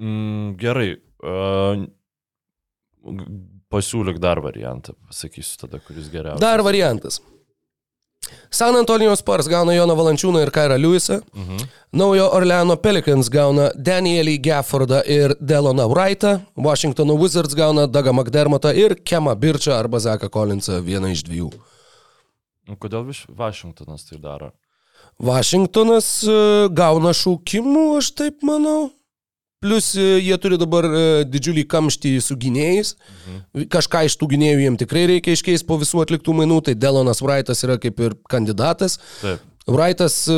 [0.00, 0.90] Mm, gerai.
[1.26, 1.86] Uh,
[3.72, 6.42] pasiūlyk dar variantą, pasakysiu tada, kuris geriausias.
[6.42, 7.20] Dar variantas.
[8.50, 11.20] San Antonijos Spurs gauna Joną Valančiūną ir Kairą Lewisą.
[11.34, 11.68] Mhm.
[11.92, 16.40] Naujo Orleano Pelicans gauna Danielį Gaffordą ir Deloną Wrightą.
[16.56, 21.50] Washingtono Wizards gauna Dagą McDermottą ir Kemą Birčą arba Zaką Collinsą, vieną iš dviejų.
[22.78, 24.50] Kodėl Vašingtonas tai daro?
[25.22, 26.36] Vašingtonas e,
[26.76, 28.90] gauna šaukimų, aš taip manau.
[29.66, 32.94] Plus e, jie turi dabar e, didžiulį kamštį su gynėjais.
[32.94, 33.66] Mhm.
[33.72, 36.62] Kažką iš tų gynėjų jiems tikrai reikia iškeisti po visų atliktų mainų.
[36.68, 39.00] Tai Delonas Wrightas yra kaip ir kandidatas.
[39.20, 39.42] Taip.
[39.66, 40.34] Wrightas, e,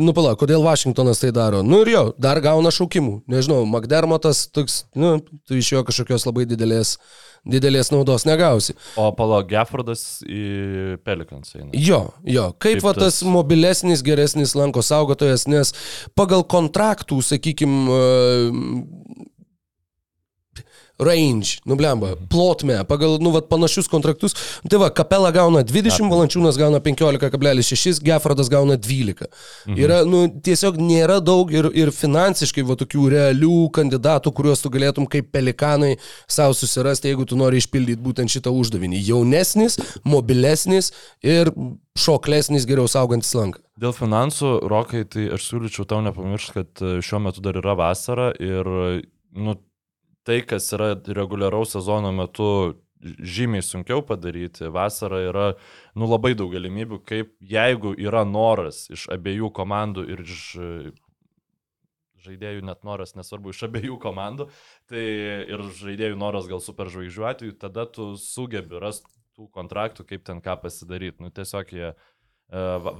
[0.00, 1.60] nu pala, kodėl Vašingtonas tai daro?
[1.66, 3.18] Nu ir jo, dar gauna šaukimų.
[3.28, 6.96] Nežinau, McDermottas, toks, nu, tu iš jo kažkokios labai didelės
[7.48, 8.74] didelės naudos negausi.
[9.00, 11.70] O palo Geffordas į Pelikans eina.
[11.72, 15.72] Jo, jo, kaip, kaip va tas mobilesnis, geresnis lanko saugotojas, nes
[16.18, 18.00] pagal kontraktų, sakykime,
[21.00, 24.36] range, nublemba, plotmė, pagal, nu, vat, panašius kontraktus.
[24.68, 29.28] Tai va, Kapela gauna 20, Valančiūnas gauna 15,6, Geffordas gauna 12.
[29.66, 29.78] Mhm.
[29.80, 35.08] Yra, nu, tiesiog nėra daug ir, ir finansiškai, va, tokių realių kandidatų, kuriuos tu galėtum
[35.10, 35.96] kaip pelikanai
[36.30, 39.00] savo susirasti, jeigu tu nori išpildyti būtent šitą uždavinį.
[39.10, 40.92] Jaunesnis, mobilesnis
[41.24, 41.52] ir
[41.98, 43.62] šoklesnis, geriau saugantis lanką.
[43.80, 48.28] Dėl finansų, Rokai, tai aš siūlyčiau tau nepamiršti, kad e, šiuo metu dar yra vasara
[48.36, 48.68] ir,
[49.32, 49.56] nu,
[50.26, 52.50] tai, kas yra reguliaraus sezono metu
[53.00, 54.68] žymiai sunkiau padaryti.
[54.72, 55.46] Vasara yra
[55.96, 60.44] nu, labai daug galimybių, kaip jeigu yra noras iš abiejų komandų ir iš
[62.20, 64.50] žaidėjų net noras, nesvarbu, iš abiejų komandų,
[64.90, 65.04] tai
[65.48, 70.58] ir žaidėjų noras gal superžvaigždžių atveju, tada tu sugebi rasti tų kontraktų, kaip ten ką
[70.60, 71.22] pasidaryti.
[71.24, 71.94] Nu, tiesiog jie e,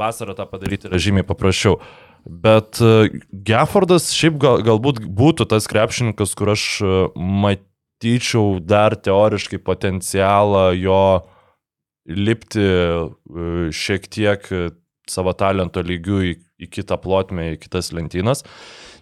[0.00, 1.80] vasarą tą padaryti yra žymiai paprasčiau.
[2.24, 9.60] Bet e, Geffordas šiaip gal, galbūt būtų tas krepšininkas, kur aš e, matyčiau dar teoriškai
[9.64, 11.00] potencialą jo
[12.10, 14.46] lipti e, šiek tiek
[15.10, 16.34] savo talento lygių į,
[16.66, 18.44] į kitą plotmę, į kitas lentynas.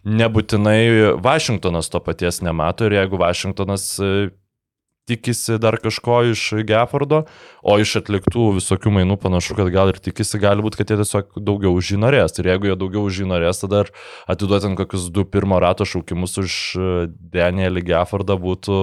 [0.09, 3.91] Nebūtinai Vašingtonas to paties nemato ir jeigu Vašingtonas
[5.09, 7.23] tikisi dar kažko iš Geffordo,
[7.63, 11.41] o iš atliktų visokių mainų panašu, kad gal ir tikisi, gali būti, kad jie tiesiog
[11.41, 12.37] daugiau už jį norės.
[12.39, 13.85] Ir jeigu jie daugiau už jį norės, tada
[14.31, 16.95] atiduotant kokius du pirmo rato šaukimus už e,
[17.35, 18.81] Danielį Geffordą būtų...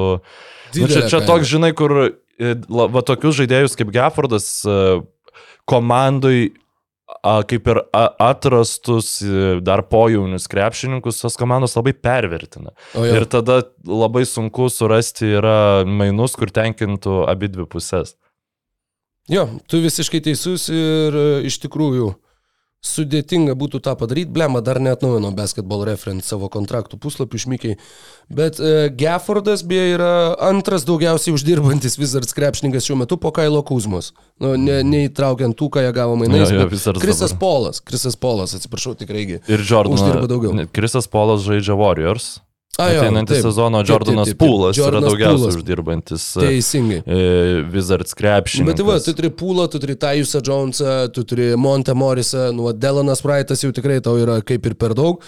[0.75, 4.79] Nu, čia, čia toks, žinai, kur e, va tokius žaidėjus kaip Geffordas e,
[5.69, 6.51] komandai
[7.23, 12.75] kaip ir atrastus e, dar pojaunius krepšininkus, tos komandos labai pervertina.
[12.99, 18.15] Ir tada labai sunku surasti yra mainus, kur tenkintų abi dvi pusės.
[19.31, 22.11] Jo, tu visiškai teisus ir e, iš tikrųjų
[22.85, 24.31] sudėtinga būtų tą padaryti.
[24.35, 27.77] Blema dar net naujino Basketball Reference savo kontraktų puslapį išmykiai.
[28.35, 30.11] Bet e, Geffordas beje yra
[30.47, 34.13] antras daugiausiai uždirbantis Wizards krepšininkas šiuo metu po Kailo Kuzmos.
[34.41, 36.49] Nu, ne, neįtraukiant tų, ką jie gavo mainais.
[36.49, 36.69] Jo, jo,
[37.01, 37.41] Krisas dabar.
[37.43, 39.27] Polas, Krisas Polas, atsiprašau, tikrai.
[39.37, 40.01] Ir Jordanas.
[40.01, 40.67] Uždirba daugiau.
[40.75, 42.35] Krisas Polas žaidžia Warriors.
[42.81, 44.31] Ateinantį sezoną Jordanas.
[44.39, 45.57] Pūlas yra daugiausiai Poolas.
[45.61, 47.01] uždirbantis e, Teisingai.
[47.05, 47.19] e,
[47.73, 48.73] Wizards krepšininkas.
[48.73, 52.71] Bet tai va, tu turi Pūlą, tu turi Tajusą Jonesą, tu turi Monte Morrisą, nu,
[52.73, 55.21] Delanas Wrightas jau tikrai tau yra kaip ir per daug.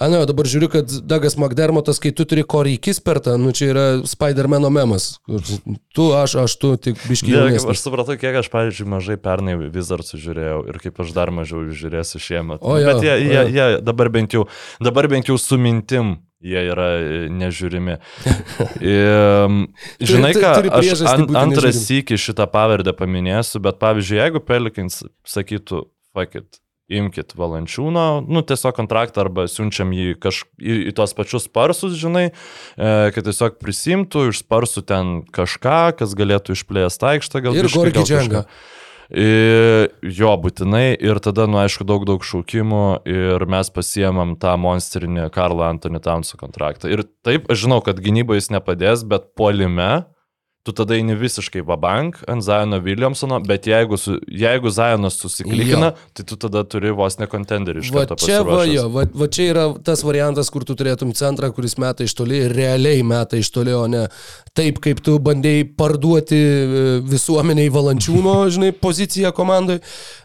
[0.00, 3.66] A, ne, o dabar žiūriu, kad Dagas McDermottas, kai tu turi Corey Kispertą, nu čia
[3.68, 5.10] yra Spider-Man'o memas.
[5.92, 7.34] Tu, aš, aš, tu, tik biškiai.
[7.34, 11.66] Ja, aš supratau, kiek aš, pavyzdžiui, mažai pernai Wizards žiūrėjau ir kaip aš dar mažiau
[11.68, 12.64] žiūrėsiu šiemet.
[12.64, 14.46] O, jo, Bet jie, jie, jie dabar, bent jau,
[14.80, 17.98] dabar bent jau su mintim jie yra e, nežiūrimi.
[18.80, 19.66] Ehm,
[20.00, 25.84] Žinai ką, aš an, antras sykį šitą pavardę paminėsiu, bet pavyzdžiui, jeigu Pelikins sakytų,
[26.16, 26.60] fuck it,
[26.90, 32.30] imkit valančiūno, nu tiesiog kontraktą arba siunčiam jį kaž, į, į tos pačius sparsus, žinai,
[32.30, 38.44] e, kad tiesiog prisimtų iš sparsų ten kažką, kas galėtų išplėsti aikštę, gal Ir kažką.
[39.10, 40.94] Jo, būtinai.
[41.02, 46.38] Ir tada, nu, aišku, daug, daug šaukimų ir mes pasiemam tą monstrinį Karlo Antony Townso
[46.38, 46.92] kontraktą.
[46.92, 50.06] Ir taip, aš žinau, kad gynyboje jis nepadės, bet puolime
[50.62, 56.10] tu tada eini visiškai vabank ant Zajono Williamsono, bet jeigu, su, jeigu Zajonas susiklikina, Jo.
[56.12, 59.28] tai tu tada turi vos ne kontenderį iš Va karto čia, va, jo, va, va
[59.32, 63.48] čia yra tas variantas, kur tu turėtum centrą, kuris meta iš toli, realiai meta iš
[63.54, 64.02] toli, o ne
[64.52, 69.78] taip, kaip tu bandėjai parduoti e, visuomeniai valančiūno, žinai, poziciją komandai.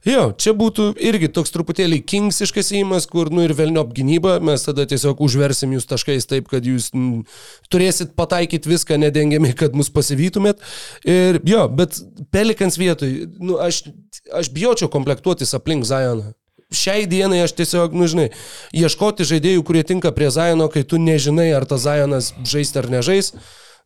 [0.04, 4.84] Jo, čia būtų irgi toks truputėlį kingsiškas įimas, kur, nu ir vėlniop gynyba, mes tada
[4.90, 7.24] tiesiog užversim jūs taškais taip, kad jūs m,
[7.72, 9.88] turėsit pataikyti viską nedengiami, kad mus
[10.26, 10.62] pasivytumėt.
[11.06, 12.00] Ir jo, bet
[12.32, 13.86] Pelikans vietoj, nu, aš,
[14.34, 16.34] aš bijočiau komplektuotis aplink Zajoną.
[16.74, 18.32] Šiai dienai aš tiesiog, nu žinai,
[18.74, 23.34] ieškoti žaidėjų, kurie tinka prie Zajono, kai tu nežinai, ar tas Zajonas žais ar nežais.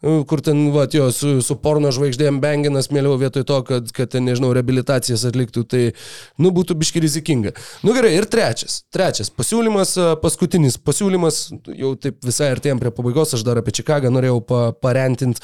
[0.02, 4.10] nu, Kur ten, va, jo, su, su porno žvaigždėm benginas mieliau vietoj to, kad, kad
[4.10, 5.84] ten, nežinau, reabilitacijas atliktų, tai,
[6.40, 7.52] nu, būtų biški rizikinga.
[7.84, 8.86] Nu gerai, ir trečias.
[8.96, 11.42] Trečias pasiūlymas, a, paskutinis pasiūlymas,
[11.76, 15.44] jau taip visai artėjom prie pabaigos, aš dar apie Čikagą norėjau pa, parentinti.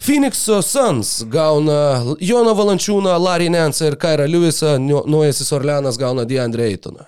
[0.00, 7.04] Phoenix'o Suns gauna Joną Valančiūną, Larry Nansą ir Kairą Lewisą, naujasis Orleanas gauna DeAndre Aytoną.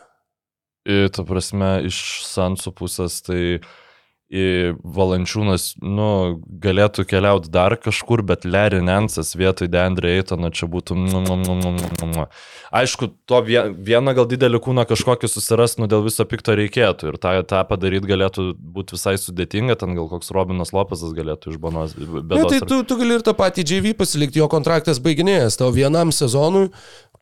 [0.85, 1.99] Ir, ta prasme, iš
[2.29, 3.55] Sansų pusės, tai į
[4.35, 10.97] Valančiūnas, nu, galėtų keliauti dar kažkur, bet Larry Nansas vietoj Deandre Eitono čia būtų...
[12.75, 17.19] Aišku, to vie- vieną gal didelį kūną kažkokį susiras, nu, dėl viso pikto reikėtų ir
[17.23, 21.95] tą, tą padaryti galėtų būti visai sudėtinga, ten gal koks Robinas Lopesas galėtų iš banos.
[21.95, 26.11] Na, tai tu, tu gali ir tą patį JV pasilikti, jo kontraktas baiginėjęs, tau vienam
[26.15, 26.73] sezonui.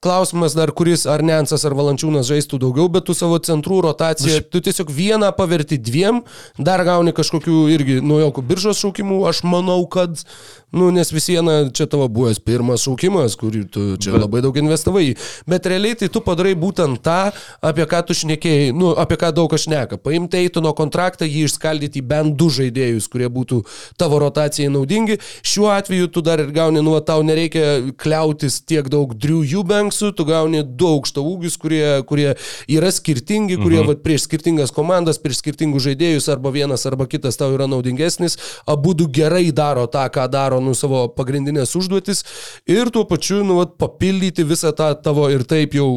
[0.02, 4.58] Klausimas dar, kuris ar Nensas ar Valančiūnas žaistų daugiau, bet tu savo centrų rotaciją, tu
[4.58, 6.24] tiesiog vieną paverti dviem,
[6.58, 10.24] dar gauni kažkokių irgi naujokų biržos šaukimų, aš manau, kad,
[10.72, 14.22] nu, nes vis viena čia tavo buvęs pirmas šaukimas, kurį tu čia bet...
[14.24, 15.12] labai daug investavai.
[15.48, 17.18] Bet realiai tai tu padarai būtent tą,
[17.64, 20.00] apie ką tu šnekėjai, nu, apie ką daug kas šneka.
[20.00, 23.60] Paimti Eitono kontraktą, jį išskaldyti į bent du žaidėjus, kurie būtų
[24.00, 25.18] tavo rotacijai naudingi.
[25.44, 30.26] Šiuo atveju tu dar ir gauni, nu, tau nereikia kliautis tiek daug Drew Eubanksų, tu
[30.28, 32.32] gauni du aukšto ūgius, kurie, kurie
[32.70, 33.90] yra skirtingi, kurie mhm.
[33.92, 38.38] va, prieš skirtingas komandas, prieš skirtingus žaidėjus, arba vienas, arba kitas tau yra naudingesnis.
[38.70, 42.24] Abu du gerai daro tą, ką daro, nu, savo pagrindinės užduotis.
[42.70, 45.88] Ir tuo pačiu, nu, va, papildyti visą tą tavo ir taip jau,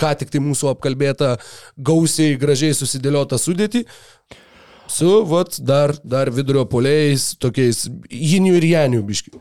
[0.00, 1.34] ką tik tai mūsų apkalbėtą,
[1.90, 3.86] gausiai, gražiai susidėliotą sudėtį.
[4.90, 9.40] Su, vat, dar, dar vidurio poliais, tokiais jinių ir janių biškių.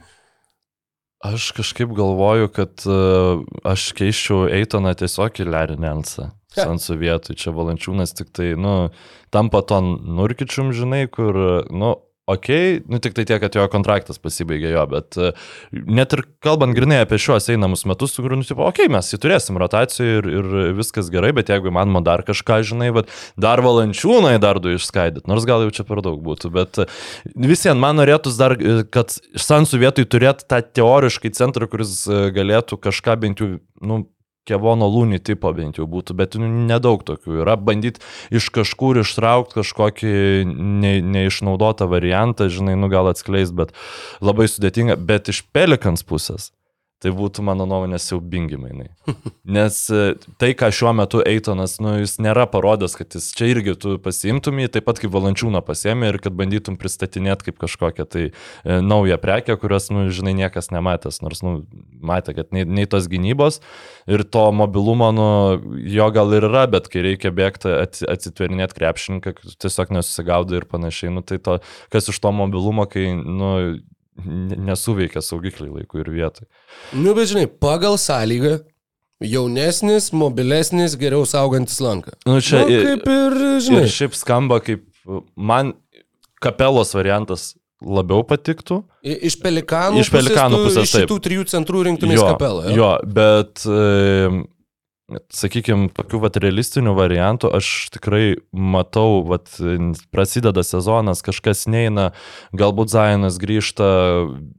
[1.25, 6.29] Aš kažkaip galvoju, kad uh, aš keiščiau Eitoną tiesiog į Larry Nelsą.
[6.55, 8.89] Sansų vietoj, čia valančiūnas tik tai, nu,
[9.33, 11.37] tampa ton nurkičium, žinai, kur,
[11.69, 11.91] nu,
[12.29, 15.31] okay, nu tik tai tiek, kad jo kontraktas pasibaigė jo, bet uh,
[15.71, 19.21] net ir kalbant grinai apie šiuos einamus metus, su kuriuo, nu, tipo, okay, mes jį
[19.23, 24.35] turėsim rotacijų ir, ir viskas gerai, bet jeigu įmanoma dar kažką, žinai, bet dar valančiūnai
[24.43, 27.01] dar du išskaidyti, nors gal jau čia per daug būtų, bet uh,
[27.33, 33.15] visiems man norėtųs dar, uh, kad Sansų vietoj turėtų tą teoriškai centrą, kuris galėtų kažką
[33.23, 34.03] bent jau, nu,
[34.47, 37.57] Kevono lūnį tipo bent jau būtų, bet nu, nedaug tokių yra.
[37.59, 38.01] Bandyti
[38.33, 40.13] iš kažkur ištraukti kažkokį
[40.47, 43.75] ne, neišnaudotą variantą, žinai, nu gal atskleis, bet
[44.23, 44.97] labai sudėtinga.
[44.97, 46.49] Bet iš Pelikans pusės,
[47.03, 48.89] tai būtų mano nuomonė siaubingi mainai.
[49.57, 53.75] Nes e, tai, ką šiuo metu Eitonas, nu, jis nėra parodęs, kad jis čia irgi
[53.79, 58.25] tu pasiimtum jį, taip pat kaip valančiūną pasiemi ir kad bandytum pristatinėti kaip kažkokią tai
[58.27, 58.33] e,
[58.83, 61.61] naują prekę, kurios, nu, žinai, niekas nematęs, nors, nu,
[62.03, 63.61] matė, kad nei, nei tos gynybos
[64.09, 65.29] ir to mobilumo, nu,
[65.87, 71.13] jo gal ir yra, bet kai reikia bėgti, at, atsitverinėti krepšininką, tiesiog nesusigaudai ir panašiai,
[71.15, 71.59] nu, tai to,
[71.93, 73.53] kas iš to mobilumo, kai, nu,
[74.25, 76.47] nesuveikia saugikliai laiku ir vietoj.
[76.93, 78.59] Nu, bet žinai, pagal sąlygą
[79.23, 82.13] jaunesnis, mobilesnis, geriau saugantis lanką.
[82.27, 83.85] Nu, čia nu, ir- kaip ir, žinai.
[83.87, 84.85] Ir šiaip skamba kaip
[85.35, 85.73] man
[86.43, 88.81] kapelos variantas labiau patiktų.
[89.03, 92.65] Iš pelikanų, Iš Pelikanų pusės, Iš šitų trijų centrų rinktumės kapelą.
[92.69, 92.75] jo?
[92.75, 94.43] jo, bet, e,
[95.33, 99.51] sakykime, tokių vat realistinių variantų aš tikrai matau, vat,
[100.13, 102.09] prasideda sezonas, kažkas neina,
[102.57, 103.89] galbūt Zajonas grįžta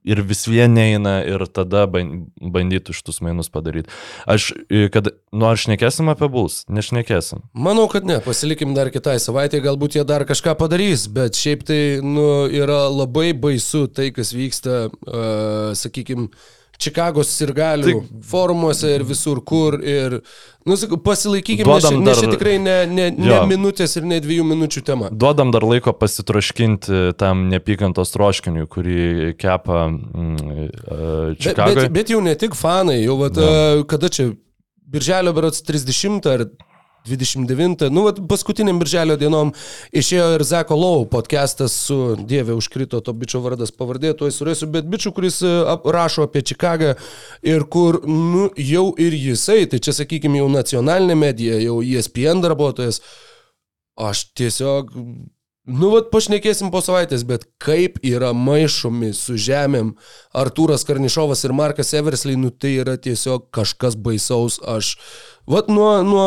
[0.06, 3.90] ir vis vien neina ir tada ban- bandytų šitus mainus padaryti.
[4.30, 6.64] Aš, e, kad, nu ar šnekėsim apie Bulls?
[6.70, 7.44] Nešnekėsim.
[7.54, 11.82] Manau, kad ne, pasilikim dar kitai savaitė, galbūt jie dar kažką padarys, bet šiaip tai
[12.04, 16.30] nu, yra labai baisu tai, kas vyksta, uh, sakykime,
[16.80, 19.76] Čikagos sirgalių Tai- tai, forumuose ir visur kur.
[19.84, 20.14] Ir,
[20.64, 23.42] nu, sakau, pasilaikykime, nes, Duodam čia- nes čia dar- tikrai ne, ne, ne Jo.
[23.50, 25.10] minutės ir ne dviejų minučių tema.
[25.12, 31.74] Duodam dar laiko pasitroškinti tam nepykantos troškiniui, kurį kepa mm, uh, Bet, Čikagoje.
[31.84, 34.30] bet, bet jau ne tik fanai, jau vat, uh, kada čia,
[34.90, 36.46] birželio berots 30 ar
[37.06, 39.52] 29, nu, vat, paskutiniam birželio dienom
[39.96, 44.88] išėjo ir Zeko Lau podcastas su Dieve užkrito to bičio vardas pavardė, tuoj surasiu, bet
[44.90, 45.54] bičiu, kuris e,
[45.96, 46.94] rašo apie Čikagą
[47.46, 53.00] ir kur, nu, jau ir jisai, tai čia, sakykime, jau nacionalinė medija, jau ESPN darbuotojas,
[54.00, 54.92] aš tiesiog,
[55.70, 59.94] nu, vat, pašnekėsim po savaitės, bet kaip yra maišomi su žemėm
[60.36, 64.96] Artūras Karnišovas ir Markas Eversley, nu, tai yra tiesiog kažkas baisaus, aš,
[65.50, 66.26] vat, nuo, nuo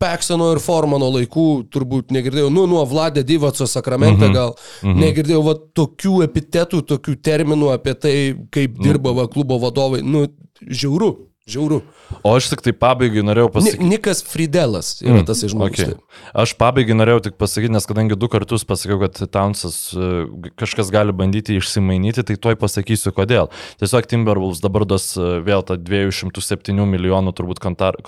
[0.00, 4.32] Peksono ir Formano laikų turbūt negirdėjau, nu, nuo Vladė Divaco sakramente Mhm.
[4.34, 8.16] gal, negirdėjau, vat, tokių epitetų, tokių terminų apie tai,
[8.50, 10.26] kaip dirba va, klubo vadovai, nu,
[10.64, 11.14] žiauru.
[11.44, 11.82] Žiauru.
[12.24, 13.84] O aš tik tai pabaigai norėjau pasakyti.
[13.84, 15.76] Nikas Fridelas yra tas žmogus.
[15.76, 15.92] Okay.
[16.40, 20.24] Aš pabaigai norėjau tik pasakyti, nes kadangi du kartus pasakiau, kad Townsas e,
[20.56, 23.50] kažkas gali bandyti išsimainyti, tai tuoj pasakysiu kodėl.
[23.76, 28.00] Tiesiog Timberwolves dabar duos e, vėl tą 207 milijonų turbūt kontar-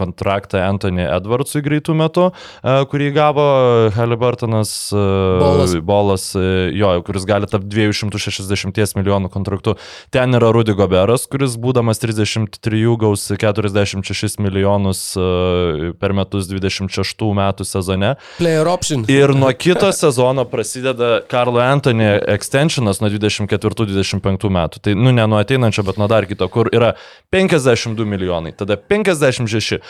[0.47, 2.31] kontraktą Anthony Edwardsui greitų metų,
[2.63, 4.97] e, kurį gavo Halliburtonas e,
[5.41, 5.75] Bolas.
[5.83, 9.77] Bolas, e, jo, kuris gali tapti 260 milijonų kontraktu.
[10.11, 17.65] Ten yra Rudy Goberas, kuris būdamas 33 gaus 46 milijonus e, per metus 26 metų
[17.67, 18.17] sezone.
[18.39, 19.05] Player option.
[19.09, 24.83] Ir nuo kito sezono prasideda Karlo Anthony extensionas nuo 24-25 metų.
[24.83, 26.95] Tai, nu, ne nuo ateinančio, bet nuo dar kito, kur yra
[27.35, 29.81] 52 milijonai, tada 56.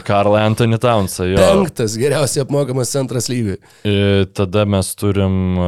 [0.05, 1.25] Karl Anthony Townsą.
[1.31, 1.37] Jo.
[1.41, 3.57] Penktas geriausiai apmokamas centras lygai.
[3.89, 5.67] Ir tada mes turim e,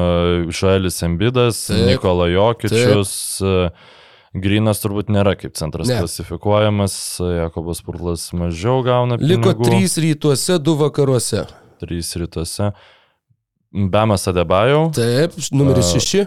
[0.53, 1.85] Šoelis Embidas, Taip.
[1.89, 3.13] Nikola Jokičius.
[3.41, 3.69] e,
[4.35, 6.01] Grinas turbūt nėra kaip centras Ne.
[6.03, 9.15] klasifikuojamas, Jakobas Purlas mažiau gauna.
[9.21, 9.69] Liko pinigų.
[9.69, 11.45] trys rytuose, du vakaruose.
[11.79, 12.73] Trys rytuose.
[13.71, 14.89] Bemas Adebajau.
[14.95, 16.25] Taip, numeris šeši.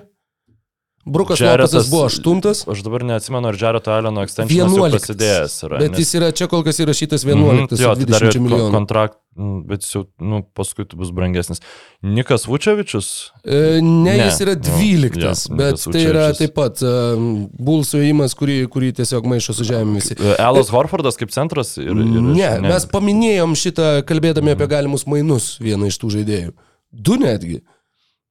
[1.10, 2.64] Brukas Jaretas- Lopesas buvo aštuntas.
[2.68, 4.92] Aš dabar neatsimenu, ar Jareto Aleno extensionas jau 11.
[4.98, 5.78] prasidėjęs yra.
[5.82, 8.34] Bet nes- jis yra čia kol kas įrašytas Mhm, 11 jo, su tai dar 20
[8.36, 8.72] ir milijonų.
[8.74, 11.60] kontrakt, mm, bet jis jau, nu, paskui tai bus brangesnis.
[12.02, 16.82] Nikas Vučevičius, E, Ne, Ne, jis yra jo, 12, jo, bet tai yra taip pat
[16.82, 20.14] um, bulsų įimas, kurį, kurį tiesiog maišo su žemė visi.
[20.38, 21.88] Elas Horfordas kaip centras ir...
[21.88, 26.52] ir Ne, mes paminėjom šitą, kalbėdami apie galimus mainus, vieną iš tų žaidėjų.
[26.92, 27.62] Du netgi.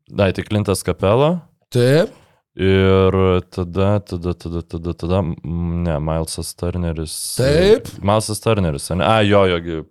[0.10, 1.42] Dai, tik Lintas Kapela.
[1.70, 2.10] Taip,
[2.58, 3.14] Ir
[3.54, 7.14] tada, tada, tada, tada, tada, ne, Milesas Turneris.
[7.38, 7.92] Taip.
[8.02, 9.06] Milesas Turneris, ne?
[9.06, 9.84] A, jo, jogi.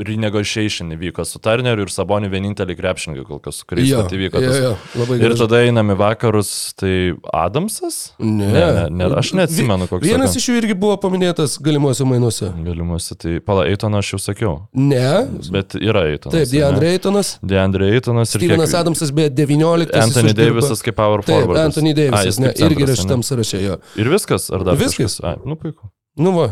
[0.00, 4.40] Renegotiation įvyko su Turneriu ir Saboniu vienintelį krepšininkai, kol kas su kuriais vat įvyko.
[4.42, 5.38] jo, tas- jo, labai Ir gerai.
[5.38, 8.12] tada einam į vakarus, tai Adamsas?
[8.18, 10.40] Ne, Ne, ne, ne, aš neatsimenu, koks Vienas sakė.
[10.40, 12.48] iš jų irgi buvo paminėtas galimuose mainuose.
[12.64, 14.54] Galimuose, tai pala Eitoną aš jau sakiau.
[14.74, 16.32] Ne, Bet yra Eitonas.
[16.32, 19.92] taip, DeAndre Aytonas, Deandre Eitonas ir Stevenas kiek- Adamsas beje 19.
[19.92, 21.58] jis Anthony Davisas kaip power Taip, forward.
[21.58, 23.76] Anthony Davisas, ne, irgi yra šitam sąraše jo.
[23.96, 25.18] Ir viskas, ar dar Viskas.
[25.20, 25.24] kažkas?
[25.24, 25.90] Ai, nu puiku.
[26.18, 26.48] Nu va,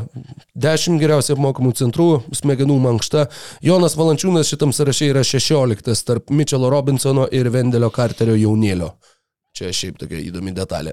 [0.55, 2.09] 10 geriausiai apmokamų centrų,
[2.39, 3.27] smegenų mankšta.
[3.67, 8.93] Jonas Valančiūnas šitam sąraše yra 16 tarp Mitchelo Robinsono ir Vendelio Carterio jaunėlio.
[9.59, 10.93] Čia šiaip tokia įdomi detalė.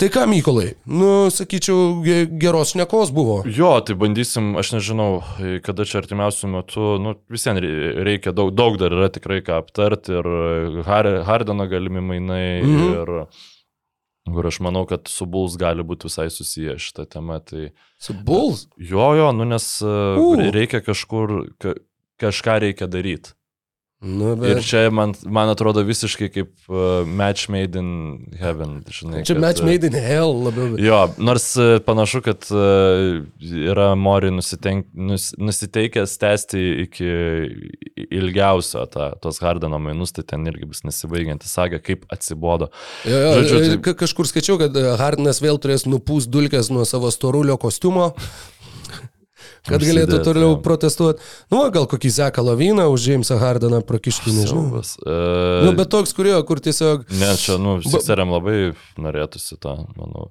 [0.00, 3.42] Tai ką, Mykolai, nu, sakyčiau, ge- geros šnekos buvo.
[3.44, 5.18] Jo, tai bandysim, aš nežinau,
[5.66, 7.60] kada čia artimiausių metų, nu, visiems
[8.08, 10.30] reikia daug, daug dar yra tikrai ką aptarti ir
[10.88, 12.88] Har- Hardeno galimi mainai Mhm.
[12.94, 13.26] ir
[14.34, 17.38] kur aš manau, kad su Bulls gali būti visai susiję šitą temą.
[17.46, 18.66] Tai Su Bulls?
[18.76, 20.18] jo, jo, nu nes uh,
[20.54, 21.76] reikia kažkur, ka,
[22.22, 23.36] kažką reikia daryti.
[24.04, 24.64] Nu, Ir bet...
[24.68, 27.88] čia man, man atrodo visiškai kaip uh, match made in
[28.38, 28.82] heaven.
[28.92, 30.74] Žinai, Čia kad, match uh, made in hell labiau.
[30.74, 32.66] bet- Jo, nors e, panašu, kad e,
[33.72, 37.08] yra Mori nusitenk, nus, nusiteikęs tęsti iki
[38.10, 42.68] ilgiausio tą, tos Hardeno mainus, tai ten irgi bus nesibaigianti saga, kaip atsibodo.
[43.08, 43.96] Jo, jo, Žodžiu, tai-.
[44.04, 48.12] Kažkur skaičiau, kad e, Hardinas vėl turės nupūs dulkes nuo savo storulio kostiumo,
[49.66, 50.60] kad galėtų Užsidėt, toliau jo.
[50.64, 51.26] protestuoti.
[51.52, 54.82] Nu, gal kokį Zeką Laviną už Jamesą Hardiną prakišti, nežinau.
[55.02, 55.18] E,
[55.66, 57.04] Nu, bet toks, kurio, kur tiesiog...
[57.18, 58.72] Ne, čia, nu, Sikseriam labai
[59.02, 60.30] norėtųsi tą, manau.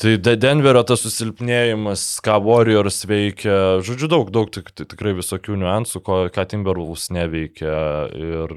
[0.00, 5.58] Tai De- Denverio tas susilpnėjimas, ką Warriors veikia, žodžiu, daug, daug tik, tik, tikrai visokių
[5.60, 7.74] niuansų, ko, ką Timberwolves neveikia
[8.16, 8.54] ir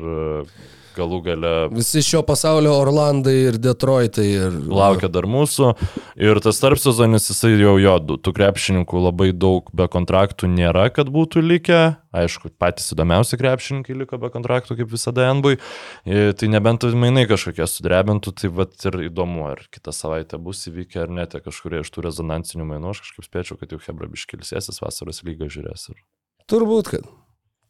[0.95, 4.28] galų gale Visi šio pasaulio Orlandai ir Detroitai.
[4.38, 4.60] Ir...
[4.70, 5.74] laukia dar mūsų.
[6.22, 11.44] Ir tas tarpsezonis, jisai jau jo, tų krepšininkų labai daug be kontraktų nėra, kad būtų
[11.44, 11.82] likę.
[12.14, 15.57] Aišku, patys įdomiausi krepšininkai liko be kontraktų, kaip visada NBui.
[16.06, 21.06] E, Tai nebent mainai kažkokie sudrebintų, tai vat ir įdomu, ar kitą savaitę bus įvykę
[21.06, 22.94] ar ne, tie kažkurie iš tų rezonansinių mainų.
[22.94, 25.88] Aš kažkaip spėčiau, kad jau Hebra biškilsėsis vasaros lygą žiūrės.
[25.94, 26.03] Ir...
[26.52, 27.10] Turbūt, kad.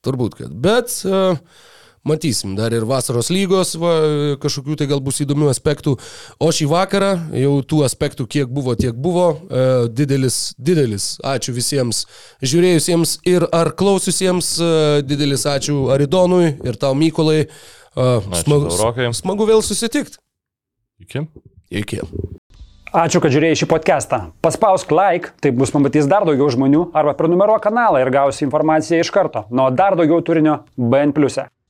[0.03, 0.51] Turbūt, kad.
[0.65, 1.39] Bet uh,
[2.07, 3.93] matysim, dar ir vasaros lygos, va,
[4.43, 5.95] kažkokių tai gal bus įdomių aspektų.
[6.43, 9.29] O šį vakarą jau tų aspektų kiek buvo, tiek buvo.
[9.47, 12.03] Uh, didelis, didelis ačiū visiems
[12.43, 14.53] žiūrėjusiems ir ar klausiusiems.
[14.59, 17.47] Uh, didelis ačiū Aridonui ir tau Mykolai.
[17.93, 20.17] Ačiū smagu, smagu vėl susitikti.
[21.03, 21.27] Iki.
[21.83, 22.01] Iki.
[22.93, 24.19] Ačiū, kad žiūrėjai šį podcastą.
[24.45, 29.09] Paspausk like, taip bus pamatys dar daugiau žmonių, arba prenumeruok kanalą ir gausi informaciją iš
[29.13, 29.47] karto.
[29.49, 31.15] Nuo dar daugiau turinio BN⁇.
[31.41, 31.62] e.